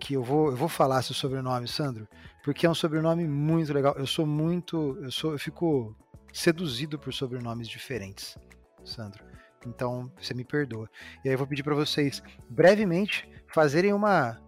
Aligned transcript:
que 0.00 0.14
eu 0.14 0.24
vou, 0.24 0.48
eu 0.48 0.56
vou 0.56 0.68
falar 0.68 1.02
seu 1.02 1.14
sobrenome, 1.14 1.68
Sandro, 1.68 2.08
porque 2.42 2.64
é 2.64 2.70
um 2.70 2.74
sobrenome 2.74 3.28
muito 3.28 3.72
legal. 3.72 3.94
Eu 3.96 4.06
sou 4.06 4.26
muito, 4.26 4.98
eu 5.02 5.10
sou, 5.10 5.32
eu 5.32 5.38
fico 5.38 5.94
seduzido 6.32 6.98
por 6.98 7.12
sobrenomes 7.12 7.68
diferentes, 7.68 8.36
Sandro. 8.82 9.22
Então, 9.66 10.10
você 10.18 10.32
me 10.32 10.42
perdoa. 10.42 10.88
E 11.22 11.28
aí 11.28 11.34
eu 11.34 11.38
vou 11.38 11.46
pedir 11.46 11.62
para 11.62 11.74
vocês 11.74 12.22
brevemente 12.48 13.28
fazerem 13.52 13.92
uma 13.92 14.40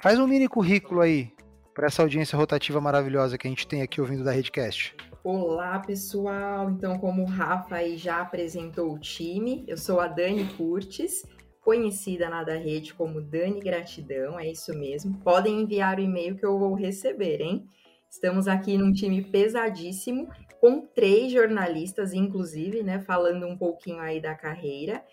faz 0.00 0.18
um 0.18 0.26
mini 0.26 0.48
currículo 0.48 1.02
aí 1.02 1.30
para 1.74 1.86
essa 1.86 2.02
audiência 2.02 2.36
rotativa 2.36 2.80
maravilhosa 2.80 3.36
que 3.36 3.46
a 3.46 3.50
gente 3.50 3.66
tem 3.66 3.82
aqui 3.82 4.00
ouvindo 4.00 4.24
da 4.24 4.32
Redcast. 4.32 4.96
Olá, 5.22 5.78
pessoal. 5.78 6.70
Então, 6.70 6.98
como 6.98 7.22
o 7.22 7.26
Rafa 7.26 7.76
aí 7.76 7.98
já 7.98 8.22
apresentou 8.22 8.94
o 8.94 8.98
time, 8.98 9.64
eu 9.68 9.76
sou 9.76 10.00
a 10.00 10.08
Dani 10.08 10.46
Curtis 10.56 11.22
conhecida 11.60 12.30
na 12.30 12.42
da 12.42 12.56
rede 12.56 12.94
como 12.94 13.20
Dani 13.20 13.60
Gratidão, 13.60 14.40
é 14.40 14.50
isso 14.50 14.72
mesmo. 14.72 15.18
Podem 15.18 15.60
enviar 15.60 15.98
o 15.98 16.00
e-mail 16.00 16.34
que 16.36 16.44
eu 16.44 16.58
vou 16.58 16.74
receber, 16.74 17.42
hein? 17.42 17.66
Estamos 18.10 18.48
aqui 18.48 18.78
num 18.78 18.92
time 18.92 19.22
pesadíssimo, 19.22 20.28
com 20.58 20.86
três 20.86 21.30
jornalistas, 21.30 22.14
inclusive, 22.14 22.82
né? 22.82 23.00
Falando 23.00 23.46
um 23.46 23.56
pouquinho 23.56 24.00
aí 24.00 24.20
da 24.20 24.34
carreira. 24.34 25.04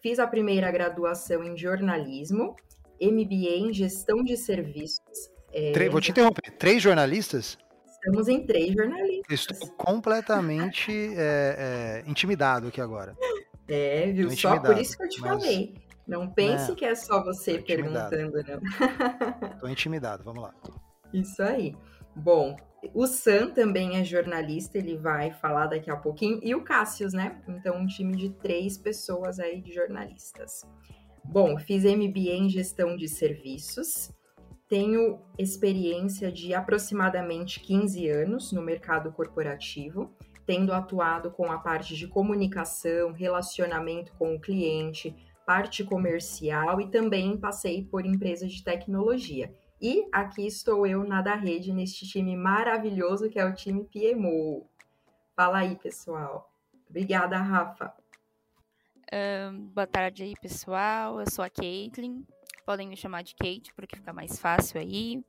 Fiz 0.00 0.20
a 0.20 0.26
primeira 0.26 0.70
graduação 0.70 1.42
em 1.42 1.56
jornalismo, 1.56 2.54
MBA 3.00 3.68
em 3.68 3.72
gestão 3.72 4.22
de 4.22 4.36
serviços. 4.36 5.30
É... 5.52 5.88
Vou 5.88 6.00
te 6.00 6.10
interromper. 6.10 6.50
Três 6.58 6.82
jornalistas? 6.82 7.58
Estamos 7.86 8.28
em 8.28 8.46
três 8.46 8.72
jornalistas. 8.72 9.40
Estou 9.40 9.68
completamente 9.76 10.90
é, 11.16 12.02
é, 12.06 12.10
intimidado 12.10 12.68
aqui 12.68 12.80
agora. 12.80 13.14
É, 13.68 14.10
viu? 14.10 14.30
Só 14.30 14.58
por 14.58 14.78
isso 14.78 14.96
que 14.96 15.04
eu 15.04 15.08
te 15.08 15.20
mas... 15.20 15.30
falei. 15.30 15.74
Não 16.06 16.28
pense 16.28 16.72
é, 16.72 16.74
que 16.74 16.84
é 16.84 16.94
só 16.94 17.22
você 17.22 17.58
perguntando, 17.58 18.42
não. 18.42 18.60
Tô 19.60 19.68
intimidado, 19.68 20.24
vamos 20.24 20.42
lá. 20.42 20.54
Isso 21.12 21.40
aí. 21.42 21.76
Bom, 22.16 22.56
o 22.94 23.06
Sam 23.06 23.50
também 23.50 23.96
é 23.96 24.04
jornalista, 24.04 24.78
ele 24.78 24.96
vai 24.96 25.30
falar 25.30 25.66
daqui 25.66 25.90
a 25.90 25.96
pouquinho. 25.96 26.40
E 26.42 26.54
o 26.54 26.64
Cássius, 26.64 27.12
né? 27.12 27.40
Então, 27.46 27.76
um 27.76 27.86
time 27.86 28.16
de 28.16 28.30
três 28.30 28.76
pessoas 28.76 29.38
aí 29.38 29.60
de 29.60 29.72
jornalistas. 29.72 30.62
Bom, 31.24 31.58
fiz 31.58 31.84
MBA 31.84 32.32
em 32.32 32.48
gestão 32.48 32.96
de 32.96 33.08
serviços. 33.08 34.12
Tenho 34.68 35.20
experiência 35.38 36.30
de 36.30 36.54
aproximadamente 36.54 37.60
15 37.60 38.08
anos 38.08 38.52
no 38.52 38.62
mercado 38.62 39.12
corporativo 39.12 40.14
tendo 40.50 40.72
atuado 40.72 41.30
com 41.30 41.52
a 41.52 41.58
parte 41.58 41.94
de 41.94 42.08
comunicação, 42.08 43.12
relacionamento 43.12 44.12
com 44.18 44.34
o 44.34 44.40
cliente, 44.40 45.14
parte 45.46 45.84
comercial 45.84 46.80
e 46.80 46.90
também 46.90 47.36
passei 47.36 47.84
por 47.84 48.04
empresas 48.04 48.52
de 48.52 48.64
tecnologia. 48.64 49.54
E 49.80 50.08
aqui 50.10 50.44
estou 50.44 50.84
eu 50.84 51.04
na 51.04 51.22
da 51.22 51.36
rede 51.36 51.72
neste 51.72 52.04
time 52.04 52.36
maravilhoso 52.36 53.30
que 53.30 53.38
é 53.38 53.44
o 53.44 53.54
time 53.54 53.84
PMO. 53.84 54.68
Fala 55.36 55.58
aí, 55.58 55.76
pessoal. 55.76 56.50
Obrigada, 56.88 57.38
Rafa. 57.38 57.99
Um, 59.12 59.66
boa 59.74 59.88
tarde 59.88 60.22
aí, 60.22 60.34
pessoal. 60.40 61.18
Eu 61.18 61.28
sou 61.28 61.44
a 61.44 61.50
Caitlin. 61.50 62.24
Podem 62.64 62.88
me 62.88 62.96
chamar 62.96 63.22
de 63.22 63.34
Kate, 63.34 63.74
porque 63.74 63.96
fica 63.96 64.12
mais 64.12 64.38
fácil 64.38 64.80
aí. 64.80 65.20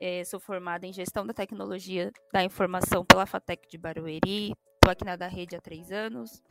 É, 0.00 0.24
sou 0.24 0.40
formada 0.40 0.86
em 0.86 0.92
Gestão 0.92 1.26
da 1.26 1.34
Tecnologia 1.34 2.10
da 2.32 2.42
Informação 2.42 3.04
pela 3.04 3.26
FATEC 3.26 3.68
de 3.68 3.76
Barueri. 3.76 4.54
Estou 4.74 4.90
aqui 4.90 5.04
na 5.04 5.14
da 5.14 5.28
rede 5.28 5.54
há 5.54 5.60
três 5.60 5.92
anos. 5.92 6.42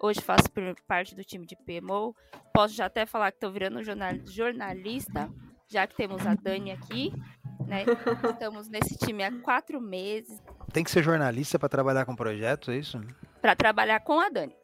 Hoje 0.00 0.20
faço 0.20 0.48
parte 0.88 1.14
do 1.14 1.22
time 1.22 1.46
de 1.46 1.54
PMO. 1.56 2.14
Posso 2.52 2.74
já 2.74 2.86
até 2.86 3.06
falar 3.06 3.30
que 3.30 3.36
estou 3.36 3.52
virando 3.52 3.80
jornalista, 4.26 5.30
já 5.68 5.86
que 5.86 5.94
temos 5.94 6.26
a 6.26 6.34
Dani 6.34 6.72
aqui. 6.72 7.12
Né? 7.64 7.84
Estamos 8.34 8.68
nesse 8.68 8.96
time 8.98 9.22
há 9.22 9.30
quatro 9.40 9.80
meses. 9.80 10.42
Tem 10.72 10.82
que 10.82 10.90
ser 10.90 11.02
jornalista 11.02 11.58
para 11.60 11.68
trabalhar 11.68 12.04
com 12.04 12.16
projetos, 12.16 12.68
é 12.70 12.76
isso? 12.76 13.00
Para 13.40 13.54
trabalhar 13.54 14.00
com 14.00 14.18
a 14.18 14.28
Dani. 14.28 14.54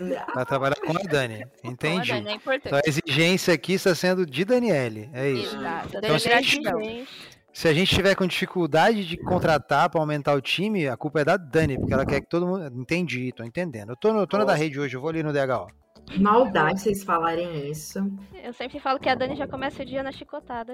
Para 0.32 0.44
trabalhar 0.44 0.76
com 0.76 0.92
a 0.92 1.02
Dani. 1.02 1.44
Entendi. 1.62 2.12
A 2.12 2.16
Dani 2.16 2.30
é 2.30 2.34
importante. 2.34 2.66
Então 2.66 2.78
a 2.78 2.88
exigência 2.88 3.54
aqui 3.54 3.74
está 3.74 3.94
sendo 3.94 4.24
de 4.24 4.44
Daniele. 4.44 5.10
É 5.12 5.30
isso. 5.30 5.56
Exato. 5.56 5.88
Então, 5.96 6.16
Dani 6.16 7.06
se 7.52 7.66
a 7.66 7.74
gente 7.74 7.94
tiver 7.94 8.14
com 8.14 8.26
dificuldade 8.26 9.04
de 9.04 9.16
contratar 9.16 9.90
para 9.90 10.00
aumentar 10.00 10.34
o 10.34 10.40
time, 10.40 10.86
a 10.86 10.96
culpa 10.96 11.20
é 11.20 11.24
da 11.24 11.36
Dani, 11.36 11.78
porque 11.78 11.92
ela 11.92 12.06
quer 12.06 12.20
que 12.20 12.28
todo 12.28 12.46
mundo. 12.46 12.66
Entendi, 12.80 13.32
tô 13.32 13.42
entendendo. 13.42 13.90
Eu 13.90 13.96
tô, 13.96 14.12
no, 14.12 14.26
tô 14.26 14.38
na 14.38 14.44
da 14.44 14.54
rede 14.54 14.78
hoje, 14.78 14.96
eu 14.96 15.00
vou 15.00 15.10
ali 15.10 15.22
no 15.22 15.32
DHO. 15.32 15.66
Maldade 16.16 16.80
vocês 16.80 17.04
falarem 17.04 17.68
isso. 17.70 17.98
Eu 18.42 18.52
sempre 18.52 18.78
falo 18.80 18.98
que 18.98 19.08
a 19.08 19.14
Dani 19.14 19.36
já 19.36 19.46
começa 19.46 19.82
o 19.82 19.86
dia 19.86 20.02
na 20.02 20.12
chicotada. 20.12 20.72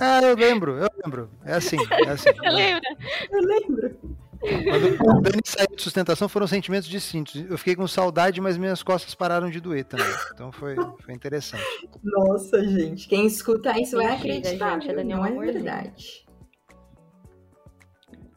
ah, 0.00 0.20
eu 0.22 0.36
lembro, 0.36 0.78
eu 0.78 0.88
lembro. 1.04 1.30
É 1.44 1.54
assim, 1.54 1.76
é 2.06 2.10
assim. 2.10 2.30
eu 2.42 2.52
lembro. 2.52 2.82
Eu 3.30 3.40
lembro. 3.40 4.18
Quando 4.40 5.18
o 5.18 5.20
Dani 5.20 5.40
saiu 5.44 5.74
de 5.74 5.82
sustentação, 5.82 6.28
foram 6.28 6.46
sentimentos 6.46 6.88
distintos. 6.88 7.34
Eu 7.50 7.58
fiquei 7.58 7.74
com 7.74 7.86
saudade, 7.88 8.40
mas 8.40 8.56
minhas 8.56 8.82
costas 8.82 9.14
pararam 9.14 9.50
de 9.50 9.60
doer 9.60 9.84
também. 9.84 10.06
Então 10.32 10.52
foi, 10.52 10.76
foi 11.00 11.14
interessante. 11.14 11.64
Nossa, 12.02 12.62
gente. 12.66 13.08
Quem 13.08 13.26
escuta 13.26 13.78
isso 13.80 13.96
vai 13.96 14.14
acreditar. 14.14 14.80
Gente, 14.80 14.94
Daniel 14.94 15.24
é 15.24 15.32
verdade. 15.32 16.26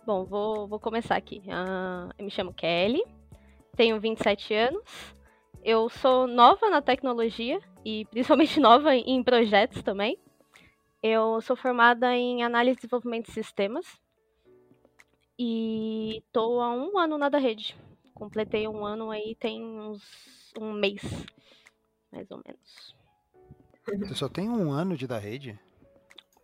Bom, 0.06 0.26
vou, 0.26 0.68
vou 0.68 0.80
começar 0.80 1.16
aqui. 1.16 1.44
Uh, 1.46 2.12
eu 2.18 2.26
me 2.26 2.32
chamo 2.32 2.54
Kelly, 2.54 3.04
tenho 3.76 4.00
27 4.00 4.54
anos. 4.54 5.16
Eu 5.64 5.88
sou 5.90 6.26
nova 6.26 6.70
na 6.70 6.82
tecnologia 6.82 7.60
e 7.86 8.06
principalmente 8.06 8.60
nova 8.60 8.96
em 8.96 9.24
projetos 9.24 9.84
também. 9.84 10.18
Eu 11.04 11.40
sou 11.42 11.56
formada 11.56 12.16
em 12.16 12.44
análise 12.44 12.78
e 12.78 12.82
desenvolvimento 12.82 13.28
de 13.28 13.34
sistemas 13.34 13.86
e 15.44 16.24
tô 16.32 16.62
há 16.62 16.72
um 16.72 17.00
ano 17.00 17.18
na 17.18 17.28
da 17.28 17.40
rede. 17.40 17.76
Completei 18.14 18.68
um 18.68 18.86
ano 18.86 19.10
aí 19.10 19.36
tem 19.40 19.64
uns 19.64 20.54
um 20.56 20.72
mês, 20.72 21.02
mais 22.12 22.30
ou 22.30 22.40
menos. 22.46 22.96
Você 24.08 24.14
só 24.14 24.30
tem 24.30 24.48
um 24.48 24.72
ano 24.72 24.96
de 24.96 25.08
da 25.08 25.18
rede? 25.18 25.60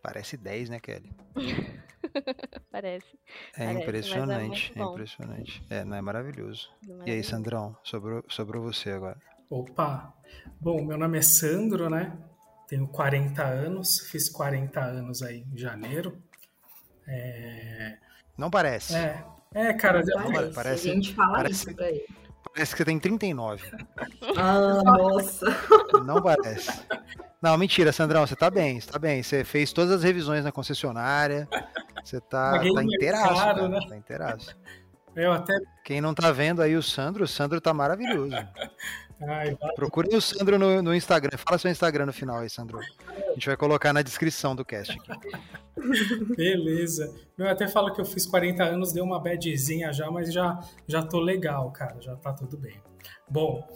Parece 0.02 0.36
10, 0.36 0.70
né, 0.70 0.80
Kelly? 0.80 1.12
Parece. 2.72 3.20
É 3.56 3.66
Parece, 3.66 3.84
impressionante, 3.84 4.74
é 4.76 4.80
é, 4.80 4.84
impressionante. 4.84 5.64
É, 5.70 5.86
não 5.86 5.96
é 5.96 6.02
maravilhoso. 6.02 6.68
E 7.06 7.12
aí. 7.12 7.24
Sandrão, 7.24 7.78
sobrou, 7.84 8.24
sobrou 8.28 8.64
você 8.64 8.90
agora. 8.90 9.22
Opa! 9.48 10.12
Bom, 10.60 10.84
meu 10.84 10.98
nome 10.98 11.20
é 11.20 11.22
Sandro, 11.22 11.88
né? 11.88 12.18
Tenho 12.68 12.88
40 12.88 13.44
anos, 13.44 14.00
fiz 14.10 14.28
40 14.28 14.82
anos 14.82 15.22
aí 15.22 15.46
em 15.54 15.58
janeiro. 15.58 16.20
É, 17.08 18.00
Não 18.38 18.50
parece. 18.50 18.95
é, 18.95 19.24
é, 19.54 19.74
cara, 19.74 20.01
Não 20.04 20.31
parece- 20.31 20.54
parece, 20.54 20.89
a 20.89 20.94
gente 20.94 21.16
fala 21.16 21.38
parece- 21.38 21.54
isso 21.54 21.75
pra 21.75 21.89
ele. 21.89 22.06
Parece 22.54 22.72
que 22.72 22.78
você 22.78 22.86
tem 22.86 23.00
39. 23.00 23.63
Ah, 24.38 24.81
nossa. 24.84 25.45
Não 26.06 26.22
parece. 26.22 26.72
Não, 27.42 27.57
mentira, 27.57 27.92
Sandrão, 27.92 28.25
você 28.25 28.36
tá 28.36 28.50
bem, 28.50 28.80
você 28.80 28.92
tá 28.92 28.98
bem. 29.00 29.22
Você 29.22 29.44
fez 29.44 29.72
todas 29.72 29.92
as 29.94 30.04
revisões 30.04 30.44
na 30.44 30.51
concessionária. 30.51 31.48
Você 32.04 32.19
tá, 32.22 32.60
tá 32.60 32.84
inteiraço, 32.84 33.68
né? 33.68 33.80
Tá 33.88 33.98
inteiraço. 33.98 34.56
eu 35.16 35.31
até. 35.34 35.56
Quem 35.84 36.01
não 36.01 36.13
tá 36.13 36.31
vendo 36.31 36.62
aí 36.62 36.75
o 36.75 36.81
Sandro, 36.84 37.24
o 37.24 37.28
Sandro 37.28 37.60
tá 37.62 37.74
maravilhoso. 37.74 38.36
Ai, 39.22 39.56
vai- 39.60 39.74
Procure 39.74 40.16
o 40.16 40.22
Sandro 40.22 40.60
no, 40.60 40.81
no 40.81 40.94
Instagram. 40.94 41.38
Fala 41.38 41.58
seu 41.58 41.72
Instagram 41.72 42.06
no 42.06 42.14
final 42.14 42.40
aí, 42.40 42.50
Sandro. 42.50 42.80
A 42.80 43.34
gente 43.34 43.48
vai 43.48 43.58
colocar 43.58 43.92
na 43.94 44.02
descrição 44.02 44.56
do 44.56 44.64
cast 44.64 44.98
aqui. 45.10 45.30
beleza. 46.36 47.14
Eu 47.38 47.48
até 47.48 47.68
falo 47.68 47.94
que 47.94 48.02
eu 48.02 48.06
fiz 48.06 48.25
40 48.25 48.64
anos, 48.64 48.92
deu 48.94 49.04
uma 49.04 49.19
badzinha 49.19 49.92
já, 49.94 50.10
mas 50.12 50.31
já, 50.31 50.60
já 50.88 51.02
tô 51.04 51.19
legal, 51.19 51.72
cara, 51.72 52.00
já 52.02 52.16
tá 52.16 52.34
tudo 52.34 52.58
bem. 52.58 52.80
Bom, 53.30 53.68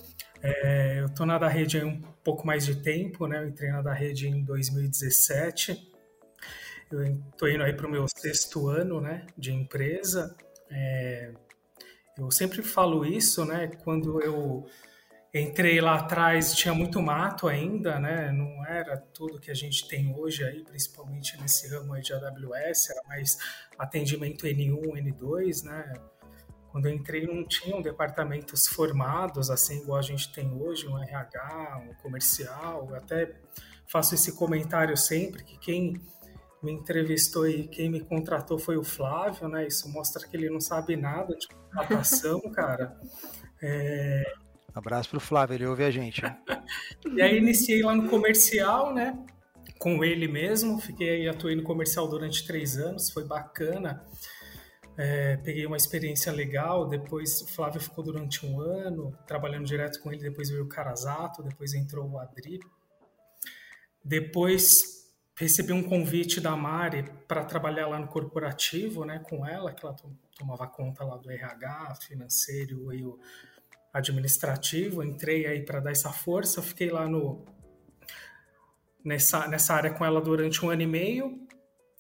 é, 0.42 1.00
eu 1.02 1.10
tô 1.14 1.26
na 1.26 1.38
da 1.38 1.48
rede 1.48 1.80
há 1.80 1.86
um 1.86 2.02
pouco 2.24 2.46
mais 2.46 2.66
de 2.66 2.76
tempo, 2.76 3.28
né? 3.28 3.40
Eu 3.40 3.48
entrei 3.48 3.72
na 3.72 3.82
da 3.82 3.94
rede 3.94 4.28
em 4.28 4.44
2017. 4.44 5.90
Eu 6.92 7.18
tô 7.38 7.48
indo 7.48 7.64
aí 7.64 7.74
pro 7.74 7.90
meu 7.90 8.06
sexto 8.08 8.68
ano, 8.68 9.00
né, 9.00 9.26
de 9.38 9.52
empresa. 9.54 10.36
É, 10.70 11.32
eu 12.18 12.30
sempre 12.32 12.62
falo 12.62 13.06
isso, 13.06 13.46
né? 13.46 13.72
Quando 13.84 14.22
eu 14.22 14.66
entrei 15.34 15.80
lá 15.80 15.96
atrás, 15.96 16.54
tinha 16.54 16.74
muito 16.74 17.02
mato 17.02 17.48
ainda, 17.48 18.00
né? 18.00 18.32
Não 18.32 18.66
era 18.66 18.98
tudo 18.98 19.40
que 19.40 19.50
a 19.50 19.54
gente 19.54 19.88
tem 19.88 20.14
hoje 20.14 20.44
aí, 20.44 20.64
principalmente 20.64 21.40
nesse 21.40 21.70
ramo 21.70 22.00
de 22.02 22.14
AWS, 22.14 22.90
era 22.90 23.02
mais 23.08 23.38
atendimento 23.78 24.46
N1, 24.46 24.82
N2, 24.82 25.64
né? 25.64 25.94
Quando 26.72 26.86
eu 26.86 26.94
entrei 26.94 27.28
não 27.28 27.44
tinham 27.44 27.82
departamentos 27.82 28.68
formados, 28.68 29.50
assim, 29.50 29.82
igual 29.82 30.00
a 30.00 30.02
gente 30.02 30.32
tem 30.32 30.50
hoje, 30.54 30.88
um 30.88 30.98
RH, 30.98 31.84
um 31.90 31.94
comercial. 31.96 32.88
Eu 32.90 32.96
até 32.96 33.34
faço 33.88 34.16
esse 34.16 34.34
comentário 34.38 34.96
sempre, 34.96 35.44
que 35.44 35.58
quem 35.60 36.02
me 36.64 36.72
entrevistou 36.72 37.48
e 37.48 37.68
quem 37.68 37.90
me 37.90 38.00
contratou 38.02 38.58
foi 38.58 38.78
o 38.78 38.84
Flávio, 38.84 39.50
né? 39.50 39.68
Isso 39.68 39.90
mostra 39.90 40.26
que 40.26 40.38
ele 40.38 40.50
não 40.50 40.62
sabe 40.62 40.96
nada 40.96 41.36
de 41.36 41.48
contratação, 41.48 42.40
cara. 42.54 42.98
É, 43.62 44.34
Abraço 44.74 45.10
pro 45.10 45.20
Flávio, 45.20 45.56
ele 45.56 45.66
ouve 45.66 45.84
a 45.84 45.92
gente. 45.92 46.22
e 47.14 47.22
aí 47.22 47.38
iniciei 47.38 47.82
lá 47.82 47.94
no 47.94 48.10
comercial, 48.10 48.94
né? 48.94 49.18
Com 49.78 50.04
ele 50.04 50.28
mesmo. 50.28 50.80
Fiquei 50.80 51.28
atuei 51.28 51.56
no 51.56 51.64
comercial 51.64 52.08
durante 52.08 52.46
três 52.46 52.78
anos, 52.78 53.10
foi 53.10 53.26
bacana. 53.26 54.06
É, 54.98 55.38
peguei 55.38 55.66
uma 55.66 55.78
experiência 55.78 56.32
legal. 56.32 56.88
Depois 56.88 57.42
o 57.42 57.48
Flávio 57.48 57.82
ficou 57.82 58.04
durante 58.04 58.46
um 58.46 58.62
ano 58.62 59.18
trabalhando 59.28 59.66
direto 59.66 60.00
com 60.00 60.12
ele. 60.12 60.22
Depois 60.22 60.50
veio 60.50 60.64
o 60.64 60.70
Carazato, 60.70 61.44
depois 61.44 61.74
entrou 61.74 62.10
o 62.10 62.20
Adri. 62.20 62.60
Depois 64.04 65.02
recebi 65.38 65.74
um 65.74 65.84
convite 65.84 66.40
da 66.40 66.56
Mari 66.56 67.04
para 67.28 67.44
trabalhar 67.44 67.88
lá 67.88 68.00
no 68.00 68.08
corporativo, 68.08 69.04
né? 69.06 69.20
Com 69.20 69.46
ela, 69.46 69.74
que 69.74 69.86
ela 69.86 69.96
to- 69.96 70.16
tomava 70.38 70.68
conta 70.68 71.04
lá 71.04 71.18
do 71.18 71.30
RH, 71.30 71.96
financeiro 72.08 72.94
e 72.94 73.04
o 73.04 73.20
administrativo. 73.94 75.04
Entrei 75.04 75.46
aí 75.46 75.64
para 75.64 75.80
dar 75.80 75.92
essa 75.92 76.12
força. 76.12 76.62
Fiquei 76.62 76.90
lá 76.90 77.08
no 77.08 77.46
nessa, 79.04 79.48
nessa 79.48 79.74
área 79.74 79.92
com 79.92 80.06
ela 80.06 80.22
durante 80.22 80.64
um 80.66 80.70
ano 80.70 80.82
e 80.82 80.88
meio. 80.88 81.48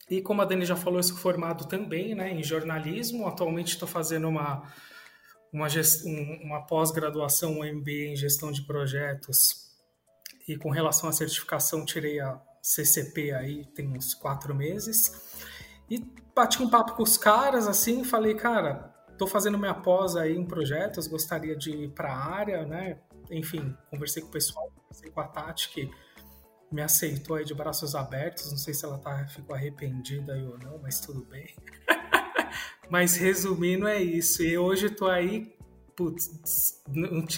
E 0.09 0.21
como 0.21 0.41
a 0.41 0.45
Dani 0.45 0.65
já 0.65 0.75
falou, 0.75 0.99
eu 0.99 1.03
sou 1.03 1.17
formado 1.17 1.67
também 1.67 2.13
né, 2.13 2.31
em 2.31 2.43
jornalismo. 2.43 3.27
Atualmente 3.27 3.69
estou 3.73 3.87
fazendo 3.87 4.27
uma, 4.27 4.63
uma, 5.53 5.67
um- 6.05 6.39
uma 6.43 6.65
pós-graduação, 6.65 7.59
um 7.59 7.63
MBA 7.65 8.11
em 8.11 8.15
gestão 8.15 8.51
de 8.51 8.65
projetos. 8.65 9.71
E 10.47 10.57
com 10.57 10.69
relação 10.69 11.07
à 11.09 11.11
certificação, 11.13 11.85
tirei 11.85 12.19
a 12.19 12.41
CCP 12.61 13.31
aí 13.31 13.65
tem 13.73 13.87
uns 13.87 14.13
quatro 14.13 14.53
meses. 14.53 15.11
E 15.89 15.99
bati 16.35 16.61
um 16.61 16.69
papo 16.69 16.93
com 16.95 17.03
os 17.03 17.17
caras, 17.17 17.67
assim, 17.67 18.03
falei, 18.03 18.35
cara, 18.35 18.90
tô 19.21 19.27
fazendo 19.27 19.55
minha 19.55 19.75
pós 19.75 20.15
aí 20.15 20.35
em 20.35 20.43
projetos, 20.43 21.05
gostaria 21.05 21.55
de 21.55 21.69
ir 21.69 21.89
para 21.91 22.11
a 22.11 22.25
área, 22.33 22.65
né? 22.65 22.97
Enfim, 23.29 23.77
conversei 23.91 24.19
com 24.23 24.29
o 24.29 24.31
pessoal, 24.31 24.71
conversei 24.75 25.11
com 25.11 25.19
a 25.19 25.27
Tati, 25.27 25.69
que 25.69 25.91
me 26.71 26.81
aceitou 26.81 27.35
aí 27.35 27.45
de 27.45 27.53
braços 27.53 27.93
abertos. 27.93 28.49
Não 28.49 28.57
sei 28.57 28.73
se 28.73 28.83
ela 28.83 28.97
tá, 28.97 29.27
ficou 29.27 29.55
arrependida 29.55 30.33
aí 30.33 30.43
ou 30.43 30.57
não, 30.57 30.79
mas 30.79 30.99
tudo 30.99 31.23
bem. 31.25 31.53
mas 32.89 33.15
resumindo, 33.15 33.87
é 33.87 34.01
isso. 34.01 34.41
E 34.41 34.57
hoje 34.57 34.89
tô 34.89 35.05
aí, 35.05 35.55
putz, 35.95 36.81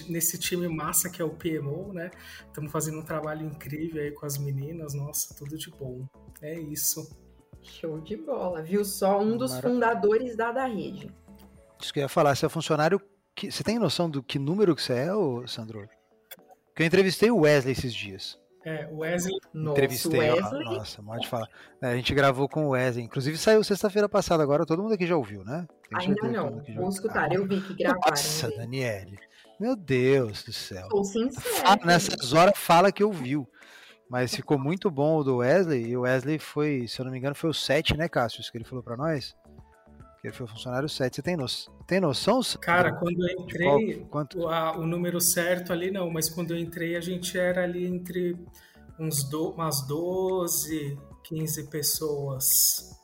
nesse 0.08 0.40
time 0.40 0.70
massa 0.70 1.10
que 1.10 1.22
é 1.22 1.26
o 1.26 1.32
PMO, 1.32 1.92
né? 1.92 2.12
Estamos 2.48 2.72
fazendo 2.72 3.00
um 3.00 3.04
trabalho 3.04 3.46
incrível 3.46 4.02
aí 4.02 4.12
com 4.12 4.26
as 4.26 4.38
meninas. 4.38 4.94
Nossa, 4.94 5.36
tudo 5.36 5.58
de 5.58 5.70
bom. 5.70 6.08
É 6.42 6.58
isso. 6.58 7.14
Show 7.62 8.00
de 8.00 8.16
bola, 8.16 8.62
viu? 8.62 8.86
Só 8.86 9.22
um 9.22 9.36
dos 9.36 9.52
Mara- 9.52 9.70
fundadores 9.70 10.38
da 10.38 10.54
da 10.54 10.66
rede. 10.66 11.14
Isso 11.84 11.94
que 11.94 12.00
eu 12.00 12.04
ia 12.04 12.10
falar, 12.10 12.36
você 12.36 12.46
é 12.46 12.50
funcionário. 12.50 13.02
Que... 13.36 13.52
Você 13.52 13.64
tem 13.64 13.78
noção 13.78 14.10
do 14.10 14.24
que 14.24 14.40
número 14.40 14.76
que 14.76 14.82
você 14.82 14.94
é, 14.94 15.14
ô, 15.14 15.46
Sandro? 15.48 15.88
Porque 16.68 16.84
eu 16.84 16.88
entrevistei 16.88 17.30
o 17.30 17.42
Wesley 17.42 17.74
esses 17.74 17.94
dias. 17.94 18.40
É, 18.66 18.88
o 18.90 19.00
Wesley, 19.00 19.36
Nossa, 19.54 19.72
Entrevistei, 19.74 20.32
ó, 20.32 20.36
Wesley. 20.36 20.64
nossa, 20.64 21.04
pode 21.04 21.28
falar. 21.28 21.50
É, 21.82 21.88
a 21.88 21.96
gente 21.98 22.16
gravou 22.16 22.48
com 22.48 22.66
o 22.66 22.70
Wesley, 22.70 23.04
inclusive 23.04 23.38
saiu 23.38 23.62
sexta-feira 23.62 24.08
passada, 24.08 24.42
agora 24.42 24.66
todo 24.66 24.82
mundo 24.82 24.94
aqui 24.94 25.06
já 25.06 25.18
ouviu, 25.18 25.44
né? 25.44 25.68
Tenho 25.90 26.02
Ainda 26.02 26.28
não. 26.30 26.54
ouviu. 26.54 26.88
escutar. 26.88 27.30
Ah, 27.30 27.36
Eu 27.36 27.46
vi 27.46 27.60
que 27.60 27.76
gravaram. 27.76 28.02
Nossa, 28.10 28.48
né? 28.48 28.56
Daniele. 28.58 29.20
Meu 29.60 29.76
Deus 29.76 30.44
do 30.44 30.54
céu. 30.54 30.88
Sou 30.90 31.26
nessas 31.84 32.32
horas 32.32 32.58
fala 32.58 32.92
que 32.92 33.04
ouviu. 33.04 33.46
Mas 34.10 34.34
ficou 34.34 34.58
muito 34.58 34.90
bom 34.90 35.18
o 35.18 35.24
do 35.24 35.38
Wesley, 35.38 35.88
e 35.88 35.98
o 35.98 36.02
Wesley 36.02 36.40
foi, 36.40 36.88
se 36.88 37.00
eu 37.00 37.06
não 37.06 37.12
me 37.12 37.18
engano, 37.18 37.36
foi 37.36 37.50
o 37.50 37.54
7, 37.54 37.98
né, 37.98 38.08
Cássio? 38.08 38.44
Que 38.50 38.58
ele 38.58 38.66
falou 38.66 38.84
pra 38.84 38.96
nós? 38.96 39.36
Que 40.24 40.28
ele 40.28 40.34
foi 40.38 40.46
o 40.46 40.50
funcionário 40.50 40.88
7. 40.88 41.18
Você 41.18 41.22
tem, 41.22 41.36
no... 41.36 41.46
tem 41.86 42.00
noção? 42.00 42.40
Cara, 42.62 42.94
quando 42.94 43.28
eu 43.28 43.36
qual- 43.36 43.46
entrei, 43.46 44.06
quanto? 44.10 44.40
o, 44.40 44.48
a- 44.48 44.72
o 44.78 44.88
número 44.88 45.20
certo 45.20 45.74
ali 45.74 45.92
não, 45.92 46.10
mas 46.10 46.30
quando 46.30 46.52
eu 46.52 46.58
entrei 46.58 46.96
a 46.96 47.02
gente 47.02 47.38
era 47.38 47.62
ali 47.66 47.86
entre 47.86 48.38
uns 48.98 49.26
do, 49.30 49.50
umas 49.50 49.86
12, 49.86 50.98
15 51.26 51.70
pessoas. 51.70 52.98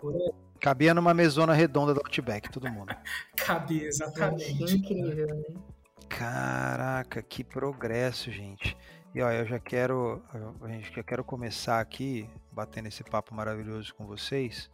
Por 0.00 0.12
aí 0.12 0.32
Cabia 0.60 0.92
numa 0.92 1.14
mesona 1.14 1.52
redonda 1.52 1.94
do 1.94 2.00
Outback, 2.00 2.50
todo 2.50 2.68
mundo. 2.68 2.92
cabia 3.36 3.86
exatamente. 3.86 4.56
que 4.56 4.74
incrível, 4.74 5.26
né? 5.28 5.54
Caraca, 6.08 7.22
que 7.22 7.44
progresso, 7.44 8.32
gente. 8.32 8.76
E 9.14 9.22
ó, 9.22 9.30
eu 9.30 9.46
já 9.46 9.60
quero, 9.60 10.20
a 10.62 10.68
gente 10.68 10.92
já 10.92 11.02
quero 11.04 11.22
começar 11.22 11.78
aqui 11.78 12.28
batendo 12.50 12.88
esse 12.88 13.04
papo 13.04 13.32
maravilhoso 13.32 13.94
com 13.94 14.04
vocês. 14.04 14.68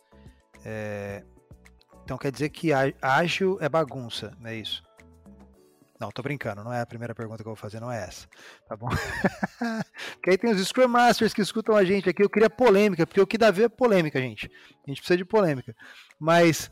É, 0.65 1.23
Então 2.11 2.19
quer 2.19 2.33
dizer 2.33 2.49
que 2.49 2.71
ágil 3.01 3.57
é 3.61 3.69
bagunça, 3.69 4.37
não 4.41 4.51
é 4.51 4.57
isso? 4.57 4.83
Não, 6.01 6.11
tô 6.11 6.25
brincando, 6.25 6.65
não 6.65 6.73
é 6.73 6.81
a 6.81 6.87
primeira 6.87 7.15
pergunta 7.15 7.41
que 7.41 7.49
eu 7.49 7.55
vou 7.55 7.57
fazer, 7.57 7.79
não 7.79 7.93
é 7.93 8.03
essa. 8.03 8.27
Tá 8.69 8.77
bom? 8.77 8.89
porque 10.15 10.31
aí 10.31 10.37
tem 10.37 10.51
os 10.51 10.61
Scrum 10.67 10.89
Masters 10.89 11.33
que 11.33 11.41
escutam 11.41 11.77
a 11.77 11.85
gente 11.85 12.11
aqui. 12.11 12.21
Eu 12.21 12.29
queria 12.29 12.51
polêmica, 12.51 13.07
porque 13.07 13.21
o 13.21 13.27
que 13.29 13.39
dá 13.39 13.47
a 13.47 13.53
ver 13.53 13.67
é 13.67 13.69
polêmica, 13.69 14.21
gente. 14.21 14.51
A 14.85 14.91
gente 14.91 14.99
precisa 14.99 15.19
de 15.19 15.25
polêmica. 15.25 15.73
Mas 16.19 16.69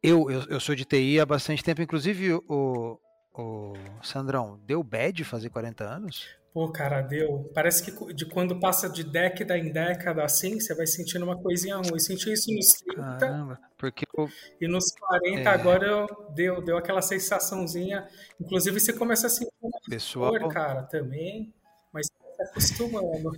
eu, 0.00 0.30
eu, 0.30 0.42
eu 0.42 0.60
sou 0.60 0.76
de 0.76 0.84
TI 0.84 1.18
há 1.18 1.26
bastante 1.26 1.64
tempo, 1.64 1.82
inclusive 1.82 2.34
o, 2.34 3.00
o 3.34 3.74
Sandrão, 4.00 4.60
deu 4.64 4.80
bad 4.84 5.24
fazer 5.24 5.50
40 5.50 5.82
anos? 5.82 6.39
Pô, 6.52 6.68
cara, 6.68 7.00
deu. 7.00 7.48
Parece 7.54 7.84
que 7.84 8.12
de 8.12 8.26
quando 8.26 8.58
passa 8.58 8.88
de 8.88 9.04
década 9.04 9.56
em 9.56 9.70
década 9.70 10.24
assim, 10.24 10.58
você 10.58 10.74
vai 10.74 10.86
sentindo 10.86 11.24
uma 11.24 11.40
coisinha 11.40 11.76
ruim. 11.76 11.90
Eu 11.92 11.98
senti 12.00 12.32
isso 12.32 12.52
nos 12.52 12.72
30 12.72 13.18
Caramba, 13.18 13.60
porque 13.78 14.04
eu, 14.16 14.28
e 14.60 14.66
nos 14.66 14.90
40 14.90 15.40
É. 15.40 15.46
agora 15.46 15.86
eu- 15.86 16.30
deu, 16.34 16.60
deu 16.60 16.76
aquela 16.76 17.02
sensaçãozinha. 17.02 18.04
Inclusive 18.40 18.80
você 18.80 18.92
começa 18.92 19.28
a 19.28 19.30
sentir 19.30 19.52
uma 19.62 19.78
pessoal, 19.88 20.36
dor, 20.36 20.48
cara, 20.48 20.82
também. 20.82 21.54
Mas 21.92 22.08
você 22.08 22.36
tá 22.36 22.44
acostumando. 22.50 23.30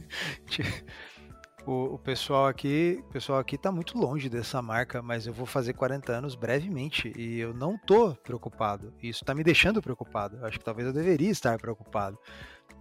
o, 1.67 1.95
o 1.95 1.99
pessoal 1.99 2.47
aqui, 2.47 3.05
pessoal 3.13 3.39
aqui 3.39 3.59
tá 3.59 3.71
muito 3.71 3.99
longe 3.99 4.31
dessa 4.31 4.63
marca, 4.63 5.03
mas 5.03 5.27
eu 5.27 5.35
vou 5.35 5.45
fazer 5.45 5.75
40 5.75 6.13
anos 6.13 6.35
brevemente 6.35 7.13
e 7.15 7.41
eu 7.41 7.53
não 7.53 7.77
tô 7.77 8.15
preocupado. 8.15 8.93
Isso 9.03 9.23
tá 9.23 9.35
me 9.35 9.45
deixando 9.45 9.83
preocupado. 9.83 10.45
Acho 10.47 10.59
que 10.59 10.65
talvez 10.65 10.87
eu 10.89 10.95
deveria 10.95 11.31
estar 11.31 11.59
preocupado. 11.59 12.19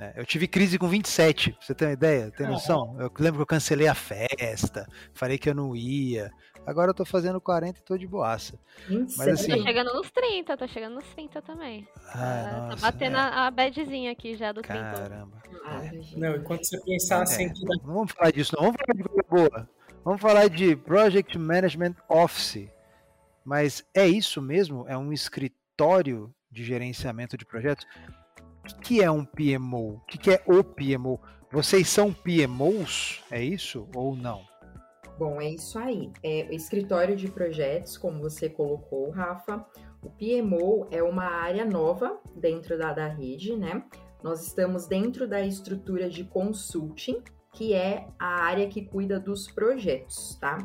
É, 0.01 0.13
eu 0.15 0.25
tive 0.25 0.47
crise 0.47 0.79
com 0.79 0.87
27, 0.87 1.55
você 1.61 1.75
tem 1.75 1.89
uma 1.89 1.93
ideia? 1.93 2.31
Tem 2.31 2.47
noção? 2.47 2.95
Eu 2.99 3.11
lembro 3.19 3.35
que 3.35 3.43
eu 3.43 3.45
cancelei 3.45 3.87
a 3.87 3.93
festa, 3.93 4.87
falei 5.13 5.37
que 5.37 5.47
eu 5.47 5.53
não 5.53 5.75
ia. 5.75 6.31
Agora 6.65 6.89
eu 6.89 6.93
tô 6.95 7.05
fazendo 7.05 7.39
40 7.39 7.79
e 7.79 7.83
tô 7.83 7.95
de 7.95 8.07
boaça. 8.07 8.57
Mas 8.89 9.27
assim. 9.27 9.55
Tô 9.55 9.61
chegando 9.61 9.93
nos 9.93 10.09
30, 10.09 10.57
tô 10.57 10.67
chegando 10.67 10.95
nos 10.95 11.05
30 11.13 11.39
também. 11.43 11.87
Ah, 12.15 12.69
tá 12.71 12.75
batendo 12.77 13.15
é. 13.15 13.19
a 13.19 13.51
badzinha 13.51 14.11
aqui 14.11 14.35
já 14.35 14.51
do 14.51 14.63
30. 14.63 14.79
Caramba. 14.81 15.37
É. 15.65 16.17
Não, 16.17 16.35
enquanto 16.35 16.65
você 16.65 16.81
pensar 16.81 17.19
é. 17.19 17.21
assim. 17.21 17.53
Que... 17.53 17.63
Não 17.63 17.93
vamos 17.93 18.11
falar 18.11 18.31
disso, 18.31 18.55
não. 18.55 18.63
Vamos 18.63 18.77
falar 18.81 18.97
de 18.97 19.03
coisa 19.03 19.23
boa. 19.29 19.69
Vamos 20.03 20.21
falar 20.21 20.49
de 20.49 20.75
Project 20.75 21.37
Management 21.37 21.93
Office. 22.09 22.67
Mas 23.45 23.85
é 23.93 24.07
isso 24.07 24.41
mesmo? 24.41 24.83
É 24.87 24.97
um 24.97 25.13
escritório 25.13 26.33
de 26.49 26.63
gerenciamento 26.63 27.37
de 27.37 27.45
projetos? 27.45 27.85
Que 28.81 29.01
é 29.01 29.09
um 29.11 29.25
PMO? 29.25 29.95
O 29.95 29.99
que 30.07 30.31
é 30.31 30.41
o 30.45 30.63
PMO? 30.63 31.19
Vocês 31.51 31.89
são 31.89 32.13
PMOs? 32.13 33.23
É 33.29 33.43
isso 33.43 33.87
ou 33.95 34.15
não? 34.15 34.41
Bom, 35.19 35.41
é 35.41 35.49
isso 35.49 35.77
aí. 35.77 36.11
É 36.23 36.47
o 36.49 36.53
escritório 36.53 37.15
de 37.15 37.27
projetos, 37.29 37.97
como 37.97 38.21
você 38.21 38.49
colocou, 38.49 39.09
Rafa. 39.11 39.65
O 40.01 40.09
PMO 40.09 40.87
é 40.89 41.03
uma 41.03 41.25
área 41.25 41.63
nova 41.65 42.19
dentro 42.35 42.77
da, 42.77 42.93
da 42.93 43.07
rede, 43.07 43.55
né? 43.55 43.83
Nós 44.23 44.47
estamos 44.47 44.87
dentro 44.87 45.27
da 45.27 45.41
estrutura 45.41 46.09
de 46.09 46.23
consulting, 46.23 47.21
que 47.53 47.73
é 47.73 48.07
a 48.17 48.43
área 48.43 48.67
que 48.67 48.83
cuida 48.85 49.19
dos 49.19 49.51
projetos, 49.51 50.37
tá? 50.39 50.57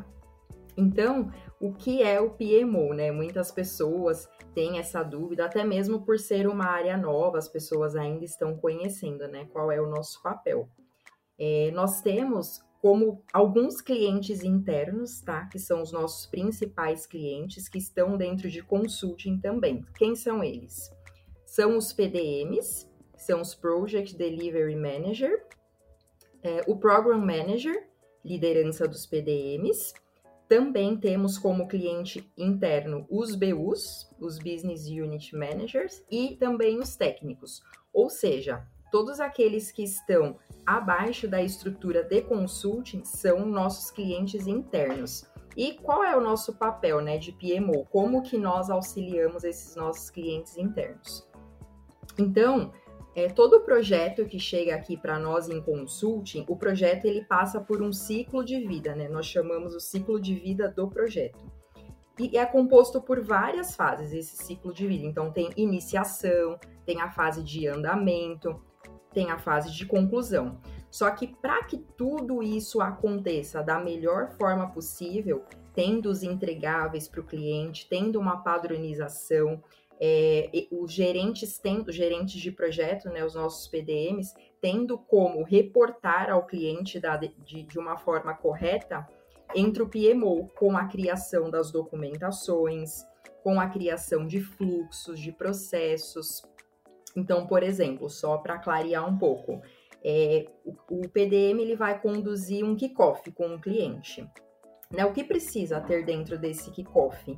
Então, 0.77 1.31
o 1.59 1.73
que 1.73 2.03
é 2.03 2.21
o 2.21 2.29
PMO, 2.29 2.93
né? 2.93 3.11
Muitas 3.11 3.51
pessoas 3.51 4.29
têm 4.53 4.77
essa 4.77 5.01
dúvida, 5.01 5.45
até 5.45 5.63
mesmo 5.63 6.05
por 6.05 6.19
ser 6.19 6.47
uma 6.47 6.65
área 6.65 6.95
nova, 6.95 7.39
as 7.39 7.49
pessoas 7.49 7.95
ainda 7.95 8.23
estão 8.23 8.55
conhecendo, 8.55 9.27
né? 9.27 9.45
Qual 9.51 9.71
é 9.71 9.81
o 9.81 9.89
nosso 9.89 10.21
papel. 10.21 10.69
É, 11.39 11.71
nós 11.71 12.01
temos 12.01 12.61
como 12.79 13.23
alguns 13.33 13.81
clientes 13.81 14.43
internos, 14.43 15.19
tá? 15.21 15.47
Que 15.47 15.57
são 15.57 15.81
os 15.81 15.91
nossos 15.91 16.27
principais 16.27 17.07
clientes 17.07 17.67
que 17.67 17.79
estão 17.79 18.15
dentro 18.15 18.49
de 18.49 18.61
consulting 18.61 19.39
também. 19.39 19.83
Quem 19.97 20.15
são 20.15 20.43
eles? 20.43 20.91
São 21.43 21.75
os 21.75 21.91
PDMs, 21.91 22.87
são 23.15 23.41
os 23.41 23.55
Project 23.55 24.15
Delivery 24.15 24.75
Manager, 24.75 25.43
é, 26.43 26.61
o 26.67 26.77
Program 26.77 27.19
Manager, 27.19 27.89
liderança 28.23 28.87
dos 28.87 29.07
PDMs, 29.07 29.93
também 30.47 30.97
temos 30.97 31.37
como 31.37 31.67
cliente 31.67 32.31
interno 32.37 33.05
os 33.09 33.35
BUs, 33.35 34.09
os 34.19 34.37
Business 34.37 34.87
Unit 34.87 35.35
Managers, 35.35 36.03
e 36.09 36.35
também 36.35 36.79
os 36.79 36.95
técnicos, 36.95 37.61
ou 37.93 38.09
seja, 38.09 38.65
todos 38.91 39.19
aqueles 39.19 39.71
que 39.71 39.83
estão 39.83 40.37
abaixo 40.65 41.27
da 41.27 41.41
estrutura 41.41 42.03
de 42.03 42.21
consulting 42.21 43.03
são 43.03 43.45
nossos 43.45 43.91
clientes 43.91 44.47
internos. 44.47 45.25
E 45.55 45.73
qual 45.73 46.03
é 46.03 46.15
o 46.15 46.21
nosso 46.21 46.53
papel 46.53 47.01
né, 47.01 47.17
de 47.17 47.31
PMO? 47.31 47.85
Como 47.85 48.21
que 48.21 48.37
nós 48.37 48.69
auxiliamos 48.69 49.43
esses 49.43 49.75
nossos 49.75 50.09
clientes 50.09 50.55
internos? 50.55 51.27
Então, 52.17 52.71
é, 53.17 53.27
todo 53.27 53.61
projeto 53.61 54.25
que 54.25 54.39
chega 54.39 54.75
aqui 54.75 54.95
para 54.95 55.17
nós 55.17 55.49
em 55.49 55.59
consulting, 55.59 56.45
o 56.47 56.55
projeto 56.55 57.05
ele 57.05 57.25
passa 57.25 57.59
por 57.59 57.81
um 57.81 57.91
ciclo 57.91 58.45
de 58.45 58.59
vida, 58.59 58.93
né? 58.93 59.09
Nós 59.09 59.25
chamamos 59.25 59.73
o 59.73 59.79
ciclo 59.79 60.21
de 60.21 60.35
vida 60.35 60.69
do 60.69 60.87
projeto. 60.87 61.43
E 62.19 62.37
é 62.37 62.45
composto 62.45 63.01
por 63.01 63.19
várias 63.19 63.75
fases 63.75 64.13
esse 64.13 64.45
ciclo 64.45 64.71
de 64.71 64.85
vida. 64.85 65.03
Então 65.03 65.31
tem 65.31 65.49
iniciação, 65.57 66.59
tem 66.85 67.01
a 67.01 67.09
fase 67.09 67.43
de 67.43 67.67
andamento, 67.67 68.63
tem 69.11 69.31
a 69.31 69.39
fase 69.39 69.73
de 69.73 69.83
conclusão. 69.87 70.61
Só 70.91 71.09
que 71.09 71.25
para 71.25 71.63
que 71.63 71.79
tudo 71.97 72.43
isso 72.43 72.81
aconteça 72.81 73.63
da 73.63 73.79
melhor 73.79 74.29
forma 74.37 74.69
possível, 74.69 75.43
tendo 75.73 76.07
os 76.07 76.21
entregáveis 76.21 77.07
para 77.07 77.21
o 77.21 77.25
cliente, 77.25 77.87
tendo 77.89 78.19
uma 78.19 78.43
padronização, 78.43 79.59
é, 79.99 80.67
os 80.71 80.91
gerentes 80.91 81.57
tendo, 81.57 81.91
gerentes 81.91 82.39
de 82.39 82.51
projeto, 82.51 83.09
né, 83.09 83.25
os 83.25 83.35
nossos 83.35 83.67
PDMs, 83.67 84.33
tendo 84.61 84.97
como 84.97 85.43
reportar 85.43 86.29
ao 86.29 86.45
cliente 86.45 86.99
da, 86.99 87.17
de, 87.17 87.63
de 87.63 87.79
uma 87.79 87.97
forma 87.97 88.33
correta, 88.33 89.07
entre 89.55 89.81
o 89.81 89.89
PMO 89.89 90.49
com 90.55 90.77
a 90.77 90.85
criação 90.85 91.49
das 91.49 91.71
documentações, 91.71 93.05
com 93.43 93.59
a 93.59 93.67
criação 93.67 94.27
de 94.27 94.41
fluxos, 94.41 95.19
de 95.19 95.31
processos. 95.31 96.41
Então, 97.15 97.47
por 97.47 97.63
exemplo, 97.63 98.09
só 98.09 98.37
para 98.37 98.59
clarear 98.59 99.07
um 99.07 99.17
pouco, 99.17 99.61
é, 100.03 100.45
o, 100.65 100.75
o, 100.89 101.09
PDM 101.09 101.59
ele 101.61 101.75
vai 101.75 101.99
conduzir 101.99 102.63
um 102.63 102.75
kickoff 102.75 103.31
com 103.31 103.55
o 103.55 103.59
cliente. 103.59 104.27
Né, 104.91 105.05
o 105.05 105.11
que 105.11 105.23
precisa 105.23 105.81
ter 105.81 106.05
dentro 106.05 106.37
desse 106.37 106.71
kickoff? 106.71 107.37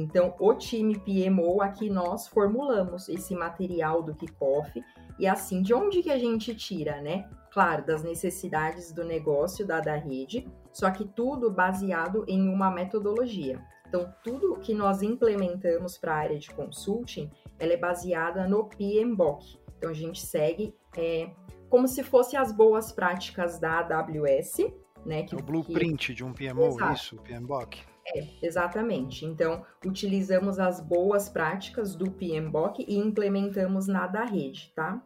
Então, 0.00 0.34
o 0.38 0.54
time 0.54 0.98
PMO 0.98 1.60
aqui 1.60 1.90
nós 1.90 2.26
formulamos 2.26 3.08
esse 3.08 3.34
material 3.34 4.02
do 4.02 4.14
kickoff 4.14 4.82
e 5.18 5.26
assim, 5.26 5.62
de 5.62 5.74
onde 5.74 6.02
que 6.02 6.10
a 6.10 6.18
gente 6.18 6.54
tira, 6.54 7.00
né? 7.00 7.28
Claro, 7.52 7.84
das 7.84 8.02
necessidades 8.02 8.92
do 8.92 9.04
negócio 9.04 9.66
da, 9.66 9.80
da 9.80 9.96
rede, 9.96 10.48
só 10.72 10.90
que 10.90 11.04
tudo 11.04 11.50
baseado 11.50 12.24
em 12.26 12.48
uma 12.48 12.70
metodologia. 12.70 13.60
Então, 13.88 14.14
tudo 14.22 14.56
que 14.60 14.72
nós 14.72 15.02
implementamos 15.02 15.98
para 15.98 16.14
a 16.14 16.18
área 16.18 16.38
de 16.38 16.48
consulting, 16.50 17.28
ela 17.58 17.72
é 17.72 17.76
baseada 17.76 18.46
no 18.46 18.64
PMBOK. 18.64 19.58
Então, 19.76 19.90
a 19.90 19.94
gente 19.94 20.24
segue 20.24 20.74
é, 20.96 21.30
como 21.68 21.88
se 21.88 22.02
fosse 22.02 22.36
as 22.36 22.52
boas 22.52 22.92
práticas 22.92 23.58
da 23.58 23.80
AWS, 23.80 24.72
né? 25.04 25.24
Que, 25.24 25.34
é 25.34 25.38
o 25.38 25.42
blueprint 25.42 26.08
que... 26.08 26.14
de 26.14 26.24
um 26.24 26.32
PMO, 26.32 26.68
Exato. 26.68 26.92
isso, 26.94 27.16
PMBOK. 27.16 27.89
É, 28.06 28.26
exatamente. 28.42 29.24
Então, 29.24 29.64
utilizamos 29.84 30.58
as 30.58 30.80
boas 30.80 31.28
práticas 31.28 31.94
do 31.94 32.10
PMBOK 32.10 32.84
e 32.86 32.96
implementamos 32.96 33.86
na 33.86 34.06
da 34.06 34.24
rede, 34.24 34.72
tá? 34.74 35.02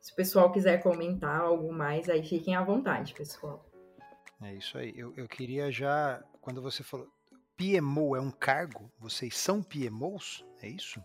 Se 0.00 0.12
o 0.12 0.16
pessoal 0.16 0.52
quiser 0.52 0.82
comentar 0.82 1.40
algo 1.40 1.72
mais, 1.72 2.08
aí 2.08 2.22
fiquem 2.22 2.54
à 2.54 2.62
vontade, 2.62 3.14
pessoal. 3.14 3.64
É 4.42 4.54
isso 4.54 4.76
aí. 4.76 4.92
Eu, 4.94 5.14
eu 5.16 5.26
queria 5.26 5.72
já, 5.72 6.22
quando 6.40 6.60
você 6.60 6.82
falou, 6.82 7.08
PMO 7.56 8.14
é 8.14 8.20
um 8.20 8.30
cargo? 8.30 8.92
Vocês 8.98 9.36
são 9.36 9.62
PMOs? 9.62 10.44
É 10.60 10.68
isso? 10.68 11.02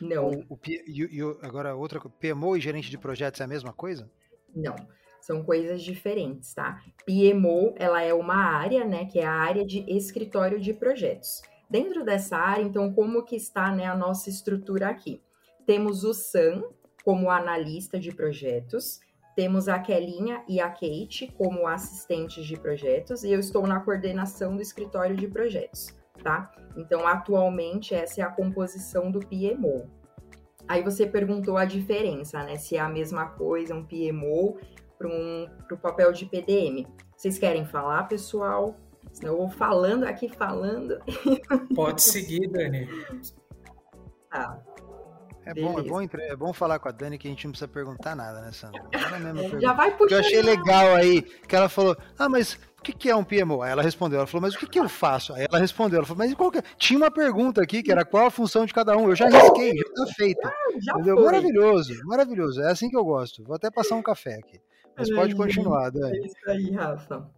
Não. 0.00 0.30
O, 0.48 0.54
o, 0.54 0.58
e, 0.66 1.18
e, 1.18 1.20
agora, 1.42 1.74
outra 1.74 2.00
PMO 2.00 2.56
e 2.56 2.60
gerente 2.60 2.90
de 2.90 2.98
projetos 2.98 3.40
é 3.40 3.44
a 3.44 3.48
mesma 3.48 3.72
coisa? 3.72 4.10
Não. 4.54 4.74
São 5.22 5.44
coisas 5.44 5.80
diferentes, 5.82 6.52
tá? 6.52 6.82
PMO, 7.06 7.74
ela 7.76 8.02
é 8.02 8.12
uma 8.12 8.34
área, 8.34 8.84
né, 8.84 9.04
que 9.04 9.20
é 9.20 9.24
a 9.24 9.32
área 9.32 9.64
de 9.64 9.84
escritório 9.88 10.60
de 10.60 10.74
projetos. 10.74 11.40
Dentro 11.70 12.04
dessa 12.04 12.36
área, 12.36 12.62
então, 12.62 12.92
como 12.92 13.24
que 13.24 13.36
está, 13.36 13.70
né, 13.70 13.86
a 13.86 13.94
nossa 13.94 14.28
estrutura 14.28 14.88
aqui? 14.88 15.22
Temos 15.64 16.02
o 16.02 16.12
Sam 16.12 16.64
como 17.04 17.30
analista 17.30 18.00
de 18.00 18.12
projetos, 18.12 18.98
temos 19.36 19.68
a 19.68 19.78
Kelinha 19.78 20.42
e 20.48 20.60
a 20.60 20.68
Kate 20.68 21.32
como 21.38 21.68
assistentes 21.68 22.44
de 22.44 22.58
projetos, 22.58 23.22
e 23.22 23.30
eu 23.30 23.38
estou 23.38 23.64
na 23.64 23.78
coordenação 23.78 24.56
do 24.56 24.60
escritório 24.60 25.14
de 25.14 25.28
projetos, 25.28 25.96
tá? 26.22 26.50
Então, 26.76 27.06
atualmente, 27.06 27.94
essa 27.94 28.20
é 28.20 28.24
a 28.24 28.28
composição 28.28 29.08
do 29.08 29.20
PMO. 29.20 29.88
Aí 30.66 30.82
você 30.82 31.06
perguntou 31.06 31.56
a 31.56 31.64
diferença, 31.64 32.42
né? 32.42 32.56
Se 32.56 32.76
é 32.76 32.80
a 32.80 32.88
mesma 32.88 33.26
coisa, 33.26 33.74
um 33.74 33.84
PMO 33.84 34.58
para 35.02 35.08
um, 35.08 35.48
o 35.70 35.76
papel 35.76 36.12
de 36.12 36.26
PDM. 36.26 36.86
Vocês 37.16 37.38
querem 37.38 37.66
falar, 37.66 38.04
pessoal? 38.04 38.76
Senão 39.12 39.32
eu 39.32 39.38
vou 39.38 39.50
falando 39.50 40.04
aqui, 40.04 40.28
falando. 40.28 41.00
Pode 41.74 42.00
seguir, 42.02 42.48
Dani. 42.48 42.88
Tá. 44.30 44.58
É 45.44 45.52
bom, 45.54 45.78
é, 45.80 45.82
bom, 45.82 46.00
é 46.00 46.36
bom 46.36 46.52
falar 46.52 46.78
com 46.78 46.88
a 46.88 46.92
Dani 46.92 47.18
que 47.18 47.26
a 47.26 47.30
gente 47.30 47.44
não 47.44 47.50
precisa 47.50 47.66
perguntar 47.66 48.14
nada, 48.14 48.42
né, 48.42 48.52
Sandra? 48.52 48.80
Já 49.60 49.72
vai 49.72 49.90
puxando. 49.90 50.12
eu 50.12 50.20
achei 50.20 50.40
legal 50.40 50.94
aí, 50.94 51.20
que 51.20 51.56
ela 51.56 51.68
falou, 51.68 51.96
ah, 52.16 52.28
mas 52.28 52.54
o 52.78 52.82
que, 52.82 52.92
que 52.92 53.10
é 53.10 53.16
um 53.16 53.24
PMO? 53.24 53.60
Aí 53.60 53.72
ela 53.72 53.82
respondeu, 53.82 54.18
ela 54.18 54.26
falou, 54.26 54.42
mas 54.42 54.54
o 54.54 54.58
que, 54.58 54.68
que 54.68 54.78
eu 54.78 54.88
faço? 54.88 55.34
Aí 55.34 55.44
ela 55.50 55.58
respondeu, 55.58 55.98
ela 55.98 56.06
falou, 56.06 56.24
mas 56.24 56.32
qual 56.34 56.52
que... 56.52 56.58
É? 56.58 56.62
tinha 56.78 56.96
uma 56.96 57.10
pergunta 57.10 57.60
aqui 57.60 57.82
que 57.82 57.90
era 57.90 58.04
qual 58.04 58.26
a 58.26 58.30
função 58.30 58.64
de 58.64 58.72
cada 58.72 58.96
um. 58.96 59.08
Eu 59.08 59.16
já 59.16 59.28
risquei, 59.28 59.72
já 59.76 59.84
tá 59.94 60.12
feita. 60.14 60.48
Ah, 60.48 60.78
já 60.80 61.14
Maravilhoso, 61.16 61.92
maravilhoso. 62.04 62.62
É 62.62 62.70
assim 62.70 62.88
que 62.88 62.96
eu 62.96 63.04
gosto. 63.04 63.42
Vou 63.42 63.56
até 63.56 63.68
passar 63.68 63.96
um 63.96 64.02
café 64.02 64.34
aqui. 64.34 64.60
Mas 64.96 65.10
pode 65.10 65.34
continuar, 65.34 65.90
Dani. 65.90 66.18
É 66.18 66.26
isso 66.26 66.50
aí, 66.50 66.70
Rafa. 66.70 67.30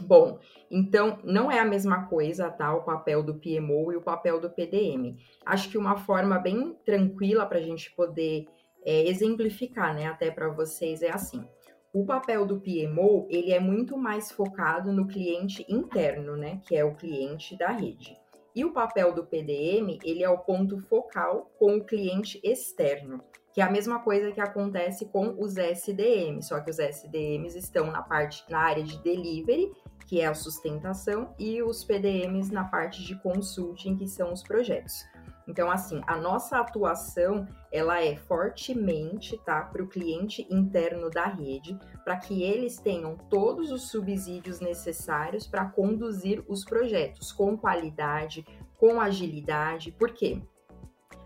Bom, 0.00 0.38
então 0.70 1.18
não 1.22 1.50
é 1.50 1.58
a 1.58 1.64
mesma 1.64 2.06
coisa, 2.06 2.50
tá? 2.50 2.74
O 2.74 2.82
papel 2.82 3.22
do 3.22 3.34
PMO 3.34 3.92
e 3.92 3.96
o 3.96 4.02
papel 4.02 4.40
do 4.40 4.50
PDM. 4.50 5.16
Acho 5.44 5.68
que 5.68 5.76
uma 5.76 5.96
forma 5.96 6.38
bem 6.38 6.74
tranquila 6.84 7.44
para 7.44 7.58
a 7.58 7.62
gente 7.62 7.94
poder 7.94 8.46
é, 8.84 9.06
exemplificar, 9.08 9.94
né? 9.94 10.06
Até 10.06 10.30
para 10.30 10.48
vocês 10.48 11.02
é 11.02 11.10
assim. 11.10 11.44
O 11.92 12.06
papel 12.06 12.46
do 12.46 12.58
PMO 12.58 13.26
ele 13.28 13.52
é 13.52 13.60
muito 13.60 13.98
mais 13.98 14.32
focado 14.32 14.90
no 14.92 15.06
cliente 15.06 15.64
interno, 15.68 16.36
né? 16.36 16.60
Que 16.66 16.74
é 16.74 16.84
o 16.84 16.94
cliente 16.94 17.56
da 17.56 17.68
rede. 17.68 18.16
E 18.54 18.64
o 18.64 18.72
papel 18.72 19.14
do 19.14 19.24
PDM, 19.24 19.98
ele 20.04 20.22
é 20.22 20.28
o 20.28 20.38
ponto 20.38 20.78
focal 20.78 21.50
com 21.58 21.76
o 21.76 21.84
cliente 21.84 22.40
externo, 22.42 23.22
que 23.52 23.60
é 23.60 23.64
a 23.64 23.70
mesma 23.70 23.98
coisa 23.98 24.32
que 24.32 24.40
acontece 24.40 25.06
com 25.06 25.34
os 25.38 25.56
SDMs, 25.56 26.48
só 26.48 26.60
que 26.60 26.70
os 26.70 26.78
SDMs 26.78 27.56
estão 27.56 27.90
na 27.90 28.02
parte 28.02 28.44
na 28.50 28.58
área 28.58 28.82
de 28.82 28.98
delivery, 29.02 29.70
que 30.06 30.20
é 30.20 30.26
a 30.26 30.34
sustentação, 30.34 31.34
e 31.38 31.62
os 31.62 31.84
PDMs 31.84 32.52
na 32.52 32.64
parte 32.64 33.02
de 33.04 33.14
consulting, 33.16 33.96
que 33.96 34.08
são 34.08 34.32
os 34.32 34.42
projetos. 34.42 35.04
Então, 35.46 35.70
assim, 35.70 36.00
a 36.06 36.16
nossa 36.16 36.58
atuação 36.58 37.46
ela 37.70 38.02
é 38.02 38.16
fortemente, 38.16 39.38
tá, 39.44 39.62
para 39.62 39.82
o 39.82 39.88
cliente 39.88 40.46
interno 40.50 41.10
da 41.10 41.26
rede, 41.26 41.78
para 42.04 42.16
que 42.16 42.42
eles 42.42 42.78
tenham 42.78 43.16
todos 43.16 43.70
os 43.70 43.90
subsídios 43.90 44.60
necessários 44.60 45.46
para 45.46 45.64
conduzir 45.66 46.44
os 46.48 46.64
projetos 46.64 47.32
com 47.32 47.56
qualidade, 47.56 48.46
com 48.78 49.00
agilidade. 49.00 49.90
Por 49.92 50.12
quê? 50.12 50.40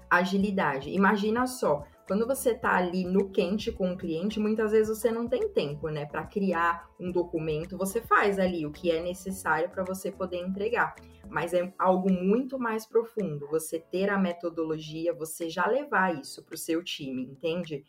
Agilidade. 0.09 0.91
Imagina 0.91 1.47
só, 1.47 1.85
quando 2.07 2.27
você 2.27 2.51
está 2.51 2.77
ali 2.77 3.05
no 3.05 3.31
quente 3.31 3.73
com 3.73 3.93
o 3.93 3.97
cliente, 3.97 4.39
muitas 4.39 4.71
vezes 4.71 4.97
você 4.97 5.11
não 5.11 5.29
tem 5.29 5.49
tempo, 5.49 5.89
né, 5.89 6.07
para 6.07 6.25
criar 6.25 6.89
um 7.01 7.11
documento. 7.11 7.77
Você 7.77 8.01
faz 8.01 8.39
ali 8.39 8.65
o 8.65 8.71
que 8.71 8.91
é 8.91 9.03
necessário 9.03 9.69
para 9.69 9.83
você 9.83 10.13
poder 10.13 10.39
entregar, 10.39 10.95
mas 11.29 11.53
é 11.53 11.73
algo 11.79 12.11
muito 12.11 12.59
mais 12.59 12.87
profundo. 12.87 13.49
Você 13.49 13.81
ter 13.81 14.09
a 14.09 14.19
metodologia, 14.19 15.13
você 15.13 15.51
já 15.51 15.67
levar 15.67 16.15
isso 16.15 16.45
para 16.45 16.55
o 16.55 16.59
seu 16.59 16.83
time, 16.83 17.25
entende? 17.25 17.85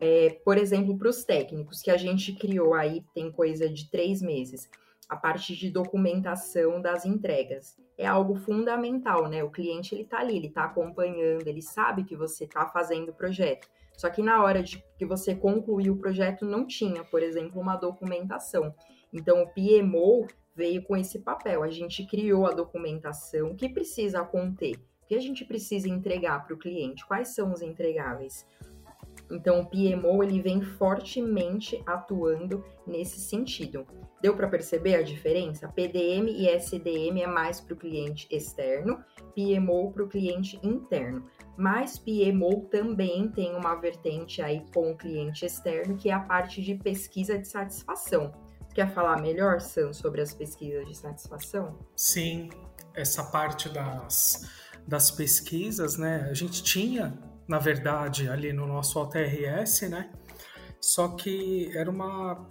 É, 0.00 0.40
por 0.42 0.56
exemplo, 0.56 0.96
para 0.96 1.10
os 1.10 1.22
técnicos 1.24 1.82
que 1.82 1.90
a 1.90 1.98
gente 1.98 2.32
criou 2.32 2.72
aí 2.72 3.04
tem 3.14 3.30
coisa 3.30 3.68
de 3.68 3.90
três 3.90 4.22
meses 4.22 4.70
a 5.10 5.16
parte 5.16 5.56
de 5.56 5.68
documentação 5.68 6.80
das 6.80 7.04
entregas. 7.04 7.76
É 8.00 8.06
algo 8.06 8.34
fundamental, 8.34 9.28
né? 9.28 9.44
O 9.44 9.50
cliente 9.50 9.94
ele 9.94 10.06
tá 10.06 10.20
ali, 10.20 10.34
ele 10.34 10.48
tá 10.48 10.64
acompanhando, 10.64 11.46
ele 11.46 11.60
sabe 11.60 12.02
que 12.02 12.16
você 12.16 12.46
tá 12.46 12.64
fazendo 12.66 13.10
o 13.10 13.14
projeto. 13.14 13.68
Só 13.94 14.08
que 14.08 14.22
na 14.22 14.42
hora 14.42 14.62
de 14.62 14.82
que 14.98 15.04
você 15.04 15.34
concluir 15.34 15.90
o 15.90 15.98
projeto 15.98 16.46
não 16.46 16.66
tinha, 16.66 17.04
por 17.04 17.22
exemplo, 17.22 17.60
uma 17.60 17.76
documentação. 17.76 18.74
Então 19.12 19.42
o 19.42 19.48
PMO 19.48 20.26
veio 20.56 20.82
com 20.82 20.96
esse 20.96 21.18
papel. 21.18 21.62
A 21.62 21.68
gente 21.68 22.06
criou 22.06 22.46
a 22.46 22.52
documentação 22.52 23.54
que 23.54 23.68
precisa 23.68 24.24
conter, 24.24 24.76
o 25.02 25.06
que 25.06 25.14
a 25.14 25.20
gente 25.20 25.44
precisa 25.44 25.86
entregar 25.86 26.42
para 26.46 26.54
o 26.54 26.58
cliente, 26.58 27.06
quais 27.06 27.34
são 27.34 27.52
os 27.52 27.60
entregáveis. 27.60 28.46
Então, 29.30 29.60
o 29.60 29.66
PMO 29.66 30.24
ele 30.24 30.40
vem 30.40 30.62
fortemente 30.62 31.82
atuando 31.84 32.64
nesse 32.86 33.20
sentido. 33.20 33.86
Deu 34.22 34.36
para 34.36 34.48
perceber 34.48 34.96
a 34.96 35.02
diferença? 35.02 35.68
PDM 35.68 36.28
e 36.28 36.48
SDM 36.48 37.22
é 37.22 37.26
mais 37.26 37.60
para 37.60 37.74
o 37.74 37.76
cliente 37.76 38.28
externo, 38.30 39.02
PMO 39.34 39.92
para 39.92 40.04
o 40.04 40.08
cliente 40.08 40.58
interno. 40.62 41.24
Mas 41.56 41.98
PMO 41.98 42.66
também 42.70 43.28
tem 43.28 43.54
uma 43.54 43.74
vertente 43.74 44.42
aí 44.42 44.64
com 44.74 44.92
o 44.92 44.96
cliente 44.96 45.46
externo, 45.46 45.96
que 45.96 46.10
é 46.10 46.12
a 46.12 46.20
parte 46.20 46.62
de 46.62 46.74
pesquisa 46.74 47.38
de 47.38 47.48
satisfação. 47.48 48.32
Quer 48.74 48.92
falar 48.92 49.20
melhor, 49.20 49.60
Sam, 49.60 49.92
sobre 49.92 50.20
as 50.20 50.32
pesquisas 50.34 50.86
de 50.86 50.96
satisfação? 50.96 51.78
Sim, 51.96 52.50
essa 52.94 53.24
parte 53.24 53.68
das, 53.68 54.48
das 54.86 55.10
pesquisas, 55.10 55.96
né? 55.96 56.28
A 56.30 56.34
gente 56.34 56.62
tinha 56.62 57.18
na 57.50 57.58
verdade, 57.58 58.28
ali 58.28 58.52
no 58.52 58.64
nosso 58.64 59.00
OTRS, 59.00 59.88
né? 59.88 60.08
Só 60.80 61.08
que 61.08 61.76
era 61.76 61.90
uma. 61.90 62.46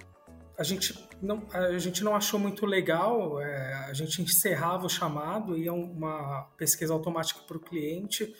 A 0.59 0.63
gente 0.63 0.93
não, 1.21 1.47
a 1.51 1.79
gente 1.79 2.03
não 2.03 2.15
achou 2.15 2.39
muito 2.39 2.65
legal, 2.65 3.41
é, 3.41 3.73
a 3.85 3.93
gente 3.93 4.21
encerrava 4.21 4.85
o 4.85 4.89
chamado, 4.89 5.57
ia 5.57 5.73
uma 5.73 6.43
pesquisa 6.57 6.93
automática 6.93 7.39
para 7.47 7.57
o 7.57 7.61
cliente 7.61 8.35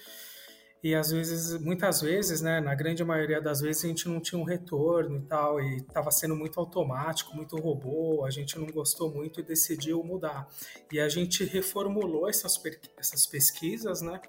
e 0.82 0.96
às 0.96 1.12
vezes, 1.12 1.60
muitas 1.62 2.00
vezes, 2.00 2.40
né, 2.42 2.62
na 2.62 2.74
grande 2.74 3.04
maioria 3.04 3.42
das 3.42 3.60
vezes, 3.60 3.84
a 3.84 3.88
gente 3.88 4.08
não 4.08 4.22
tinha 4.22 4.40
um 4.40 4.46
retorno 4.46 5.18
e 5.18 5.22
tal, 5.24 5.60
e 5.60 5.78
estava 5.78 6.10
sendo 6.10 6.36
muito 6.38 6.58
automático, 6.58 7.36
muito 7.36 7.58
robô, 7.58 8.24
a 8.26 8.30
gente 8.30 8.58
não 8.58 8.66
gostou 8.68 9.14
muito 9.14 9.42
e 9.42 9.44
decidiu 9.44 10.02
mudar. 10.04 10.48
E 10.90 11.00
a 11.00 11.10
gente 11.10 11.44
reformulou 11.44 12.30
essas, 12.30 12.58
essas 12.98 13.28
pesquisas, 13.28 14.02
né, 14.02 14.22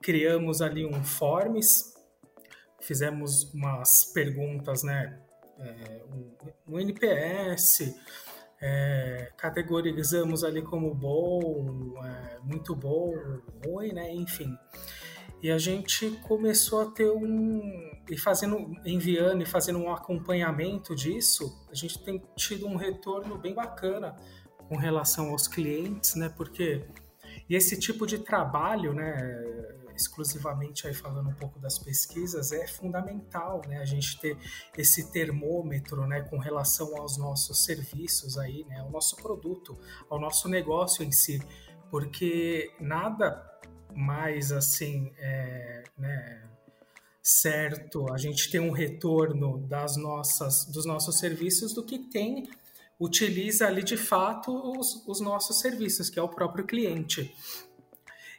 criamos 0.00 0.62
ali 0.62 0.86
um 0.86 1.02
forms, 1.02 1.92
fizemos 2.80 3.52
umas 3.52 4.04
perguntas, 4.04 4.84
né, 4.84 5.23
é, 5.58 6.02
um, 6.12 6.74
um, 6.74 6.80
NPS, 6.80 7.94
é, 8.60 9.32
categorizamos 9.36 10.44
ali 10.44 10.62
como 10.62 10.94
bom, 10.94 11.94
é, 12.04 12.38
muito 12.42 12.74
bom, 12.74 13.14
ruim, 13.64 13.92
né, 13.92 14.12
enfim. 14.12 14.56
E 15.42 15.50
a 15.50 15.58
gente 15.58 16.10
começou 16.22 16.80
a 16.80 16.86
ter 16.86 17.10
um 17.10 17.60
e 18.08 18.16
fazendo 18.16 18.72
enviando 18.84 19.42
e 19.42 19.46
fazendo 19.46 19.78
um 19.78 19.92
acompanhamento 19.92 20.94
disso 20.94 21.66
a 21.70 21.74
gente 21.74 22.02
tem 22.02 22.22
tido 22.34 22.66
um 22.66 22.76
retorno 22.76 23.36
bem 23.36 23.54
bacana 23.54 24.16
com 24.68 24.76
relação 24.76 25.30
aos 25.30 25.46
clientes 25.46 26.14
né? 26.14 26.30
Porque 26.34 26.86
e 27.46 27.54
esse 27.54 27.78
tipo 27.78 28.06
de 28.06 28.20
trabalho 28.20 28.94
né 28.94 29.16
exclusivamente 29.96 30.86
aí 30.86 30.94
falando 30.94 31.28
um 31.28 31.34
pouco 31.34 31.58
das 31.58 31.78
pesquisas 31.78 32.52
é 32.52 32.66
fundamental 32.66 33.62
né 33.66 33.78
a 33.78 33.84
gente 33.84 34.20
ter 34.20 34.36
esse 34.76 35.10
termômetro 35.10 36.06
né 36.06 36.22
com 36.22 36.38
relação 36.38 36.96
aos 36.96 37.16
nossos 37.16 37.64
serviços 37.64 38.38
aí 38.38 38.64
né 38.64 38.80
ao 38.80 38.90
nosso 38.90 39.16
produto 39.16 39.78
ao 40.08 40.20
nosso 40.20 40.48
negócio 40.48 41.04
em 41.04 41.12
si 41.12 41.40
porque 41.90 42.72
nada 42.80 43.54
mais 43.94 44.50
assim, 44.52 45.12
é, 45.16 45.84
né, 45.96 46.42
certo, 47.22 48.12
a 48.12 48.18
gente 48.18 48.50
tem 48.50 48.60
um 48.60 48.72
retorno 48.72 49.58
das 49.66 49.96
nossas, 49.96 50.64
dos 50.66 50.84
nossos 50.84 51.18
serviços 51.18 51.72
do 51.72 51.84
que 51.84 51.98
tem 51.98 52.48
utiliza 52.98 53.66
ali 53.66 53.82
de 53.82 53.96
fato 53.96 54.52
os, 54.78 55.06
os 55.06 55.20
nossos 55.20 55.60
serviços, 55.60 56.08
que 56.08 56.18
é 56.18 56.22
o 56.22 56.28
próprio 56.28 56.64
cliente. 56.64 57.34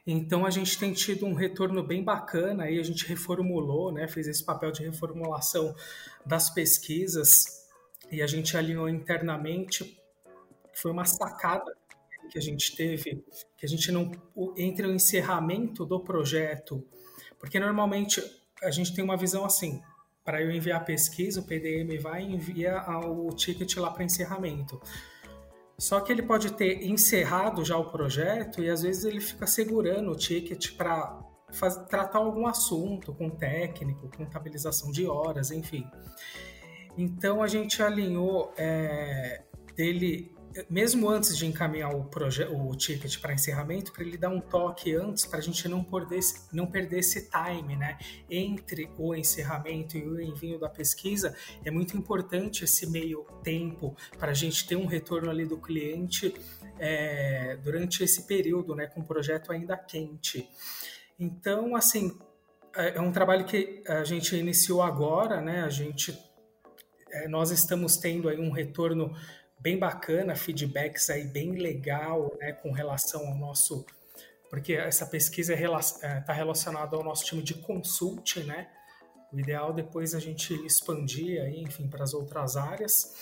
Então 0.06 0.46
a 0.46 0.52
gente 0.52 0.78
tem 0.78 0.94
tido 0.94 1.26
um 1.26 1.34
retorno 1.34 1.82
bem 1.82 2.04
bacana 2.04 2.66
aí 2.66 2.80
a 2.80 2.84
gente 2.84 3.08
reformulou, 3.08 3.92
né, 3.92 4.08
fez 4.08 4.28
esse 4.28 4.44
papel 4.44 4.72
de 4.72 4.84
reformulação 4.84 5.76
das 6.24 6.50
pesquisas 6.50 7.66
e 8.12 8.22
a 8.22 8.28
gente 8.28 8.56
alinhou 8.56 8.88
internamente. 8.88 10.00
Foi 10.74 10.92
uma 10.92 11.06
sacada 11.06 11.76
que 12.30 12.38
a 12.38 12.42
gente 12.42 12.76
teve, 12.76 13.24
que 13.58 13.66
a 13.66 13.70
gente 13.70 13.92
não 13.92 14.12
entre 14.58 14.86
o 14.86 14.94
encerramento 14.94 15.86
do 15.86 16.00
projeto, 16.00 16.86
porque 17.40 17.60
normalmente 17.60 18.22
a 18.62 18.72
gente 18.72 18.94
tem 18.94 19.04
uma 19.04 19.18
visão 19.18 19.46
assim, 19.46 19.82
para 20.24 20.42
eu 20.42 20.52
enviar 20.52 20.82
a 20.82 20.84
pesquisa, 20.84 21.40
o 21.40 21.44
PDM 21.44 22.00
vai 22.00 22.24
e 22.24 22.34
envia 22.34 22.84
o 23.06 23.30
ticket 23.30 23.76
lá 23.78 23.92
para 23.92 24.04
encerramento. 24.04 24.82
Só 25.78 26.00
que 26.00 26.12
ele 26.12 26.22
pode 26.22 26.54
ter 26.54 26.86
encerrado 26.86 27.64
já 27.66 27.78
o 27.78 27.92
projeto 27.92 28.62
e 28.62 28.70
às 28.70 28.82
vezes 28.82 29.04
ele 29.04 29.20
fica 29.20 29.46
segurando 29.46 30.12
o 30.12 30.16
ticket 30.16 30.76
para 30.76 31.20
tratar 31.90 32.20
algum 32.20 32.48
assunto 32.48 33.14
com 33.14 33.30
técnico, 33.30 34.10
contabilização 34.16 34.92
de 34.92 35.06
horas, 35.06 35.52
enfim. 35.52 35.86
Então 36.98 37.44
a 37.44 37.48
gente 37.48 37.82
alinhou 37.84 38.54
é, 38.58 39.44
dele 39.76 40.35
mesmo 40.70 41.10
antes 41.10 41.38
de 41.38 41.46
encaminhar 41.46 41.94
o, 41.94 42.10
o 42.70 42.76
ticket 42.76 43.20
para 43.20 43.34
encerramento, 43.34 43.92
para 43.92 44.04
ele 44.04 44.18
dar 44.18 44.30
um 44.30 44.40
toque 44.40 44.94
antes, 44.96 45.26
para 45.26 45.40
a 45.40 45.42
gente 45.42 45.68
não 45.68 45.84
perder, 45.84 46.20
não 46.52 46.66
perder 46.66 47.00
esse 47.00 47.30
time, 47.30 47.76
né? 47.76 47.98
Entre 48.30 48.90
o 48.98 49.14
encerramento 49.14 49.98
e 49.98 50.08
o 50.08 50.20
envio 50.20 50.60
da 50.60 50.70
pesquisa, 50.70 51.36
é 51.64 51.72
muito 51.72 51.98
importante 51.98 52.64
esse 52.64 52.90
meio 52.90 53.26
tempo 53.44 53.96
para 54.18 54.32
a 54.32 54.34
gente 54.34 54.66
ter 54.68 54.76
um 54.76 54.86
retorno 54.86 55.30
ali 55.30 55.46
do 55.46 55.58
cliente 55.58 56.34
é, 56.80 57.58
durante 57.58 58.04
esse 58.04 58.24
período, 58.24 58.76
né? 58.76 58.88
Com 58.88 59.02
o 59.02 59.06
projeto 59.06 59.52
ainda 59.52 59.76
quente. 59.76 60.50
Então, 61.20 61.76
assim, 61.76 62.18
é, 62.76 62.98
é 62.98 63.02
um 63.02 63.12
trabalho 63.12 63.46
que 63.46 63.84
a 63.88 64.04
gente 64.04 64.36
iniciou 64.36 64.82
agora, 64.82 65.42
né? 65.42 65.64
A 65.64 65.70
gente, 65.70 66.18
é, 67.12 67.28
nós 67.28 67.52
estamos 67.52 67.98
tendo 67.98 68.30
aí 68.30 68.40
um 68.40 68.52
retorno 68.52 69.14
bem 69.66 69.80
bacana, 69.80 70.36
feedbacks 70.36 71.10
aí 71.10 71.24
bem 71.24 71.54
legal, 71.54 72.32
né, 72.40 72.52
com 72.54 72.72
relação 72.72 73.26
ao 73.28 73.36
nosso, 73.36 73.84
porque 74.48 74.74
essa 74.74 75.08
pesquisa 75.08 75.56
está 75.56 76.04
é, 76.04 76.24
é, 76.28 76.34
relacionada 76.34 76.96
ao 76.96 77.04
nosso 77.04 77.26
time 77.26 77.42
de 77.42 77.56
consulting, 77.56 78.44
né? 78.44 78.70
O 79.34 79.40
ideal 79.40 79.74
depois 79.74 80.14
a 80.14 80.20
gente 80.20 80.54
expandir 80.64 81.42
aí, 81.42 81.64
enfim, 81.64 81.88
para 81.88 82.04
as 82.04 82.14
outras 82.14 82.56
áreas. 82.56 83.16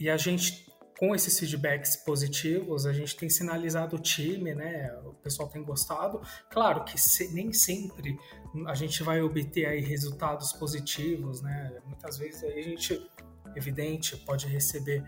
E 0.00 0.10
a 0.10 0.16
gente, 0.16 0.68
com 0.98 1.14
esses 1.14 1.38
feedbacks 1.38 1.94
positivos, 1.94 2.84
a 2.84 2.92
gente 2.92 3.16
tem 3.16 3.30
sinalizado 3.30 3.94
o 3.94 4.00
time, 4.00 4.56
né? 4.56 4.92
O 5.04 5.14
pessoal 5.14 5.48
tem 5.48 5.62
gostado. 5.62 6.20
Claro 6.50 6.82
que 6.82 7.00
se, 7.00 7.32
nem 7.32 7.52
sempre 7.52 8.18
a 8.66 8.74
gente 8.74 9.00
vai 9.04 9.22
obter 9.22 9.66
aí 9.66 9.80
resultados 9.80 10.52
positivos, 10.52 11.40
né? 11.40 11.80
Muitas 11.86 12.18
vezes 12.18 12.42
aí 12.42 12.58
a 12.58 12.62
gente, 12.62 13.08
evidente, 13.54 14.16
pode 14.16 14.48
receber 14.48 15.04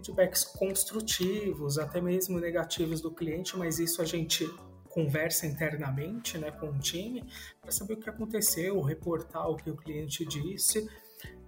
feedbacks 0.00 0.44
construtivos, 0.44 1.78
até 1.78 2.00
mesmo 2.00 2.40
negativos 2.40 3.00
do 3.00 3.10
cliente, 3.10 3.56
mas 3.56 3.78
isso 3.78 4.00
a 4.00 4.04
gente 4.04 4.48
conversa 4.88 5.46
internamente 5.46 6.36
né, 6.38 6.50
com 6.50 6.70
o 6.70 6.78
time 6.78 7.24
para 7.60 7.70
saber 7.70 7.94
o 7.94 8.00
que 8.00 8.10
aconteceu, 8.10 8.80
reportar 8.80 9.48
o 9.48 9.56
que 9.56 9.70
o 9.70 9.76
cliente 9.76 10.24
disse. 10.24 10.88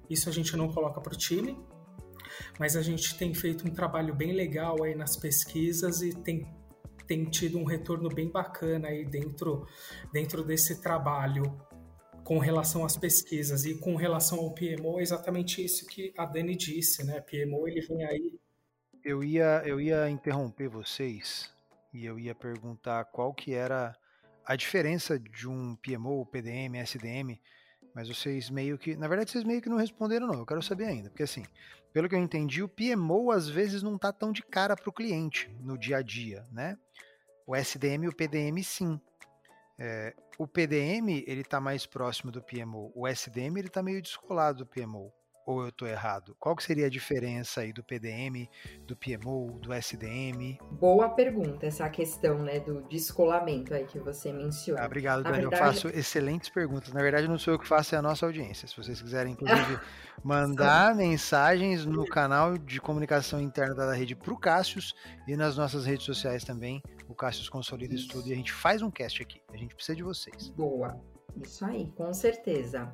Isso 0.08 0.28
a 0.28 0.32
gente 0.32 0.56
não 0.56 0.68
coloca 0.68 1.00
para 1.00 1.14
o 1.14 1.16
time, 1.16 1.58
mas 2.58 2.76
a 2.76 2.82
gente 2.82 3.16
tem 3.16 3.34
feito 3.34 3.66
um 3.66 3.70
trabalho 3.70 4.14
bem 4.14 4.32
legal 4.32 4.82
aí 4.82 4.94
nas 4.94 5.16
pesquisas 5.16 6.02
e 6.02 6.14
tem, 6.14 6.46
tem 7.06 7.24
tido 7.24 7.58
um 7.58 7.64
retorno 7.64 8.08
bem 8.08 8.30
bacana 8.30 8.88
aí 8.88 9.04
dentro, 9.04 9.66
dentro 10.12 10.44
desse 10.44 10.80
trabalho 10.80 11.42
com 12.24 12.38
relação 12.38 12.84
às 12.84 12.96
pesquisas 12.96 13.64
e 13.64 13.74
com 13.74 13.96
relação 13.96 14.38
ao 14.38 14.52
PMO, 14.52 14.98
é 14.98 15.02
exatamente 15.02 15.64
isso 15.64 15.86
que 15.86 16.12
a 16.16 16.24
Dani 16.24 16.56
disse, 16.56 17.04
né? 17.04 17.20
PMO 17.20 17.66
ele 17.68 17.80
vem 17.80 18.04
aí. 18.04 18.38
Eu 19.04 19.24
ia, 19.24 19.62
eu 19.64 19.80
ia 19.80 20.08
interromper 20.08 20.68
vocês 20.68 21.50
e 21.92 22.06
eu 22.06 22.18
ia 22.18 22.34
perguntar 22.34 23.04
qual 23.06 23.34
que 23.34 23.52
era 23.52 23.96
a 24.44 24.56
diferença 24.56 25.18
de 25.18 25.48
um 25.48 25.76
PMO, 25.76 26.26
PDM, 26.26 26.76
SDM, 26.78 27.38
mas 27.94 28.08
vocês 28.08 28.48
meio 28.48 28.78
que, 28.78 28.96
na 28.96 29.08
verdade, 29.08 29.30
vocês 29.30 29.44
meio 29.44 29.60
que 29.60 29.68
não 29.68 29.76
responderam 29.76 30.26
não. 30.26 30.38
Eu 30.38 30.46
quero 30.46 30.62
saber 30.62 30.86
ainda, 30.86 31.10
porque 31.10 31.22
assim, 31.24 31.44
pelo 31.92 32.08
que 32.08 32.14
eu 32.14 32.18
entendi, 32.18 32.62
o 32.62 32.68
PMO 32.68 33.30
às 33.30 33.48
vezes 33.48 33.82
não 33.82 33.98
tá 33.98 34.12
tão 34.12 34.32
de 34.32 34.42
cara 34.42 34.74
para 34.74 34.88
o 34.88 34.92
cliente 34.92 35.50
no 35.60 35.76
dia 35.76 35.98
a 35.98 36.02
dia, 36.02 36.46
né? 36.50 36.78
O 37.46 37.54
SDM 37.54 38.04
e 38.04 38.08
o 38.08 38.14
PDM 38.14 38.62
sim. 38.62 39.00
É, 39.84 40.14
o 40.38 40.46
PDM 40.46 41.24
ele 41.26 41.40
está 41.40 41.60
mais 41.60 41.84
próximo 41.84 42.30
do 42.30 42.40
PMO, 42.40 42.92
o 42.94 43.04
SDM 43.08 43.58
ele 43.58 43.66
está 43.66 43.82
meio 43.82 44.00
descolado 44.00 44.58
do 44.58 44.66
PMO. 44.66 45.12
Ou 45.44 45.62
eu 45.62 45.70
estou 45.70 45.88
errado? 45.88 46.36
Qual 46.38 46.54
que 46.54 46.62
seria 46.62 46.86
a 46.86 46.88
diferença 46.88 47.62
aí 47.62 47.72
do 47.72 47.82
PDM, 47.82 48.48
do 48.86 48.96
PMO, 48.96 49.58
do 49.58 49.72
SDM? 49.72 50.56
Boa 50.70 51.08
pergunta, 51.08 51.66
essa 51.66 51.90
questão 51.90 52.38
né, 52.44 52.60
do 52.60 52.82
descolamento 52.82 53.74
aí 53.74 53.84
que 53.84 53.98
você 53.98 54.32
menciona. 54.32 54.80
Ah, 54.80 54.86
obrigado, 54.86 55.24
Dani. 55.24 55.40
Verdade... 55.40 55.60
Eu 55.60 55.66
faço 55.66 55.88
excelentes 55.88 56.48
perguntas. 56.48 56.92
Na 56.92 57.02
verdade, 57.02 57.26
não 57.26 57.40
sou 57.40 57.54
eu 57.54 57.58
que 57.58 57.66
faço, 57.66 57.96
é 57.96 57.98
a 57.98 58.02
nossa 58.02 58.24
audiência. 58.24 58.68
Se 58.68 58.76
vocês 58.76 59.02
quiserem, 59.02 59.32
inclusive, 59.34 59.80
mandar 60.22 60.94
mensagens 60.94 61.84
no 61.84 62.06
canal 62.06 62.56
de 62.56 62.80
comunicação 62.80 63.40
interna 63.40 63.74
da 63.74 63.92
rede 63.92 64.14
para 64.14 64.32
o 64.32 64.38
Cássius 64.38 64.94
e 65.26 65.34
nas 65.34 65.56
nossas 65.56 65.84
redes 65.84 66.06
sociais 66.06 66.44
também. 66.44 66.80
O 67.12 67.14
Cássius 67.14 67.50
Consolida 67.50 67.94
Isso. 67.94 68.06
Estudo 68.06 68.28
e 68.28 68.32
a 68.32 68.36
gente 68.36 68.52
faz 68.52 68.80
um 68.80 68.90
cast 68.90 69.22
aqui. 69.22 69.40
A 69.52 69.56
gente 69.56 69.74
precisa 69.74 69.94
de 69.94 70.02
vocês. 70.02 70.48
Boa. 70.48 70.98
Isso 71.36 71.62
aí, 71.62 71.86
com 71.94 72.12
certeza. 72.14 72.90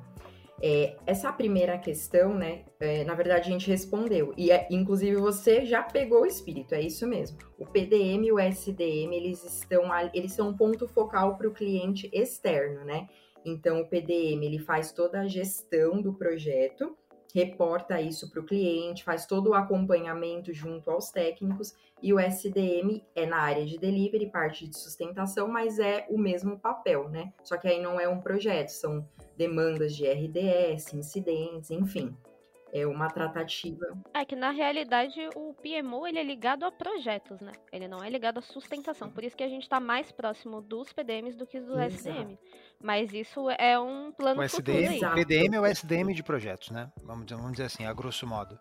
É, 0.61 0.97
essa 1.05 1.31
primeira 1.31 1.77
questão, 1.77 2.33
né, 2.35 2.65
é, 2.81 3.05
na 3.05 3.15
verdade 3.15 3.47
a 3.47 3.51
gente 3.51 3.69
respondeu, 3.69 4.33
e 4.35 4.51
é, 4.51 4.67
inclusive 4.69 5.15
você 5.15 5.65
já 5.65 5.81
pegou 5.81 6.23
o 6.23 6.25
espírito, 6.25 6.75
é 6.75 6.81
isso 6.81 7.07
mesmo. 7.07 7.37
O 7.57 7.65
PDM 7.65 8.25
e 8.25 8.31
o 8.33 8.37
SDM, 8.37 9.13
eles 9.13 9.41
estão, 9.45 9.83
eles 10.13 10.33
são 10.33 10.49
um 10.49 10.57
ponto 10.57 10.85
focal 10.85 11.37
para 11.37 11.47
o 11.47 11.53
cliente 11.53 12.09
externo, 12.11 12.83
né? 12.83 13.07
Então 13.45 13.79
o 13.79 13.87
PDM, 13.87 14.43
ele 14.43 14.59
faz 14.59 14.91
toda 14.91 15.21
a 15.21 15.27
gestão 15.27 16.01
do 16.01 16.13
projeto, 16.13 16.93
reporta 17.33 18.01
isso 18.01 18.29
para 18.29 18.39
o 18.39 18.45
cliente, 18.45 19.03
faz 19.03 19.25
todo 19.25 19.51
o 19.51 19.53
acompanhamento 19.53 20.53
junto 20.53 20.89
aos 20.89 21.11
técnicos, 21.11 21.73
e 22.01 22.13
o 22.13 22.19
SDM 22.19 23.03
é 23.15 23.25
na 23.25 23.37
área 23.37 23.65
de 23.65 23.77
delivery, 23.77 24.31
parte 24.31 24.67
de 24.67 24.77
sustentação, 24.77 25.47
mas 25.47 25.79
é 25.79 26.05
o 26.09 26.17
mesmo 26.17 26.57
papel, 26.57 27.09
né? 27.09 27.33
Só 27.43 27.57
que 27.57 27.67
aí 27.67 27.81
não 27.81 27.99
é 27.99 28.07
um 28.07 28.19
projeto, 28.19 28.69
são 28.69 29.07
demandas 29.37 29.95
de 29.95 30.05
RDS, 30.05 30.93
incidentes, 30.93 31.71
enfim. 31.71 32.15
É 32.71 32.85
uma 32.85 33.07
tratativa. 33.07 33.85
É 34.13 34.23
que 34.23 34.35
na 34.35 34.51
realidade 34.51 35.19
o 35.35 35.53
PMO 35.53 36.07
ele 36.07 36.19
é 36.19 36.23
ligado 36.23 36.65
a 36.65 36.71
projetos, 36.71 37.39
né? 37.41 37.51
Ele 37.71 37.87
não 37.87 38.03
é 38.03 38.09
ligado 38.09 38.37
à 38.37 38.41
sustentação. 38.41 39.09
Por 39.09 39.23
isso 39.23 39.35
que 39.35 39.43
a 39.43 39.47
gente 39.47 39.63
está 39.63 39.79
mais 39.79 40.11
próximo 40.11 40.61
dos 40.61 40.93
PDMs 40.93 41.35
do 41.35 41.47
que 41.47 41.59
do 41.59 41.79
Exato. 41.79 42.09
SDM. 42.09 42.37
Mas 42.81 43.13
isso 43.13 43.49
é 43.51 43.79
um 43.79 44.11
plano 44.11 44.41
o 44.41 44.43
SDM, 44.43 44.93
futuro. 44.93 45.11
O 45.11 45.15
PDM 45.15 45.55
é 45.55 45.59
o 45.59 45.65
SDM 45.65 46.13
de 46.13 46.23
projetos, 46.23 46.69
né? 46.69 46.91
Vamos 47.03 47.25
dizer, 47.25 47.37
vamos 47.37 47.51
dizer 47.53 47.65
assim, 47.65 47.85
a 47.85 47.93
grosso 47.93 48.25
modo. 48.27 48.57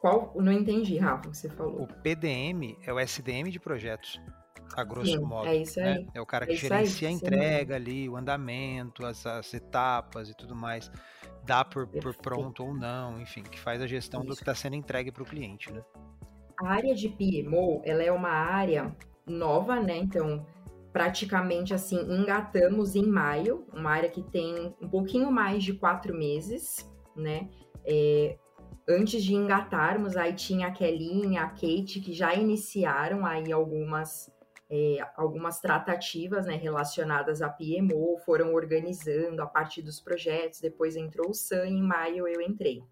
Qual? 0.00 0.32
Não 0.36 0.52
entendi, 0.52 0.98
Rafa, 0.98 1.28
o 1.28 1.30
que 1.30 1.36
você 1.36 1.48
falou. 1.48 1.84
O 1.84 1.86
PDM 1.86 2.76
é 2.82 2.92
o 2.92 3.00
SDM 3.00 3.50
de 3.50 3.58
projetos 3.58 4.20
a 4.76 4.84
grosso 4.84 5.12
Sim, 5.12 5.20
modo. 5.20 5.48
É 5.48 5.56
isso 5.56 5.80
né? 5.80 5.92
aí. 5.92 6.04
Né? 6.04 6.10
É 6.14 6.20
o 6.20 6.26
cara 6.26 6.46
que 6.46 6.52
é 6.52 6.56
gerencia 6.56 7.08
aí, 7.08 7.14
a 7.14 7.16
entrega 7.16 7.74
ali, 7.76 8.08
o 8.08 8.16
andamento, 8.16 9.04
as, 9.04 9.24
as, 9.26 9.52
etapas 9.54 10.28
e 10.28 10.34
tudo 10.34 10.54
mais. 10.54 10.90
Dá 11.46 11.64
por, 11.64 11.86
por 11.86 12.14
pronto 12.16 12.64
ou 12.64 12.74
não, 12.74 13.20
enfim, 13.20 13.42
que 13.42 13.58
faz 13.58 13.80
a 13.82 13.86
gestão 13.86 14.20
isso. 14.20 14.30
do 14.30 14.36
que 14.36 14.42
está 14.42 14.54
sendo 14.54 14.76
entregue 14.76 15.12
para 15.12 15.22
o 15.22 15.26
cliente, 15.26 15.72
né? 15.72 15.82
A 16.62 16.68
área 16.68 16.94
de 16.94 17.08
PMO, 17.08 17.82
ela 17.84 18.02
é 18.02 18.12
uma 18.12 18.30
área 18.30 18.96
nova, 19.26 19.80
né? 19.80 19.96
Então, 19.96 20.46
praticamente 20.92 21.74
assim, 21.74 22.00
engatamos 22.08 22.94
em 22.94 23.06
maio, 23.06 23.66
uma 23.72 23.90
área 23.90 24.08
que 24.08 24.22
tem 24.22 24.74
um 24.80 24.88
pouquinho 24.88 25.30
mais 25.30 25.62
de 25.62 25.74
quatro 25.74 26.16
meses, 26.16 26.88
né? 27.16 27.48
É, 27.84 28.38
antes 28.88 29.24
de 29.24 29.34
engatarmos, 29.34 30.16
aí 30.16 30.34
tinha 30.34 30.68
a 30.68 30.70
Kelly 30.70 31.36
a 31.36 31.48
Kate, 31.48 32.00
que 32.00 32.12
já 32.12 32.34
iniciaram 32.34 33.26
aí 33.26 33.52
algumas 33.52 34.30
é, 34.74 34.98
algumas 35.16 35.60
tratativas 35.60 36.46
né, 36.46 36.56
relacionadas 36.56 37.40
a 37.40 37.48
PMO, 37.48 38.18
foram 38.26 38.52
organizando 38.52 39.40
a 39.40 39.46
partir 39.46 39.82
dos 39.82 40.00
projetos, 40.00 40.60
depois 40.60 40.96
entrou 40.96 41.30
o 41.30 41.34
SAM, 41.34 41.68
em 41.68 41.80
maio 41.80 42.26
eu 42.26 42.40
entrei. 42.40 42.82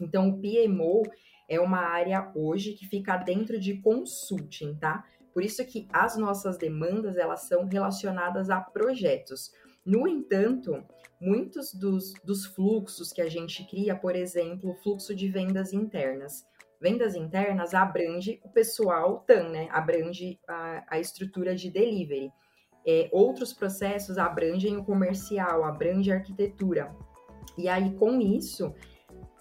Então, 0.00 0.28
o 0.28 0.40
PMO 0.40 1.02
é 1.48 1.60
uma 1.60 1.78
área 1.78 2.32
hoje 2.34 2.72
que 2.72 2.86
fica 2.86 3.16
dentro 3.16 3.60
de 3.60 3.80
consulting, 3.80 4.74
tá? 4.74 5.04
Por 5.32 5.44
isso 5.44 5.64
que 5.64 5.86
as 5.92 6.16
nossas 6.16 6.58
demandas, 6.58 7.16
elas 7.16 7.42
são 7.42 7.66
relacionadas 7.66 8.50
a 8.50 8.60
projetos. 8.60 9.52
No 9.84 10.08
entanto, 10.08 10.84
muitos 11.20 11.72
dos, 11.72 12.14
dos 12.24 12.44
fluxos 12.46 13.12
que 13.12 13.22
a 13.22 13.28
gente 13.28 13.64
cria, 13.68 13.94
por 13.94 14.16
exemplo, 14.16 14.70
o 14.70 14.74
fluxo 14.74 15.14
de 15.14 15.28
vendas 15.28 15.72
internas, 15.72 16.44
Vendas 16.82 17.14
internas 17.14 17.74
abrange 17.74 18.40
o 18.42 18.48
pessoal 18.48 19.20
TAM, 19.20 19.50
né? 19.50 19.68
Abrange 19.70 20.40
a, 20.48 20.82
a 20.90 20.98
estrutura 20.98 21.54
de 21.54 21.70
delivery. 21.70 22.32
É, 22.84 23.08
outros 23.12 23.52
processos 23.52 24.18
abrangem 24.18 24.76
o 24.76 24.84
comercial, 24.84 25.62
abrange 25.62 26.10
a 26.10 26.16
arquitetura. 26.16 26.92
E 27.56 27.68
aí, 27.68 27.94
com 27.94 28.20
isso, 28.20 28.74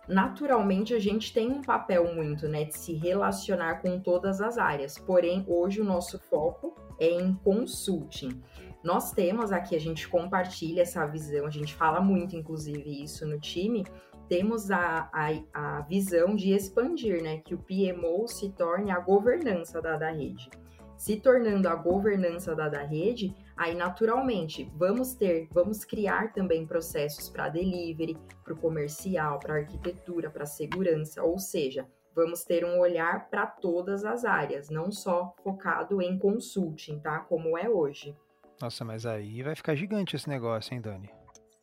naturalmente 0.08 0.94
a 0.94 1.00
gente 1.00 1.34
tem 1.34 1.50
um 1.50 1.64
papel 1.64 2.14
muito, 2.14 2.48
né, 2.48 2.66
de 2.66 2.78
se 2.78 2.94
relacionar 2.94 3.82
com 3.82 4.00
todas 4.00 4.40
as 4.40 4.60
áreas. 4.60 5.00
Porém, 5.00 5.44
hoje 5.48 5.82
o 5.82 5.86
nosso 5.86 6.20
foco 6.20 6.76
é 7.00 7.10
em 7.10 7.34
consulting. 7.34 8.40
Nós 8.84 9.14
temos 9.14 9.52
aqui, 9.52 9.76
a 9.76 9.80
gente 9.80 10.08
compartilha 10.08 10.84
essa 10.84 11.06
visão, 11.08 11.48
a 11.48 11.50
gente 11.52 11.74
fala 11.74 12.02
muito, 12.02 12.36
inclusive, 12.36 13.04
isso 13.04 13.26
no 13.26 13.40
time, 13.40 13.84
temos 14.32 14.72
a, 14.72 15.10
a, 15.12 15.28
a 15.54 15.82
visão 15.82 16.38
de 16.38 16.54
expandir, 16.54 17.22
né? 17.22 17.40
Que 17.40 17.54
o 17.54 17.58
PMO 17.58 18.30
se 18.30 18.50
torne 18.52 18.90
a 18.90 18.98
governança 18.98 19.82
da, 19.82 19.98
da 19.98 20.10
rede. 20.10 20.50
Se 20.96 21.20
tornando 21.20 21.68
a 21.68 21.76
governança 21.76 22.56
da, 22.56 22.70
da 22.70 22.82
rede, 22.82 23.36
aí 23.58 23.76
naturalmente 23.76 24.72
vamos 24.74 25.16
ter, 25.16 25.50
vamos 25.52 25.84
criar 25.84 26.32
também 26.32 26.66
processos 26.66 27.28
para 27.28 27.50
delivery, 27.50 28.18
para 28.42 28.54
o 28.54 28.58
comercial, 28.58 29.38
para 29.38 29.56
arquitetura, 29.56 30.30
para 30.30 30.46
segurança, 30.46 31.22
ou 31.22 31.38
seja, 31.38 31.86
vamos 32.16 32.46
ter 32.46 32.64
um 32.64 32.80
olhar 32.80 33.30
para 33.30 33.46
todas 33.46 34.06
as 34.06 34.24
áreas, 34.24 34.70
não 34.70 34.94
só 34.94 35.36
focado 35.44 36.02
em 36.02 36.18
consulting, 36.18 37.00
tá? 37.00 37.20
Como 37.20 37.58
é 37.58 37.70
hoje. 37.70 38.16
Nossa, 38.62 38.86
mas 38.86 39.06
aí 39.06 39.44
vai 39.44 39.56
ficar 39.56 39.76
gigante 39.76 40.16
esse 40.16 40.30
negócio, 40.30 40.74
hein, 40.74 40.80
Dani? 40.80 41.21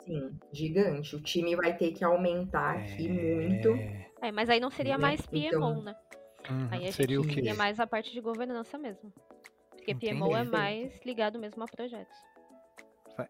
Sim, 0.08 0.38
gigante. 0.50 1.14
O 1.14 1.20
time 1.20 1.54
vai 1.54 1.76
ter 1.76 1.92
que 1.92 2.02
aumentar 2.02 2.78
aqui 2.78 3.08
muito. 3.08 3.68
É, 4.22 4.32
mas 4.32 4.48
aí 4.48 4.58
não 4.58 4.70
seria 4.70 4.96
né? 4.96 5.02
mais 5.02 5.20
PMO, 5.26 5.46
então... 5.46 5.82
né? 5.82 5.94
Uhum, 6.50 6.68
aí 6.70 6.88
a 6.88 6.92
seria 6.92 7.20
gente 7.20 7.34
seria 7.34 7.54
mais 7.54 7.78
a 7.78 7.86
parte 7.86 8.10
de 8.10 8.20
governança 8.20 8.78
mesmo. 8.78 9.12
Porque 9.70 9.92
Entendi. 9.92 10.14
PMO 10.14 10.34
é 10.34 10.44
mais 10.44 10.98
ligado 11.04 11.38
mesmo 11.38 11.62
a 11.62 11.66
projetos. 11.66 12.16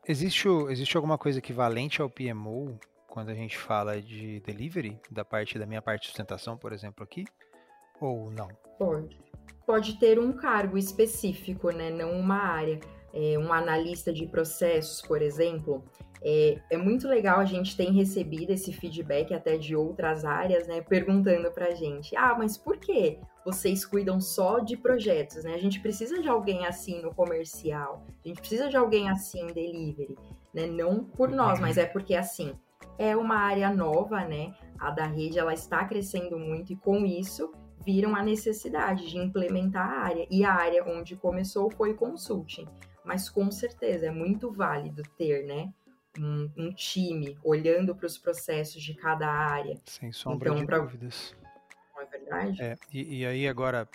Existe, 0.06 0.46
existe 0.70 0.96
alguma 0.96 1.18
coisa 1.18 1.38
equivalente 1.38 2.00
ao 2.00 2.08
PMO 2.08 2.78
quando 3.08 3.30
a 3.30 3.34
gente 3.34 3.58
fala 3.58 4.00
de 4.00 4.38
delivery, 4.40 5.00
da 5.10 5.24
parte 5.24 5.58
da 5.58 5.66
minha 5.66 5.82
parte 5.82 6.02
de 6.02 6.06
sustentação, 6.08 6.56
por 6.56 6.72
exemplo, 6.72 7.02
aqui? 7.02 7.24
Ou 8.00 8.30
não? 8.30 8.48
Pode. 8.78 9.18
Pode 9.66 9.98
ter 9.98 10.18
um 10.18 10.32
cargo 10.32 10.78
específico, 10.78 11.70
né? 11.70 11.90
Não 11.90 12.12
uma 12.12 12.36
área. 12.36 12.78
É, 13.12 13.38
um 13.38 13.52
analista 13.52 14.12
de 14.12 14.26
processos, 14.26 15.00
por 15.02 15.22
exemplo, 15.22 15.82
é, 16.22 16.59
é, 16.70 16.76
muito 16.76 17.07
legal 17.07 17.40
a 17.40 17.44
gente 17.44 17.76
ter 17.76 17.90
recebido 17.90 18.50
esse 18.50 18.72
feedback 18.72 19.33
até 19.33 19.57
de 19.57 19.76
outras 19.76 20.24
áreas, 20.24 20.66
né? 20.66 20.81
Perguntando 20.81 21.50
pra 21.52 21.74
gente, 21.74 22.16
ah, 22.16 22.35
mas 22.37 22.57
por 22.57 22.76
que 22.78 23.18
vocês 23.44 23.85
cuidam 23.85 24.20
só 24.20 24.59
de 24.59 24.76
projetos, 24.76 25.44
né? 25.44 25.54
A 25.54 25.59
gente 25.59 25.81
precisa 25.81 26.20
de 26.20 26.28
alguém 26.28 26.66
assim 26.66 27.00
no 27.00 27.14
comercial, 27.14 28.04
a 28.24 28.28
gente 28.28 28.40
precisa 28.40 28.68
de 28.68 28.76
alguém 28.76 29.09
assim 29.09 29.42
em 29.42 29.52
delivery, 29.52 30.16
né? 30.52 30.66
Não 30.66 31.04
por 31.04 31.31
nós, 31.31 31.61
mas 31.61 31.78
é 31.78 31.87
porque 31.87 32.14
assim, 32.14 32.52
é 32.98 33.16
uma 33.16 33.37
área 33.37 33.72
nova, 33.72 34.24
né? 34.24 34.52
A 34.78 34.90
da 34.90 35.07
rede 35.07 35.38
ela 35.38 35.54
está 35.54 35.85
crescendo 35.85 36.38
muito 36.38 36.72
e 36.72 36.76
com 36.76 37.07
isso 37.07 37.52
viram 37.85 38.14
a 38.14 38.22
necessidade 38.22 39.09
de 39.09 39.16
implementar 39.16 39.88
a 39.88 40.00
área. 40.00 40.26
E 40.31 40.44
a 40.44 40.52
área 40.52 40.85
onde 40.85 41.16
começou 41.16 41.70
foi 41.70 41.94
consulting. 41.94 42.66
Mas 43.04 43.31
com 43.31 43.50
certeza 43.50 44.07
é 44.07 44.11
muito 44.11 44.52
válido 44.52 45.02
ter, 45.16 45.46
né? 45.46 45.72
Um, 46.18 46.50
um 46.57 46.72
time 46.72 47.38
olhando 47.42 47.94
para 47.94 48.07
os 48.07 48.18
processos 48.18 48.83
de 48.83 48.94
cada 48.94 49.28
área. 49.28 49.78
Sem 49.85 50.11
sombra 50.12 50.48
então, 50.48 50.61
de 50.61 50.66
pra... 50.66 50.78
dúvidas. 50.78 51.37
Não 51.94 52.02
é 52.02 52.07
verdade? 52.07 52.62
É, 52.62 52.76
e, 52.92 53.20
e, 53.20 53.26
aí 53.26 53.46
agora 53.46 53.88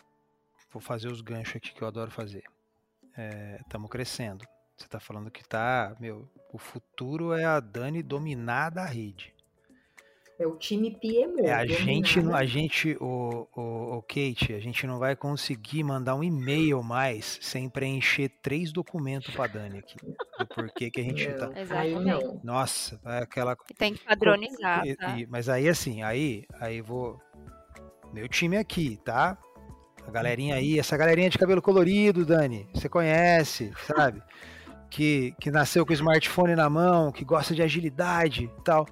vou 0.72 0.82
fazer 0.82 1.10
os 1.10 1.22
ganchos 1.22 1.58
aqui 1.58 1.74
que 1.74 1.82
eu 1.82 1.88
adoro 1.88 2.12
fazer. 2.12 2.44
Estamos 3.62 3.90
é, 3.90 3.92
crescendo. 3.92 4.46
Você 4.76 4.86
está 4.86 5.00
falando 5.00 5.30
que 5.30 5.44
tá, 5.44 5.96
meu, 6.00 6.28
o 6.52 6.58
futuro 6.58 7.34
é 7.34 7.46
a 7.46 7.60
Dani 7.60 8.02
dominar 8.02 8.70
da 8.70 8.86
rede. 8.86 9.33
É 10.40 10.48
o 10.48 10.56
time 10.58 10.92
PMO. 10.92 11.46
É, 11.46 11.54
a 11.54 11.66
gente, 11.66 12.20
a 12.20 12.46
gente 12.46 12.98
o, 13.00 13.48
o, 13.56 13.98
o, 13.98 14.02
Kate, 14.02 14.54
a 14.54 14.60
gente 14.60 14.88
não 14.88 14.98
vai 14.98 15.16
conseguir 15.16 15.84
mandar 15.84 16.16
um 16.16 16.24
e-mail 16.24 16.82
mais 16.82 17.38
sem 17.40 17.70
preencher 17.70 18.30
três 18.42 18.72
documentos 18.72 19.34
para 19.36 19.54
Dani 19.54 19.80
aqui. 19.80 19.96
Do 20.40 20.48
porquê 20.48 20.90
que 20.90 21.02
a 21.02 21.04
gente 21.04 21.30
não, 21.30 21.38
tá. 21.38 21.60
Exatamente. 21.60 22.40
Nossa, 22.44 23.00
é 23.06 23.20
aquela. 23.20 23.56
Tem 23.78 23.94
que 23.94 24.04
padronizar. 24.04 24.84
Tá? 24.98 25.18
E, 25.18 25.28
mas 25.28 25.48
aí 25.50 25.70
assim, 25.70 26.02
aí, 26.02 26.46
aí 26.60 26.82
vou. 26.82 27.22
Meu 28.12 28.28
time 28.28 28.58
aqui, 28.58 29.00
tá? 29.06 29.38
A 30.06 30.12
galerinha 30.12 30.56
aí, 30.56 30.80
essa 30.80 30.98
galerinha 30.98 31.30
de 31.30 31.38
cabelo 31.38 31.62
colorido, 31.62 32.26
Dani, 32.26 32.68
você 32.74 32.90
conhece, 32.90 33.72
sabe? 33.86 34.22
Que, 34.90 35.34
que 35.40 35.50
nasceu 35.50 35.86
com 35.86 35.92
o 35.92 35.96
smartphone 35.96 36.56
na 36.56 36.70
mão, 36.70 37.12
que 37.12 37.24
gosta 37.24 37.56
de 37.56 37.62
agilidade 37.62 38.46
e 38.46 38.64
tal 38.64 38.86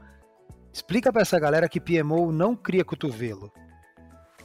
Explica 0.73 1.11
para 1.11 1.21
essa 1.21 1.39
galera 1.39 1.67
que 1.67 1.79
PMO 1.79 2.31
não 2.31 2.55
cria 2.55 2.85
cotovelo. 2.85 3.51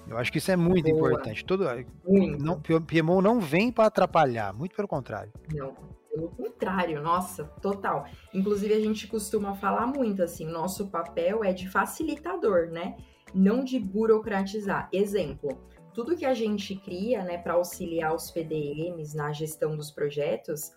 Eu 0.08 0.16
acho 0.16 0.30
que 0.30 0.38
isso 0.38 0.50
é 0.50 0.56
muito 0.56 0.88
Boa. 0.90 1.10
importante. 1.10 1.44
Todo, 1.44 1.64
muito. 2.04 2.44
Não, 2.44 2.60
PMO 2.60 3.20
não 3.20 3.40
vem 3.40 3.72
para 3.72 3.86
atrapalhar, 3.86 4.52
muito 4.52 4.74
pelo 4.74 4.86
contrário. 4.86 5.32
Não, 5.52 5.74
pelo 6.10 6.28
contrário, 6.28 7.02
nossa, 7.02 7.44
total. 7.60 8.06
Inclusive 8.32 8.72
a 8.72 8.80
gente 8.80 9.06
costuma 9.06 9.54
falar 9.54 9.86
muito 9.86 10.22
assim, 10.22 10.46
nosso 10.46 10.88
papel 10.88 11.42
é 11.42 11.52
de 11.52 11.68
facilitador, 11.68 12.68
né? 12.68 12.96
Não 13.34 13.64
de 13.64 13.80
burocratizar. 13.80 14.88
Exemplo, 14.92 15.60
tudo 15.92 16.16
que 16.16 16.24
a 16.24 16.34
gente 16.34 16.76
cria, 16.76 17.24
né, 17.24 17.38
para 17.38 17.54
auxiliar 17.54 18.14
os 18.14 18.30
PDMs 18.30 19.16
na 19.16 19.32
gestão 19.32 19.76
dos 19.76 19.90
projetos, 19.90 20.72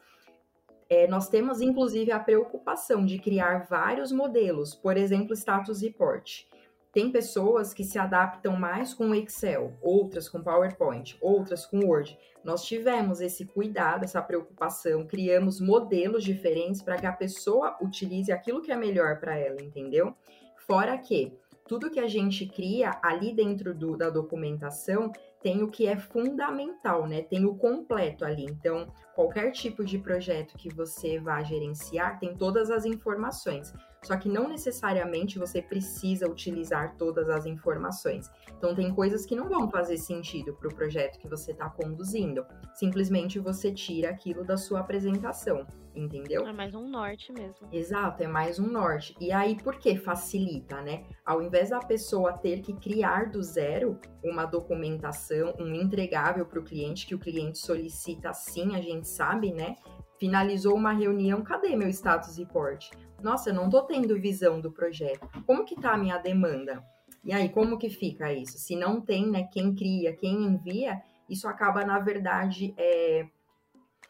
é, 0.90 1.08
nós 1.08 1.30
temos, 1.30 1.62
inclusive, 1.62 2.12
a 2.12 2.20
preocupação 2.20 3.06
de 3.06 3.20
criar 3.20 3.68
vários 3.70 4.12
modelos, 4.12 4.74
por 4.74 4.98
exemplo, 4.98 5.36
status 5.36 5.82
report. 5.82 6.46
Tem 6.92 7.12
pessoas 7.12 7.72
que 7.72 7.84
se 7.84 8.00
adaptam 8.00 8.56
mais 8.56 8.96
com 8.96 9.14
Excel, 9.14 9.78
outras 9.80 10.28
com 10.28 10.42
PowerPoint, 10.42 11.16
outras 11.22 11.64
com 11.64 11.86
Word. 11.86 12.18
Nós 12.44 12.64
tivemos 12.64 13.22
esse 13.22 13.46
cuidado, 13.46 14.04
essa 14.04 14.22
preocupação, 14.24 15.06
criamos 15.06 15.62
modelos 15.62 16.24
diferentes 16.24 16.82
para 16.82 16.98
que 16.98 17.06
a 17.06 17.12
pessoa 17.12 17.78
utilize 17.80 18.32
aquilo 18.32 18.62
que 18.62 18.72
é 18.72 18.76
melhor 18.76 19.20
para 19.20 19.38
ela, 19.38 19.62
entendeu? 19.62 20.16
Fora 20.58 20.98
que 20.98 21.32
tudo 21.68 21.92
que 21.92 22.00
a 22.00 22.08
gente 22.08 22.48
cria 22.48 22.98
ali 23.04 23.32
dentro 23.32 23.76
do, 23.76 23.96
da 23.96 24.10
documentação 24.10 25.12
tem 25.42 25.64
o 25.64 25.70
que 25.70 25.88
é 25.88 25.98
fundamental, 25.98 27.08
né? 27.08 27.22
Tem 27.22 27.46
o 27.46 27.56
completo 27.56 28.26
ali. 28.26 28.46
Então, 28.46 28.92
qualquer 29.16 29.52
tipo 29.52 29.84
de 29.84 29.98
projeto 29.98 30.58
que 30.58 30.74
você 30.74 31.20
vá 31.20 31.42
gerenciar 31.44 32.20
tem 32.20 32.36
todas 32.36 32.70
as 32.70 32.86
informações. 32.86 33.74
Só 34.04 34.18
que 34.18 34.30
não 34.30 34.48
necessariamente 34.48 35.38
você 35.38 35.62
precisa 35.62 36.30
utilizar 36.30 36.96
todas 36.98 37.30
as 37.30 37.46
informações. 37.46 38.30
Então, 38.58 38.74
tem 38.74 38.94
coisas 38.94 39.26
que 39.26 39.36
não 39.36 39.50
vão 39.50 39.70
fazer 39.70 39.98
sentido 39.98 40.54
para 40.54 40.70
o 40.70 40.74
projeto 40.74 41.20
que 41.20 41.28
você 41.28 41.52
está 41.52 41.70
conduzindo. 41.70 42.46
Simplesmente 42.74 43.40
você 43.40 43.72
tira 43.72 44.10
aquilo 44.10 44.44
da 44.44 44.58
sua 44.58 44.80
apresentação, 44.80 45.66
entendeu? 45.94 46.48
É 46.48 46.54
mais 46.54 46.74
um 46.74 46.88
norte 46.88 47.32
mesmo. 47.32 47.68
Exato, 47.72 48.24
é 48.24 48.28
mais 48.28 48.58
um 48.60 48.68
norte. 48.68 49.16
E 49.20 49.32
aí, 49.32 49.56
por 49.62 49.78
que 49.78 49.98
facilita, 49.98 50.82
né? 50.82 51.06
Ao 51.26 51.42
invés 51.42 51.70
da 51.70 51.80
pessoa 51.80 52.34
ter 52.34 52.62
que 52.62 52.74
criar 52.74 53.30
do 53.30 53.44
zero 53.44 54.00
uma 54.24 54.46
documentação, 54.46 55.54
um 55.60 55.74
entregável 55.76 56.46
para 56.46 56.60
o 56.60 56.64
cliente, 56.64 57.06
que 57.06 57.16
o 57.16 57.20
cliente 57.20 57.58
solicita 57.60 58.34
sim, 58.34 58.76
a 58.76 58.82
gente 58.82 59.08
sabe, 59.08 59.52
né? 59.52 59.76
Finalizou 60.18 60.76
uma 60.76 60.92
reunião, 60.92 61.42
cadê 61.42 61.76
meu 61.76 61.90
status 61.90 62.38
report? 62.38 62.90
Nossa, 63.22 63.50
eu 63.50 63.54
não 63.54 63.70
tô 63.70 63.82
tendo 63.84 64.20
visão 64.20 64.60
do 64.60 64.72
projeto. 64.72 65.28
Como 65.46 65.66
que 65.66 65.76
tá 65.76 65.94
a 65.94 65.98
minha 65.98 66.18
demanda? 66.18 66.84
E 67.24 67.34
aí, 67.34 67.50
como 67.50 67.78
que 67.78 67.90
fica 67.90 68.34
isso? 68.34 68.58
Se 68.58 68.76
não 68.76 69.02
tem, 69.02 69.30
né, 69.30 69.48
quem 69.52 69.76
cria, 69.76 70.16
quem 70.16 70.44
envia, 70.44 71.02
isso 71.30 71.48
acaba, 71.48 71.86
na 71.86 72.00
verdade, 72.00 72.74
é, 72.78 73.28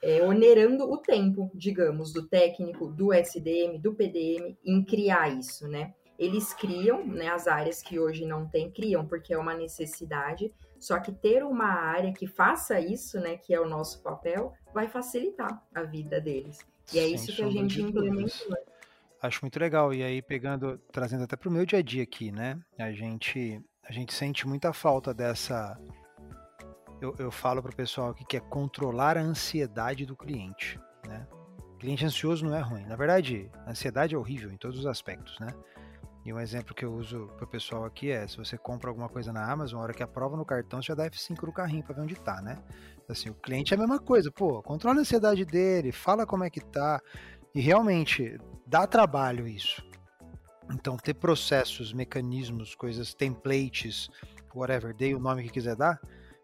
é, 0.01 0.23
onerando 0.23 0.89
o 0.89 0.97
tempo, 0.97 1.51
digamos, 1.53 2.13
do 2.13 2.27
técnico, 2.27 2.87
do 2.87 3.11
SDM, 3.13 3.79
do 3.79 3.93
PDM, 3.93 4.57
em 4.63 4.83
criar 4.83 5.29
isso, 5.29 5.67
né? 5.67 5.93
Eles 6.17 6.53
criam, 6.53 7.05
né, 7.05 7.29
as 7.29 7.47
áreas 7.47 7.81
que 7.81 7.99
hoje 7.99 8.25
não 8.25 8.47
tem, 8.47 8.69
criam 8.69 9.05
porque 9.07 9.33
é 9.33 9.37
uma 9.37 9.53
necessidade, 9.53 10.53
só 10.77 10.99
que 10.99 11.11
ter 11.11 11.43
uma 11.43 11.67
área 11.67 12.13
que 12.13 12.27
faça 12.27 12.79
isso, 12.79 13.19
né, 13.19 13.37
que 13.37 13.53
é 13.53 13.59
o 13.59 13.67
nosso 13.67 14.01
papel, 14.03 14.53
vai 14.73 14.87
facilitar 14.87 15.61
a 15.73 15.83
vida 15.83 16.19
deles. 16.19 16.59
E 16.93 16.99
é 16.99 17.03
Sem 17.03 17.15
isso 17.15 17.35
que 17.35 17.41
a 17.41 17.49
gente 17.49 17.81
implementou. 17.81 18.57
Acho 19.21 19.39
muito 19.41 19.59
legal. 19.59 19.93
E 19.93 20.01
aí, 20.01 20.21
pegando, 20.21 20.77
trazendo 20.91 21.23
até 21.23 21.35
para 21.35 21.49
o 21.49 21.51
meu 21.51 21.65
dia 21.65 21.79
a 21.79 21.81
dia 21.81 22.03
aqui, 22.03 22.31
né? 22.31 22.57
A 22.77 22.91
gente, 22.91 23.61
a 23.83 23.91
gente 23.91 24.13
sente 24.13 24.47
muita 24.47 24.71
falta 24.71 25.13
dessa. 25.13 25.77
Eu, 27.01 27.15
eu 27.19 27.31
falo 27.31 27.61
para 27.61 27.71
o 27.71 27.75
pessoal 27.75 28.09
aqui 28.09 28.25
que 28.25 28.37
é 28.37 28.39
controlar 28.39 29.17
a 29.17 29.21
ansiedade 29.21 30.05
do 30.05 30.15
cliente, 30.15 30.79
né? 31.05 31.27
Cliente 31.79 32.05
ansioso 32.05 32.45
não 32.45 32.55
é 32.55 32.59
ruim. 32.59 32.85
Na 32.85 32.95
verdade, 32.95 33.49
a 33.65 33.71
ansiedade 33.71 34.15
é 34.15 34.17
horrível 34.17 34.51
em 34.51 34.57
todos 34.57 34.79
os 34.79 34.85
aspectos, 34.85 35.37
né? 35.39 35.47
E 36.25 36.33
um 36.33 36.39
exemplo 36.39 36.75
que 36.75 36.83
eu 36.83 36.93
uso 36.93 37.27
para 37.37 37.45
o 37.45 37.47
pessoal 37.47 37.85
aqui 37.85 38.11
é: 38.11 38.27
se 38.27 38.37
você 38.37 38.57
compra 38.57 38.89
alguma 38.89 39.09
coisa 39.09 39.33
na 39.33 39.49
Amazon, 39.49 39.79
a 39.79 39.83
hora 39.83 39.93
que 39.93 40.03
aprova 40.03 40.37
no 40.37 40.45
cartão, 40.45 40.81
você 40.81 40.87
já 40.87 40.95
dá 40.95 41.09
F5 41.09 41.43
no 41.43 41.53
carrinho 41.53 41.83
para 41.83 41.95
ver 41.95 42.01
onde 42.01 42.15
tá, 42.15 42.41
né? 42.41 42.57
Assim, 43.07 43.29
o 43.29 43.33
cliente 43.33 43.73
é 43.73 43.77
a 43.77 43.79
mesma 43.79 43.99
coisa, 43.99 44.31
pô, 44.31 44.61
controla 44.61 44.99
a 44.99 45.01
ansiedade 45.01 45.43
dele, 45.43 45.91
fala 45.91 46.25
como 46.25 46.43
é 46.43 46.49
que 46.49 46.59
tá. 46.59 47.01
E 47.55 47.59
realmente 47.59 48.37
dá 48.69 48.85
trabalho 48.85 49.47
isso. 49.47 49.83
Então, 50.71 50.95
ter 50.95 51.15
processos, 51.15 51.91
mecanismos, 51.91 52.75
coisas, 52.75 53.15
templates, 53.15 54.07
whatever, 54.53 54.95
dê 54.95 55.15
o 55.15 55.19
nome 55.19 55.43
que 55.43 55.49
quiser 55.49 55.75
dar, 55.75 55.99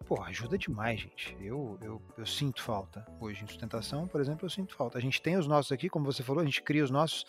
pô, 0.07 0.19
ajuda 0.23 0.57
demais, 0.57 1.01
gente. 1.01 1.37
Eu, 1.39 1.77
eu, 1.81 2.01
eu 2.17 2.25
sinto 2.25 2.63
falta. 2.63 3.05
Hoje, 3.19 3.43
em 3.43 3.47
sustentação, 3.47 4.07
por 4.07 4.19
exemplo, 4.19 4.45
eu 4.45 4.49
sinto 4.49 4.75
falta. 4.75 4.97
A 4.97 5.01
gente 5.01 5.21
tem 5.21 5.37
os 5.37 5.45
nossos 5.45 5.71
aqui, 5.71 5.87
como 5.87 6.11
você 6.11 6.23
falou, 6.23 6.41
a 6.41 6.45
gente 6.45 6.63
cria 6.63 6.83
os 6.83 6.89
nossos, 6.89 7.25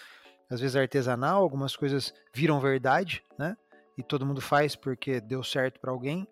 às 0.49 0.61
vezes 0.61 0.75
artesanal, 0.75 1.43
algumas 1.43 1.77
coisas 1.77 2.15
viram 2.33 2.59
verdade, 2.59 3.23
né? 3.39 3.55
E 3.99 4.03
todo 4.03 4.25
mundo 4.25 4.41
faz 4.41 4.75
porque 4.75 5.21
deu 5.21 5.43
certo 5.43 5.79
para 5.79 5.91
alguém, 5.91 6.27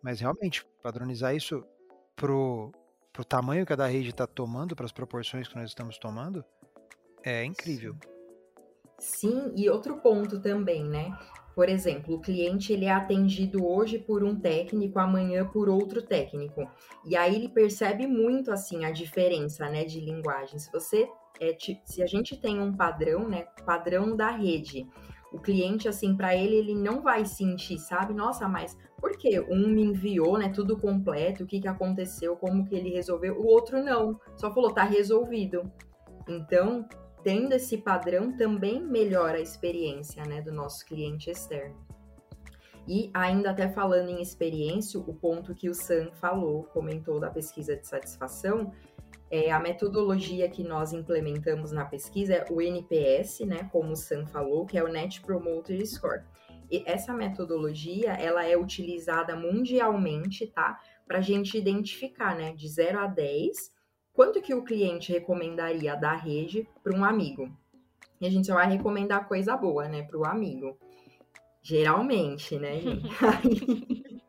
mas 0.00 0.20
realmente, 0.20 0.64
padronizar 0.80 1.34
isso 1.34 1.64
pro, 2.14 2.72
pro 3.12 3.24
tamanho 3.24 3.66
que 3.66 3.72
a 3.72 3.76
da 3.76 3.86
rede 3.86 4.10
está 4.10 4.26
tomando, 4.26 4.76
para 4.76 4.86
as 4.86 4.92
proporções 4.92 5.48
que 5.48 5.56
nós 5.56 5.70
estamos 5.70 5.98
tomando, 5.98 6.44
é 7.24 7.44
incrível. 7.44 7.96
Sim, 8.98 9.52
e 9.56 9.68
outro 9.68 9.96
ponto 9.96 10.40
também, 10.40 10.84
né? 10.84 11.16
Por 11.54 11.68
exemplo, 11.68 12.16
o 12.16 12.20
cliente 12.20 12.72
ele 12.72 12.86
é 12.86 12.90
atendido 12.90 13.64
hoje 13.64 13.98
por 13.98 14.24
um 14.24 14.34
técnico, 14.34 14.98
amanhã 14.98 15.46
por 15.46 15.68
outro 15.68 16.02
técnico. 16.02 16.68
E 17.06 17.16
aí 17.16 17.36
ele 17.36 17.48
percebe 17.48 18.06
muito 18.06 18.50
assim 18.50 18.84
a 18.84 18.90
diferença, 18.90 19.68
né, 19.68 19.84
de 19.84 20.00
linguagem. 20.00 20.58
Se 20.58 20.70
você 20.72 21.08
é, 21.40 21.56
se 21.84 22.02
a 22.02 22.06
gente 22.06 22.36
tem 22.36 22.60
um 22.60 22.72
padrão, 22.72 23.28
né, 23.28 23.46
padrão 23.64 24.16
da 24.16 24.30
rede, 24.30 24.86
o 25.32 25.38
cliente 25.38 25.88
assim 25.88 26.16
para 26.16 26.34
ele 26.34 26.56
ele 26.56 26.74
não 26.74 27.02
vai 27.02 27.24
sentir, 27.24 27.78
sabe? 27.78 28.12
Nossa, 28.12 28.48
mas 28.48 28.76
por 29.00 29.16
que 29.16 29.38
um 29.40 29.68
me 29.68 29.82
enviou, 29.82 30.38
né, 30.38 30.48
tudo 30.48 30.76
completo, 30.76 31.44
o 31.44 31.46
que 31.46 31.60
que 31.60 31.68
aconteceu, 31.68 32.36
como 32.36 32.64
que 32.64 32.74
ele 32.74 32.90
resolveu, 32.90 33.38
o 33.38 33.46
outro 33.46 33.82
não, 33.82 34.18
só 34.36 34.52
falou 34.52 34.72
tá 34.72 34.82
resolvido. 34.82 35.70
Então, 36.28 36.88
tendo 37.24 37.54
esse 37.54 37.78
padrão 37.78 38.36
também 38.36 38.80
melhora 38.80 39.38
a 39.38 39.40
experiência 39.40 40.22
né, 40.24 40.42
do 40.42 40.52
nosso 40.52 40.84
cliente 40.84 41.30
externo. 41.30 41.74
E 42.86 43.10
ainda 43.14 43.50
até 43.50 43.66
falando 43.66 44.10
em 44.10 44.20
experiência, 44.20 45.00
o 45.00 45.14
ponto 45.14 45.54
que 45.54 45.70
o 45.70 45.74
Sam 45.74 46.10
falou, 46.12 46.64
comentou 46.64 47.18
da 47.18 47.30
pesquisa 47.30 47.74
de 47.74 47.88
satisfação, 47.88 48.70
é 49.30 49.50
a 49.50 49.58
metodologia 49.58 50.50
que 50.50 50.62
nós 50.62 50.92
implementamos 50.92 51.72
na 51.72 51.86
pesquisa 51.86 52.34
é 52.34 52.46
o 52.50 52.60
NPS, 52.60 53.40
né, 53.40 53.68
como 53.72 53.92
o 53.92 53.96
Sam 53.96 54.26
falou, 54.26 54.66
que 54.66 54.76
é 54.76 54.84
o 54.84 54.88
Net 54.88 55.22
Promoter 55.22 55.84
Score. 55.86 56.22
E 56.70 56.82
essa 56.86 57.14
metodologia, 57.14 58.12
ela 58.12 58.44
é 58.44 58.56
utilizada 58.56 59.34
mundialmente, 59.34 60.46
tá, 60.46 60.78
para 61.06 61.18
a 61.18 61.22
gente 61.22 61.56
identificar, 61.56 62.36
né, 62.36 62.52
de 62.52 62.68
0 62.68 62.98
a 62.98 63.06
10, 63.06 63.73
quanto 64.14 64.40
que 64.40 64.54
o 64.54 64.64
cliente 64.64 65.12
recomendaria 65.12 65.94
da 65.94 66.14
rede 66.14 66.66
para 66.82 66.96
um 66.96 67.04
amigo? 67.04 67.52
e 68.24 68.26
a 68.26 68.30
gente 68.30 68.46
só 68.46 68.54
vai 68.54 68.70
recomendar 68.70 69.28
coisa 69.28 69.54
boa, 69.56 69.86
né, 69.86 70.02
para 70.02 70.18
o 70.18 70.24
amigo. 70.24 70.78
Geralmente, 71.62 72.58
né, 72.58 72.80
gente? 72.80 74.22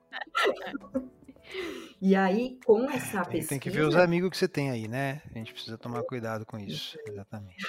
e 2.01 2.13
aí, 2.15 2.59
com 2.65 2.89
essa 2.89 3.23
Tem, 3.23 3.31
pesquisa... 3.31 3.49
tem 3.49 3.59
que 3.59 3.69
ver 3.69 3.83
os 3.83 3.95
amigos 3.95 4.29
que 4.31 4.37
você 4.37 4.47
tem 4.47 4.69
aí, 4.69 4.87
né? 4.87 5.21
A 5.33 5.37
gente 5.37 5.53
precisa 5.53 5.77
tomar 5.77 6.03
cuidado 6.03 6.45
com 6.45 6.57
isso. 6.57 6.97
Exatamente. 7.07 7.65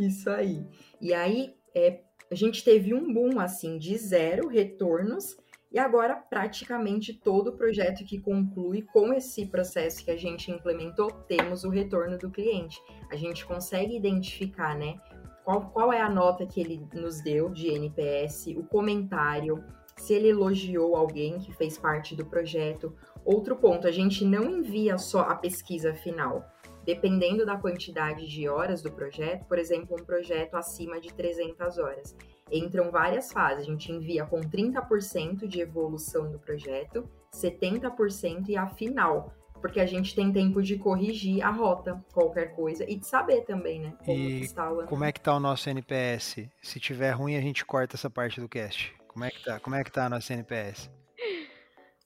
Isso 0.00 0.30
aí. 0.30 0.66
E 1.00 1.12
aí, 1.12 1.54
é, 1.74 2.00
a 2.30 2.34
gente 2.34 2.64
teve 2.64 2.94
um 2.94 3.12
boom, 3.12 3.40
assim, 3.40 3.78
de 3.78 3.96
zero 3.98 4.48
retornos 4.48 5.36
e 5.74 5.78
agora, 5.80 6.14
praticamente 6.14 7.12
todo 7.12 7.56
projeto 7.56 8.04
que 8.04 8.20
conclui 8.20 8.82
com 8.82 9.12
esse 9.12 9.44
processo 9.46 10.04
que 10.04 10.10
a 10.12 10.16
gente 10.16 10.48
implementou, 10.48 11.10
temos 11.10 11.64
o 11.64 11.68
retorno 11.68 12.16
do 12.16 12.30
cliente. 12.30 12.80
A 13.10 13.16
gente 13.16 13.44
consegue 13.44 13.96
identificar, 13.96 14.78
né? 14.78 15.00
Qual, 15.42 15.70
qual 15.70 15.92
é 15.92 16.00
a 16.00 16.08
nota 16.08 16.46
que 16.46 16.60
ele 16.60 16.86
nos 16.94 17.20
deu 17.20 17.50
de 17.50 17.70
NPS, 17.70 18.54
o 18.56 18.62
comentário, 18.62 19.64
se 19.96 20.14
ele 20.14 20.28
elogiou 20.28 20.94
alguém 20.94 21.40
que 21.40 21.52
fez 21.52 21.76
parte 21.76 22.14
do 22.14 22.24
projeto. 22.24 22.94
Outro 23.24 23.56
ponto, 23.56 23.88
a 23.88 23.90
gente 23.90 24.24
não 24.24 24.44
envia 24.44 24.96
só 24.96 25.22
a 25.22 25.34
pesquisa 25.34 25.92
final. 25.92 26.48
Dependendo 26.84 27.44
da 27.44 27.56
quantidade 27.56 28.28
de 28.28 28.48
horas 28.48 28.80
do 28.80 28.92
projeto, 28.92 29.44
por 29.46 29.58
exemplo, 29.58 29.96
um 29.98 30.04
projeto 30.04 30.54
acima 30.54 31.00
de 31.00 31.12
300 31.12 31.78
horas, 31.78 32.14
entram 32.50 32.90
várias 32.90 33.32
fases. 33.32 33.60
A 33.60 33.70
gente 33.70 33.90
envia 33.90 34.24
com 34.24 34.40
30% 34.40 35.46
de 35.46 35.60
evolução 35.60 36.30
do 36.30 36.38
projeto, 36.38 37.08
70% 37.32 38.48
e 38.48 38.56
a 38.56 38.66
final, 38.66 39.32
porque 39.60 39.80
a 39.80 39.86
gente 39.86 40.14
tem 40.14 40.32
tempo 40.32 40.62
de 40.62 40.76
corrigir 40.76 41.42
a 41.42 41.50
rota, 41.50 42.04
qualquer 42.12 42.54
coisa, 42.54 42.84
e 42.88 42.96
de 42.96 43.06
saber 43.06 43.42
também, 43.42 43.80
né? 43.80 43.94
Como 44.04 44.18
e 44.18 44.40
está 44.42 44.70
o 44.70 44.84
como 44.86 45.04
é 45.04 45.12
que 45.12 45.20
tá 45.20 45.34
o 45.34 45.40
nosso 45.40 45.68
NPS? 45.70 46.46
Se 46.62 46.78
tiver 46.78 47.12
ruim, 47.12 47.36
a 47.36 47.40
gente 47.40 47.64
corta 47.64 47.96
essa 47.96 48.10
parte 48.10 48.40
do 48.40 48.48
cast. 48.48 48.94
Como 49.08 49.24
é 49.24 49.30
que 49.30 49.42
tá? 49.42 49.58
Como 49.60 49.76
é 49.76 49.82
que 49.82 49.90
tá 49.90 50.08
nosso 50.08 50.32
NPS? 50.32 50.90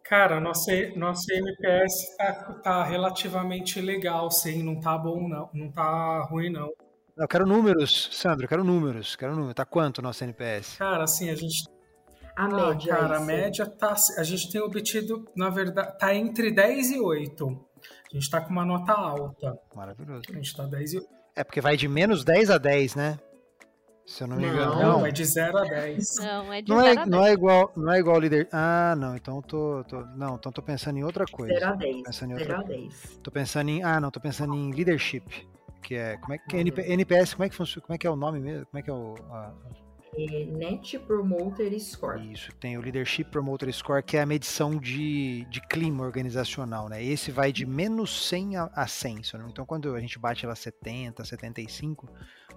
Cara, 0.05 0.41
nosso, 0.41 0.71
nosso 0.97 1.31
NPS 1.31 2.17
tá, 2.17 2.33
tá 2.63 2.85
relativamente 2.85 3.79
legal, 3.79 4.31
sim. 4.31 4.63
Não 4.63 4.81
tá 4.81 4.97
bom, 4.97 5.29
não. 5.29 5.51
Não 5.53 5.71
tá 5.71 6.27
ruim, 6.31 6.51
não. 6.51 6.71
Eu 7.19 7.27
quero 7.27 7.45
números, 7.45 8.11
Sandro, 8.13 8.45
eu 8.45 8.49
quero 8.49 8.63
números, 8.63 9.17
quero 9.17 9.35
números. 9.35 9.55
Tá 9.55 9.65
quanto 9.65 9.99
o 9.99 10.03
nosso 10.03 10.23
NPS? 10.23 10.77
Cara, 10.77 11.03
assim, 11.03 11.29
a 11.29 11.35
gente. 11.35 11.69
A 12.37 12.45
ah, 12.45 12.49
média. 12.49 12.95
Cara, 12.95 13.17
a 13.17 13.21
média 13.21 13.67
tá. 13.67 13.97
A 14.17 14.23
gente 14.23 14.53
tem 14.53 14.61
obtido, 14.61 15.29
na 15.35 15.51
verdade, 15.51 15.99
tá 15.99 16.15
entre 16.15 16.53
10 16.53 16.93
e 16.93 17.01
8. 17.01 17.67
A 18.13 18.15
gente 18.15 18.31
tá 18.31 18.41
com 18.41 18.51
uma 18.51 18.65
nota 18.65 18.93
alta. 18.93 19.59
Maravilhoso. 19.75 20.23
A 20.31 20.33
gente 20.33 20.57
tá 20.57 20.65
10 20.65 20.93
e 20.93 20.99
8. 20.99 21.09
É 21.35 21.43
porque 21.43 21.61
vai 21.61 21.77
de 21.77 21.89
menos 21.89 22.23
10 22.23 22.51
a 22.51 22.59
10, 22.59 22.95
né? 22.95 23.19
Se 24.07 24.23
eu 24.23 24.29
não 24.29 24.37
me 24.37 24.47
engano. 24.47 24.77
Não, 24.77 25.05
é 25.05 25.11
de 25.11 25.25
0 25.25 25.59
a 25.59 25.65
10. 25.65 26.17
Não, 26.19 26.53
é 26.53 26.63
de 26.63 26.71
não 26.71 26.79
0 26.79 26.89
é, 26.89 26.93
a 26.93 26.95
10. 26.95 27.09
Não 27.09 27.27
é 27.27 27.33
igual, 27.33 27.73
não 27.77 27.93
é 27.93 27.99
igual 27.99 28.21
líder. 28.21 28.49
Ah, 28.53 28.95
não, 28.97 29.17
então 29.17 29.37
eu 29.37 29.43
tô, 29.43 29.85
tô, 29.85 30.01
não, 30.17 30.37
então 30.37 30.53
tô 30.53 30.63
pensando 30.63 30.99
em 30.99 31.03
outra 31.03 31.27
coisa. 31.27 31.53
0 31.53 31.67
a 31.67 31.75
10. 31.75 32.03
Pensando 32.05 32.33
em 32.33 32.37
0 32.37 32.59
outra... 32.59 32.65
a 32.65 32.79
10. 32.79 33.21
Tô 33.25 33.31
pensando 33.33 33.69
em, 33.71 33.83
ah, 33.83 34.01
não, 34.01 34.11
tô 34.13 34.21
pensando 34.21 34.55
em 34.55 34.73
leadership 34.73 35.25
que 35.79 35.95
é 35.95 36.17
como 36.19 36.35
é 36.35 36.39
que 36.39 36.57
é 36.57 36.61
NP, 36.61 36.83
NPS, 36.83 37.35
como 37.35 37.45
é 37.45 37.49
que 37.49 37.55
funciona, 37.55 37.87
como 37.87 37.95
é 37.95 37.99
que 37.99 38.07
é 38.07 38.11
o 38.11 38.17
nome 38.17 38.41
mesmo? 38.41 38.67
Como 38.67 38.79
é 38.79 38.83
que 38.83 38.91
é 38.91 38.93
o 38.93 39.15
a... 39.31 39.55
é 39.75 39.89
Net 40.47 40.99
Promoter 41.01 41.79
Score. 41.79 42.33
Isso, 42.33 42.51
tem 42.57 42.77
o 42.77 42.81
Leadership 42.81 43.25
Promoter 43.25 43.73
Score, 43.73 44.03
que 44.03 44.17
é 44.17 44.23
a 44.23 44.27
medição 44.27 44.77
de, 44.77 45.45
de 45.51 45.61
clima 45.69 46.05
organizacional, 46.05 46.89
né? 46.89 47.03
Esse 47.03 47.31
vai 47.31 47.53
de 47.53 47.67
menos 47.67 48.29
100 48.29 48.57
a, 48.57 48.71
a 48.75 48.87
100, 48.87 49.23
então 49.49 49.67
quando 49.67 49.95
a 49.95 50.01
gente 50.01 50.19
bate 50.19 50.47
lá 50.47 50.55
70, 50.55 51.25
75, 51.25 52.09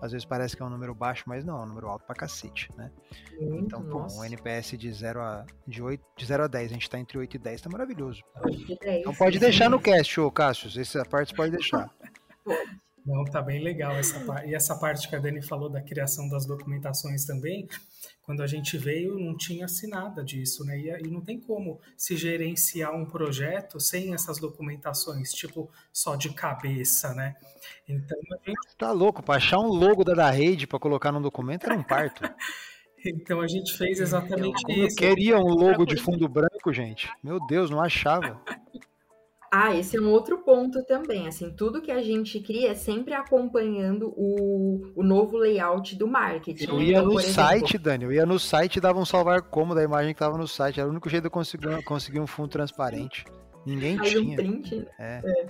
às 0.02 0.12
vezes 0.12 0.26
parece 0.26 0.56
que 0.56 0.64
é 0.64 0.66
um 0.66 0.70
número 0.70 0.96
baixo, 0.96 1.24
mas 1.28 1.44
não, 1.44 1.62
é 1.62 1.64
um 1.64 1.68
número 1.68 1.88
alto 1.88 2.06
pra 2.06 2.16
cacete, 2.16 2.70
né? 2.76 2.92
Muito, 3.40 3.66
então, 3.66 3.84
pô, 3.84 4.08
um 4.12 4.24
NPS 4.24 4.78
de 4.78 4.92
0 4.92 5.22
a 5.22 5.46
de 5.68 5.84
8, 5.84 6.04
de 6.18 6.26
0 6.26 6.44
a 6.44 6.48
10, 6.48 6.72
a 6.72 6.74
gente 6.74 6.90
tá 6.90 7.00
entre 7.00 7.18
8 7.18 7.36
e 7.36 7.40
10, 7.40 7.62
tá 7.62 7.70
maravilhoso. 7.70 8.24
8 8.44 8.72
e 8.72 8.80
10, 8.80 9.00
então 9.02 9.14
pode 9.14 9.38
deixar 9.38 9.70
no 9.70 9.80
cast, 9.80 10.20
ô 10.20 10.32
Cássio, 10.32 10.82
essa 10.82 11.06
parte 11.06 11.30
você 11.30 11.36
pode 11.36 11.52
deixar. 11.52 11.90
Pode. 12.44 12.82
Não, 13.06 13.24
tá 13.26 13.42
bem 13.42 13.64
legal 13.64 13.94
essa 13.94 14.20
parte. 14.20 14.50
E 14.50 14.56
essa 14.56 14.76
parte 14.76 15.10
que 15.10 15.16
a 15.16 15.20
Dani 15.20 15.42
falou 15.42 15.70
da 15.70 15.82
criação 15.82 16.30
das 16.30 16.46
documentações 16.46 17.26
também, 17.26 17.68
quando 18.22 18.44
a 18.44 18.48
gente 18.48 18.78
veio 18.78 19.20
não 19.20 19.36
tinha-se 19.36 19.88
nada 19.88 20.24
disso, 20.24 20.64
né? 20.64 20.80
E, 20.80 20.88
e, 20.90 21.08
não 21.10 21.22
tem 21.22 21.40
como 21.40 21.80
se 21.98 22.16
gerenciar 22.16 22.96
um 22.96 23.06
projeto 23.06 23.80
sem 23.80 24.14
essas 24.14 24.40
documentações, 24.40 25.32
tipo, 25.32 25.70
só 25.92 26.16
de 26.16 26.34
cabeça, 26.34 27.14
né? 27.14 27.36
Então 27.88 28.18
a 28.32 28.50
gente... 28.50 28.78
Tá 28.78 28.92
louco, 28.92 29.24
para 29.24 29.36
achar 29.36 29.60
um 29.60 29.68
logo 29.68 30.04
da 30.04 30.14
da 30.14 30.30
rede 30.30 30.68
para 30.68 30.80
colocar 30.80 31.12
num 31.12 31.22
documento 31.22 31.66
era 31.66 31.76
um 31.76 31.84
parto. 31.84 32.22
então 33.04 33.42
a 33.42 33.48
gente 33.48 33.76
fez 33.76 34.00
exatamente 34.00 34.64
eu, 34.70 34.86
isso. 34.86 34.96
Eu 34.96 35.10
queria 35.10 35.38
um 35.38 35.54
logo 35.56 35.86
de 35.86 35.98
fundo 35.98 36.30
branco, 36.30 36.72
gente. 36.72 37.10
Meu 37.24 37.40
Deus, 37.48 37.72
não 37.72 37.82
achava. 37.82 38.40
Ah, 39.54 39.76
esse 39.76 39.98
é 39.98 40.02
um 40.02 40.10
outro 40.10 40.38
ponto 40.38 40.82
também. 40.86 41.28
Assim, 41.28 41.52
tudo 41.52 41.82
que 41.82 41.92
a 41.92 42.02
gente 42.02 42.40
cria 42.40 42.72
é 42.72 42.74
sempre 42.74 43.14
acompanhando 43.14 44.14
o, 44.16 44.94
o 44.96 45.04
novo 45.04 45.38
layout 45.38 45.94
do 45.98 46.08
marketing. 46.08 46.70
Eu 46.70 46.82
ia 46.82 47.00
então, 47.00 47.12
no 47.12 47.20
site, 47.20 47.78
Dani, 47.78 48.06
eu 48.06 48.14
ia 48.14 48.26
no 48.26 48.40
site 48.40 48.78
e 48.78 48.82
dava 48.82 48.98
um 48.98 49.04
salvar 49.04 49.42
como 49.42 49.76
da 49.76 49.84
imagem 49.84 50.14
que 50.14 50.16
estava 50.24 50.38
no 50.38 50.48
site. 50.48 50.80
Era 50.80 50.88
o 50.88 50.92
único 50.92 51.10
jeito 51.10 51.24
de 51.24 51.28
eu 51.28 51.32
conseguir, 51.32 51.84
conseguir 51.84 52.22
um 52.22 52.28
fundo 52.28 52.48
transparente. 52.48 53.26
Ninguém 53.66 53.98
Faz 53.98 54.10
tinha. 54.10 54.22
um 54.22 54.36
print. 54.36 54.76
Né? 54.78 54.86
É. 54.98 55.22
É. 55.26 55.46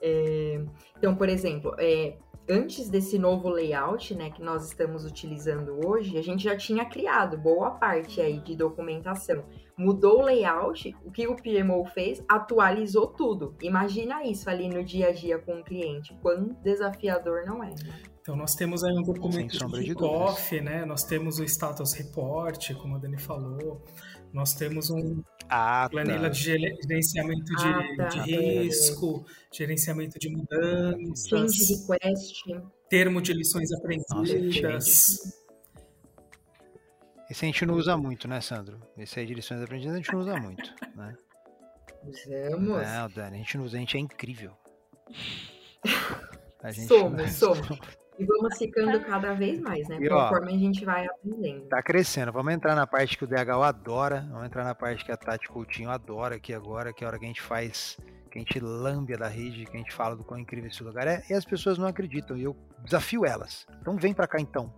É, 0.00 0.64
então, 0.96 1.14
por 1.14 1.28
exemplo, 1.28 1.74
é, 1.78 2.16
antes 2.48 2.88
desse 2.88 3.18
novo 3.18 3.48
layout, 3.48 4.14
né, 4.14 4.30
que 4.30 4.42
nós 4.42 4.66
estamos 4.66 5.04
utilizando 5.04 5.86
hoje, 5.86 6.16
a 6.16 6.22
gente 6.22 6.44
já 6.44 6.56
tinha 6.56 6.84
criado 6.84 7.36
boa 7.36 7.72
parte 7.72 8.20
aí 8.20 8.40
de 8.40 8.56
documentação. 8.56 9.44
Mudou 9.76 10.20
o 10.20 10.24
layout, 10.24 10.96
o 11.04 11.10
que 11.10 11.28
o 11.28 11.36
PMO 11.36 11.84
fez? 11.84 12.24
Atualizou 12.28 13.06
tudo. 13.08 13.54
Imagina 13.62 14.24
isso 14.24 14.48
ali 14.48 14.68
no 14.68 14.82
dia 14.82 15.08
a 15.08 15.12
dia 15.12 15.38
com 15.38 15.60
o 15.60 15.64
cliente, 15.64 16.16
quão 16.22 16.56
desafiador 16.62 17.44
não 17.46 17.62
é, 17.62 17.70
né? 17.70 18.02
Então 18.20 18.36
nós 18.36 18.54
temos 18.54 18.84
aí 18.84 18.92
um 18.92 19.02
documento 19.02 19.56
de 19.56 19.84
kickoff, 19.84 20.60
né? 20.60 20.84
Nós 20.84 21.02
temos 21.04 21.38
o 21.38 21.44
status 21.44 21.94
report, 21.94 22.74
como 22.74 22.96
a 22.96 22.98
Dani 22.98 23.18
falou. 23.18 23.82
Nós 24.32 24.54
temos 24.54 24.90
um 24.90 25.22
ah, 25.48 25.82
tá. 25.84 25.88
planilha 25.90 26.28
de 26.28 26.40
gerenciamento 26.40 27.44
de, 27.44 27.66
ah, 27.66 27.96
tá. 27.96 28.08
de 28.08 28.20
risco, 28.20 29.24
é. 29.26 29.56
gerenciamento 29.56 30.18
de 30.18 30.28
mudanças, 30.28 31.28
change 31.28 31.74
request, 31.74 32.44
termo 32.88 33.22
de 33.22 33.32
lições 33.32 33.72
aprendidas. 33.72 34.62
Nossa, 34.62 35.38
esse 37.30 37.44
a 37.44 37.46
gente 37.46 37.66
não 37.66 37.74
usa 37.74 37.96
muito, 37.96 38.26
né, 38.26 38.40
Sandro? 38.40 38.80
Esse 38.96 39.20
aí 39.20 39.26
de 39.26 39.34
lições 39.34 39.60
aprendidas 39.60 39.94
a 39.94 39.98
gente 39.98 40.12
não 40.12 40.20
usa 40.20 40.36
muito, 40.36 40.74
né? 40.96 41.14
Usamos. 42.02 42.82
Não, 42.82 43.10
Dani, 43.10 43.36
a 43.36 43.38
gente 43.38 43.58
não 43.58 43.64
usa, 43.64 43.76
a 43.76 43.80
gente 43.80 43.96
é 43.96 44.00
incrível. 44.00 44.52
A 46.62 46.72
gente 46.72 46.88
somos, 46.88 47.22
é... 47.22 47.28
somos. 47.28 47.78
E 48.18 48.24
vamos 48.24 48.58
ficando 48.58 49.00
cada 49.04 49.34
vez 49.34 49.60
mais, 49.60 49.86
né? 49.88 49.98
E, 50.00 50.08
Conforme 50.08 50.52
ó, 50.52 50.54
a 50.54 50.58
gente 50.58 50.84
vai 50.84 51.06
Tá 51.68 51.82
crescendo. 51.82 52.32
Vamos 52.32 52.52
entrar 52.52 52.74
na 52.74 52.86
parte 52.86 53.16
que 53.16 53.24
o 53.24 53.26
DHL 53.26 53.62
adora. 53.62 54.26
Vamos 54.30 54.46
entrar 54.46 54.64
na 54.64 54.74
parte 54.74 55.04
que 55.04 55.12
a 55.12 55.16
Tati 55.16 55.48
Coutinho 55.48 55.90
adora 55.90 56.36
aqui 56.36 56.54
agora, 56.54 56.92
que 56.92 57.02
é 57.02 57.06
a 57.06 57.08
hora 57.08 57.18
que 57.18 57.24
a 57.24 57.28
gente 57.28 57.42
faz, 57.42 57.98
que 58.30 58.38
a 58.38 58.40
gente 58.40 58.60
lambe 58.60 59.16
da 59.16 59.28
rede, 59.28 59.64
que 59.64 59.76
a 59.76 59.78
gente 59.78 59.92
fala 59.92 60.16
do 60.16 60.24
quão 60.24 60.38
incrível 60.38 60.70
esse 60.70 60.82
lugar 60.82 61.06
é. 61.06 61.22
E 61.28 61.34
as 61.34 61.44
pessoas 61.44 61.76
não 61.76 61.86
acreditam. 61.86 62.36
E 62.36 62.44
eu 62.44 62.56
desafio 62.84 63.26
elas. 63.26 63.66
Então 63.80 63.96
vem 63.96 64.14
pra 64.14 64.26
cá 64.26 64.40
então. 64.40 64.72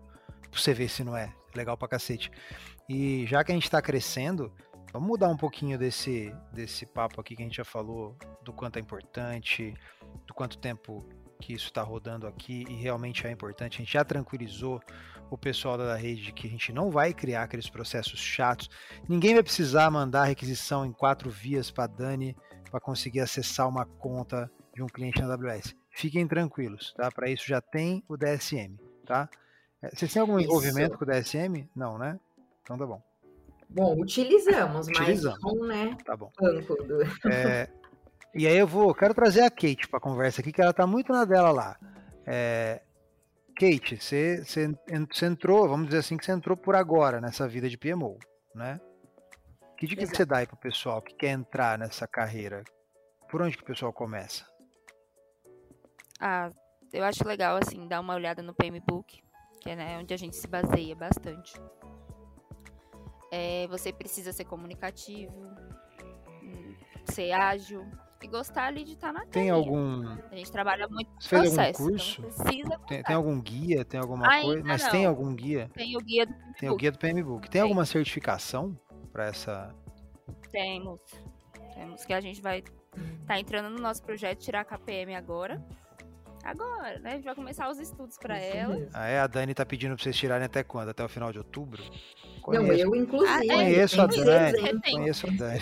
Pra 0.50 0.58
você 0.58 0.72
ver 0.72 0.88
se 0.88 1.04
não 1.04 1.16
é 1.16 1.32
legal 1.54 1.76
pra 1.76 1.88
cacete. 1.88 2.30
E 2.88 3.26
já 3.26 3.44
que 3.44 3.52
a 3.52 3.54
gente 3.54 3.70
tá 3.70 3.80
crescendo, 3.80 4.52
vamos 4.92 5.08
mudar 5.08 5.28
um 5.28 5.36
pouquinho 5.36 5.78
desse, 5.78 6.34
desse 6.52 6.86
papo 6.86 7.20
aqui 7.20 7.36
que 7.36 7.42
a 7.42 7.46
gente 7.46 7.56
já 7.56 7.64
falou 7.64 8.16
do 8.42 8.52
quanto 8.52 8.78
é 8.78 8.80
importante, 8.80 9.74
do 10.26 10.34
quanto 10.34 10.58
tempo 10.58 11.06
que 11.40 11.52
isso 11.52 11.66
está 11.66 11.82
rodando 11.82 12.26
aqui 12.26 12.64
e 12.68 12.74
realmente 12.74 13.26
é 13.26 13.30
importante. 13.30 13.76
A 13.76 13.78
gente 13.78 13.92
já 13.92 14.04
tranquilizou 14.04 14.80
o 15.30 15.38
pessoal 15.38 15.78
da 15.78 15.96
rede 15.96 16.22
de 16.22 16.32
que 16.32 16.46
a 16.46 16.50
gente 16.50 16.72
não 16.72 16.90
vai 16.90 17.14
criar 17.14 17.44
aqueles 17.44 17.68
processos 17.68 18.18
chatos. 18.18 18.68
Ninguém 19.08 19.34
vai 19.34 19.42
precisar 19.42 19.90
mandar 19.90 20.24
requisição 20.24 20.84
em 20.84 20.92
quatro 20.92 21.30
vias 21.30 21.70
para 21.70 21.86
Dani 21.86 22.36
para 22.70 22.80
conseguir 22.80 23.20
acessar 23.20 23.68
uma 23.68 23.84
conta 23.84 24.50
de 24.74 24.82
um 24.82 24.86
cliente 24.86 25.20
na 25.20 25.32
AWS. 25.34 25.74
Fiquem 25.90 26.26
tranquilos, 26.26 26.92
tá? 26.96 27.10
Para 27.10 27.28
isso 27.28 27.44
já 27.46 27.60
tem 27.60 28.02
o 28.08 28.16
DSM, 28.16 28.76
tá? 29.06 29.28
É, 29.82 29.90
vocês 29.90 30.12
têm 30.12 30.20
algum 30.20 30.38
isso. 30.38 30.48
envolvimento 30.48 30.96
com 30.96 31.04
o 31.04 31.08
DSM? 31.08 31.68
Não, 31.74 31.98
né? 31.98 32.18
Então 32.62 32.78
tá 32.78 32.86
bom. 32.86 33.02
Bom, 33.68 34.00
utilizamos, 34.00 34.88
utilizamos. 34.88 35.38
mas 35.42 35.54
não, 35.54 35.66
né? 35.66 35.96
Tá 36.04 36.16
bom. 36.16 36.30
Do... 36.38 37.30
É, 37.30 37.70
e 38.34 38.46
aí 38.46 38.56
eu 38.56 38.66
vou, 38.66 38.94
quero 38.94 39.12
trazer 39.12 39.42
a 39.42 39.50
Kate 39.50 39.88
para 39.88 39.98
conversa 39.98 40.40
aqui, 40.40 40.52
que 40.52 40.62
ela 40.62 40.72
tá 40.72 40.86
muito 40.86 41.12
na 41.12 41.24
dela 41.24 41.50
lá. 41.50 41.76
É, 42.24 42.80
Kate, 43.56 44.00
você, 44.00 44.44
você, 44.44 44.68
você 45.12 45.26
entrou, 45.26 45.68
vamos 45.68 45.86
dizer 45.86 45.98
assim, 45.98 46.16
que 46.16 46.24
você 46.24 46.32
entrou 46.32 46.56
por 46.56 46.76
agora 46.76 47.20
nessa 47.20 47.48
vida 47.48 47.68
de 47.68 47.76
PMO, 47.76 48.18
né? 48.54 48.80
Que 49.76 49.86
dica 49.86 50.06
que 50.06 50.16
você 50.16 50.24
dá 50.24 50.38
aí 50.38 50.46
pro 50.46 50.56
pessoal 50.56 51.02
que 51.02 51.14
quer 51.14 51.30
entrar 51.30 51.78
nessa 51.78 52.06
carreira? 52.06 52.62
Por 53.28 53.42
onde 53.42 53.56
que 53.56 53.62
o 53.62 53.66
pessoal 53.66 53.92
começa? 53.92 54.44
Ah, 56.20 56.50
eu 56.92 57.02
acho 57.02 57.26
legal, 57.26 57.56
assim, 57.56 57.88
dar 57.88 58.00
uma 58.00 58.14
olhada 58.14 58.42
no 58.42 58.54
PMBOK, 58.54 59.22
que 59.60 59.70
é 59.70 59.76
né, 59.76 59.98
onde 59.98 60.14
a 60.14 60.16
gente 60.16 60.36
se 60.36 60.46
baseia 60.46 60.94
bastante. 60.94 61.54
É, 63.32 63.66
você 63.68 63.92
precisa 63.92 64.32
ser 64.32 64.44
comunicativo, 64.44 65.34
hum, 66.42 66.76
ser 67.06 67.32
ágil 67.32 67.86
e 68.22 68.26
gostar 68.28 68.64
ali 68.66 68.84
de 68.84 68.92
estar 68.92 69.12
na 69.12 69.24
Tem 69.26 69.50
algum. 69.50 70.06
A 70.30 70.36
gente 70.36 70.52
trabalha 70.52 70.86
muito 70.88 71.10
Você 71.18 71.28
fez 71.28 71.42
algum 71.42 71.56
processo, 71.56 71.82
curso? 71.82 72.20
Então 72.20 72.44
precisa 72.44 72.78
Tem, 72.86 73.02
tem 73.02 73.16
algum 73.16 73.40
guia? 73.40 73.84
Tem 73.84 74.00
alguma 74.00 74.28
Ainda 74.30 74.46
coisa? 74.46 74.64
Mas 74.64 74.88
tem 74.88 75.02
não. 75.02 75.10
algum 75.10 75.34
guia? 75.34 75.70
tem 75.74 75.96
o 75.96 76.00
guia 76.00 76.26
do 76.26 76.34
Tem 76.58 76.68
o 76.70 76.76
guia 76.76 76.92
do 76.92 76.98
PMBOK. 76.98 77.42
Tem 77.42 77.50
Tem. 77.52 77.60
alguma 77.62 77.84
certificação 77.86 78.78
para 79.12 79.26
essa. 79.26 79.74
Temos. 80.50 81.00
Temos 81.74 82.04
que 82.04 82.12
a 82.12 82.20
gente 82.20 82.42
vai 82.42 82.62
tá 83.26 83.38
entrando 83.38 83.70
no 83.70 83.80
nosso 83.80 84.02
projeto 84.02 84.38
tirar 84.40 84.60
a 84.60 84.64
KPM 84.64 85.14
agora. 85.14 85.64
Agora, 86.42 86.98
né? 87.00 87.10
A 87.10 87.14
gente 87.16 87.24
vai 87.24 87.34
começar 87.34 87.68
os 87.70 87.78
estudos 87.78 88.16
para 88.18 88.38
Isso 88.38 88.56
ela. 88.56 88.74
mesmo. 88.74 88.90
Ah, 88.94 89.06
é? 89.06 89.20
A 89.20 89.26
Dani 89.26 89.52
tá 89.54 89.64
pedindo 89.64 89.94
pra 89.94 90.02
vocês 90.02 90.16
tirarem 90.16 90.46
até 90.46 90.64
quando? 90.64 90.88
Até 90.88 91.04
o 91.04 91.08
final 91.08 91.30
de 91.32 91.38
outubro? 91.38 91.82
Não, 91.82 92.40
Conheço, 92.40 92.82
eu, 92.82 92.96
inclusive. 92.96 93.30
Ah, 93.30 93.44
é? 93.44 93.46
conheço 93.46 94.00
a 94.00 94.08
tem 94.08 94.24
Dani. 94.24 94.58
exemplo. 94.58 94.80
Tem. 94.80 94.92
Conheço 94.96 95.26
a 95.26 95.30
Dani. 95.30 95.60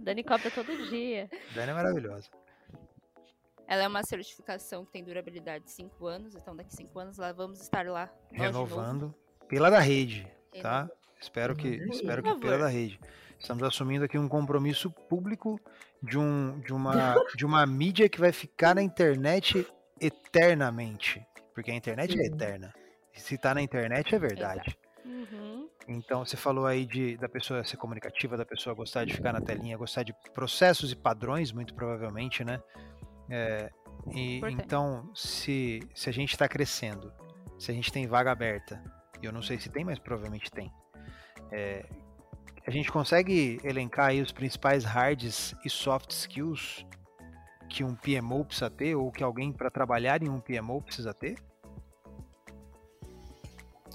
Dani 0.00 0.24
cobra 0.24 0.50
todo 0.50 0.88
dia. 0.88 1.28
Dani 1.54 1.70
é 1.70 1.74
maravilhosa. 1.74 2.28
Ela 3.66 3.84
é 3.84 3.88
uma 3.88 4.02
certificação 4.02 4.84
que 4.84 4.90
tem 4.90 5.04
durabilidade 5.04 5.64
de 5.64 5.70
5 5.70 6.06
anos, 6.06 6.34
então 6.34 6.56
daqui 6.56 6.74
5 6.74 6.98
anos 6.98 7.18
lá 7.18 7.32
vamos 7.32 7.60
estar 7.60 7.86
lá. 7.86 8.10
Renovando. 8.32 9.14
Pela 9.48 9.70
da 9.70 9.78
rede, 9.78 10.26
tá? 10.60 10.80
renovando. 10.82 11.00
Espero 11.20 11.54
que, 11.54 11.68
Uhum. 11.68 11.90
espero 11.90 12.22
que 12.22 12.34
pela 12.36 12.58
da 12.58 12.68
rede. 12.68 12.98
Estamos 13.38 13.62
assumindo 13.62 14.04
aqui 14.04 14.18
um 14.18 14.28
compromisso 14.28 14.90
público 14.90 15.60
de, 16.02 16.18
um, 16.18 16.58
de, 16.60 16.72
uma, 16.72 16.92
de 17.36 17.46
uma 17.46 17.64
mídia 17.66 18.08
que 18.08 18.18
vai 18.20 18.32
ficar 18.32 18.74
na 18.74 18.82
internet 18.82 19.66
eternamente. 20.00 21.24
Porque 21.54 21.70
a 21.70 21.74
internet 21.74 22.18
é 22.18 22.26
eterna. 22.26 22.74
Se 23.14 23.36
tá 23.36 23.54
na 23.54 23.62
internet 23.62 24.14
é 24.14 24.18
verdade. 24.18 24.76
Uhum. 25.04 25.49
Então 25.88 26.24
você 26.24 26.36
falou 26.36 26.66
aí 26.66 26.86
de, 26.86 27.16
da 27.16 27.28
pessoa 27.28 27.64
ser 27.64 27.76
comunicativa, 27.76 28.36
da 28.36 28.44
pessoa 28.44 28.74
gostar 28.74 29.04
de 29.04 29.14
ficar 29.14 29.32
na 29.32 29.40
telinha, 29.40 29.76
gostar 29.76 30.02
de 30.02 30.14
processos 30.32 30.92
e 30.92 30.96
padrões, 30.96 31.52
muito 31.52 31.74
provavelmente, 31.74 32.44
né? 32.44 32.62
É, 33.28 33.70
e, 34.12 34.40
então, 34.50 35.10
se, 35.14 35.80
se 35.94 36.08
a 36.08 36.12
gente 36.12 36.32
está 36.32 36.48
crescendo, 36.48 37.12
se 37.58 37.70
a 37.70 37.74
gente 37.74 37.92
tem 37.92 38.06
vaga 38.06 38.30
aberta, 38.30 38.82
e 39.22 39.26
eu 39.26 39.32
não 39.32 39.42
sei 39.42 39.58
se 39.58 39.68
tem, 39.68 39.84
mas 39.84 39.98
provavelmente 39.98 40.50
tem, 40.50 40.72
é, 41.52 41.84
a 42.66 42.70
gente 42.70 42.90
consegue 42.90 43.60
elencar 43.64 44.08
aí 44.08 44.20
os 44.20 44.32
principais 44.32 44.84
hards 44.84 45.54
e 45.64 45.70
soft 45.70 46.10
skills 46.10 46.86
que 47.68 47.84
um 47.84 47.94
PMO 47.94 48.44
precisa 48.44 48.70
ter, 48.70 48.94
ou 48.94 49.10
que 49.10 49.22
alguém 49.22 49.52
para 49.52 49.70
trabalhar 49.70 50.22
em 50.22 50.28
um 50.28 50.40
PMO 50.40 50.82
precisa 50.82 51.14
ter? 51.14 51.36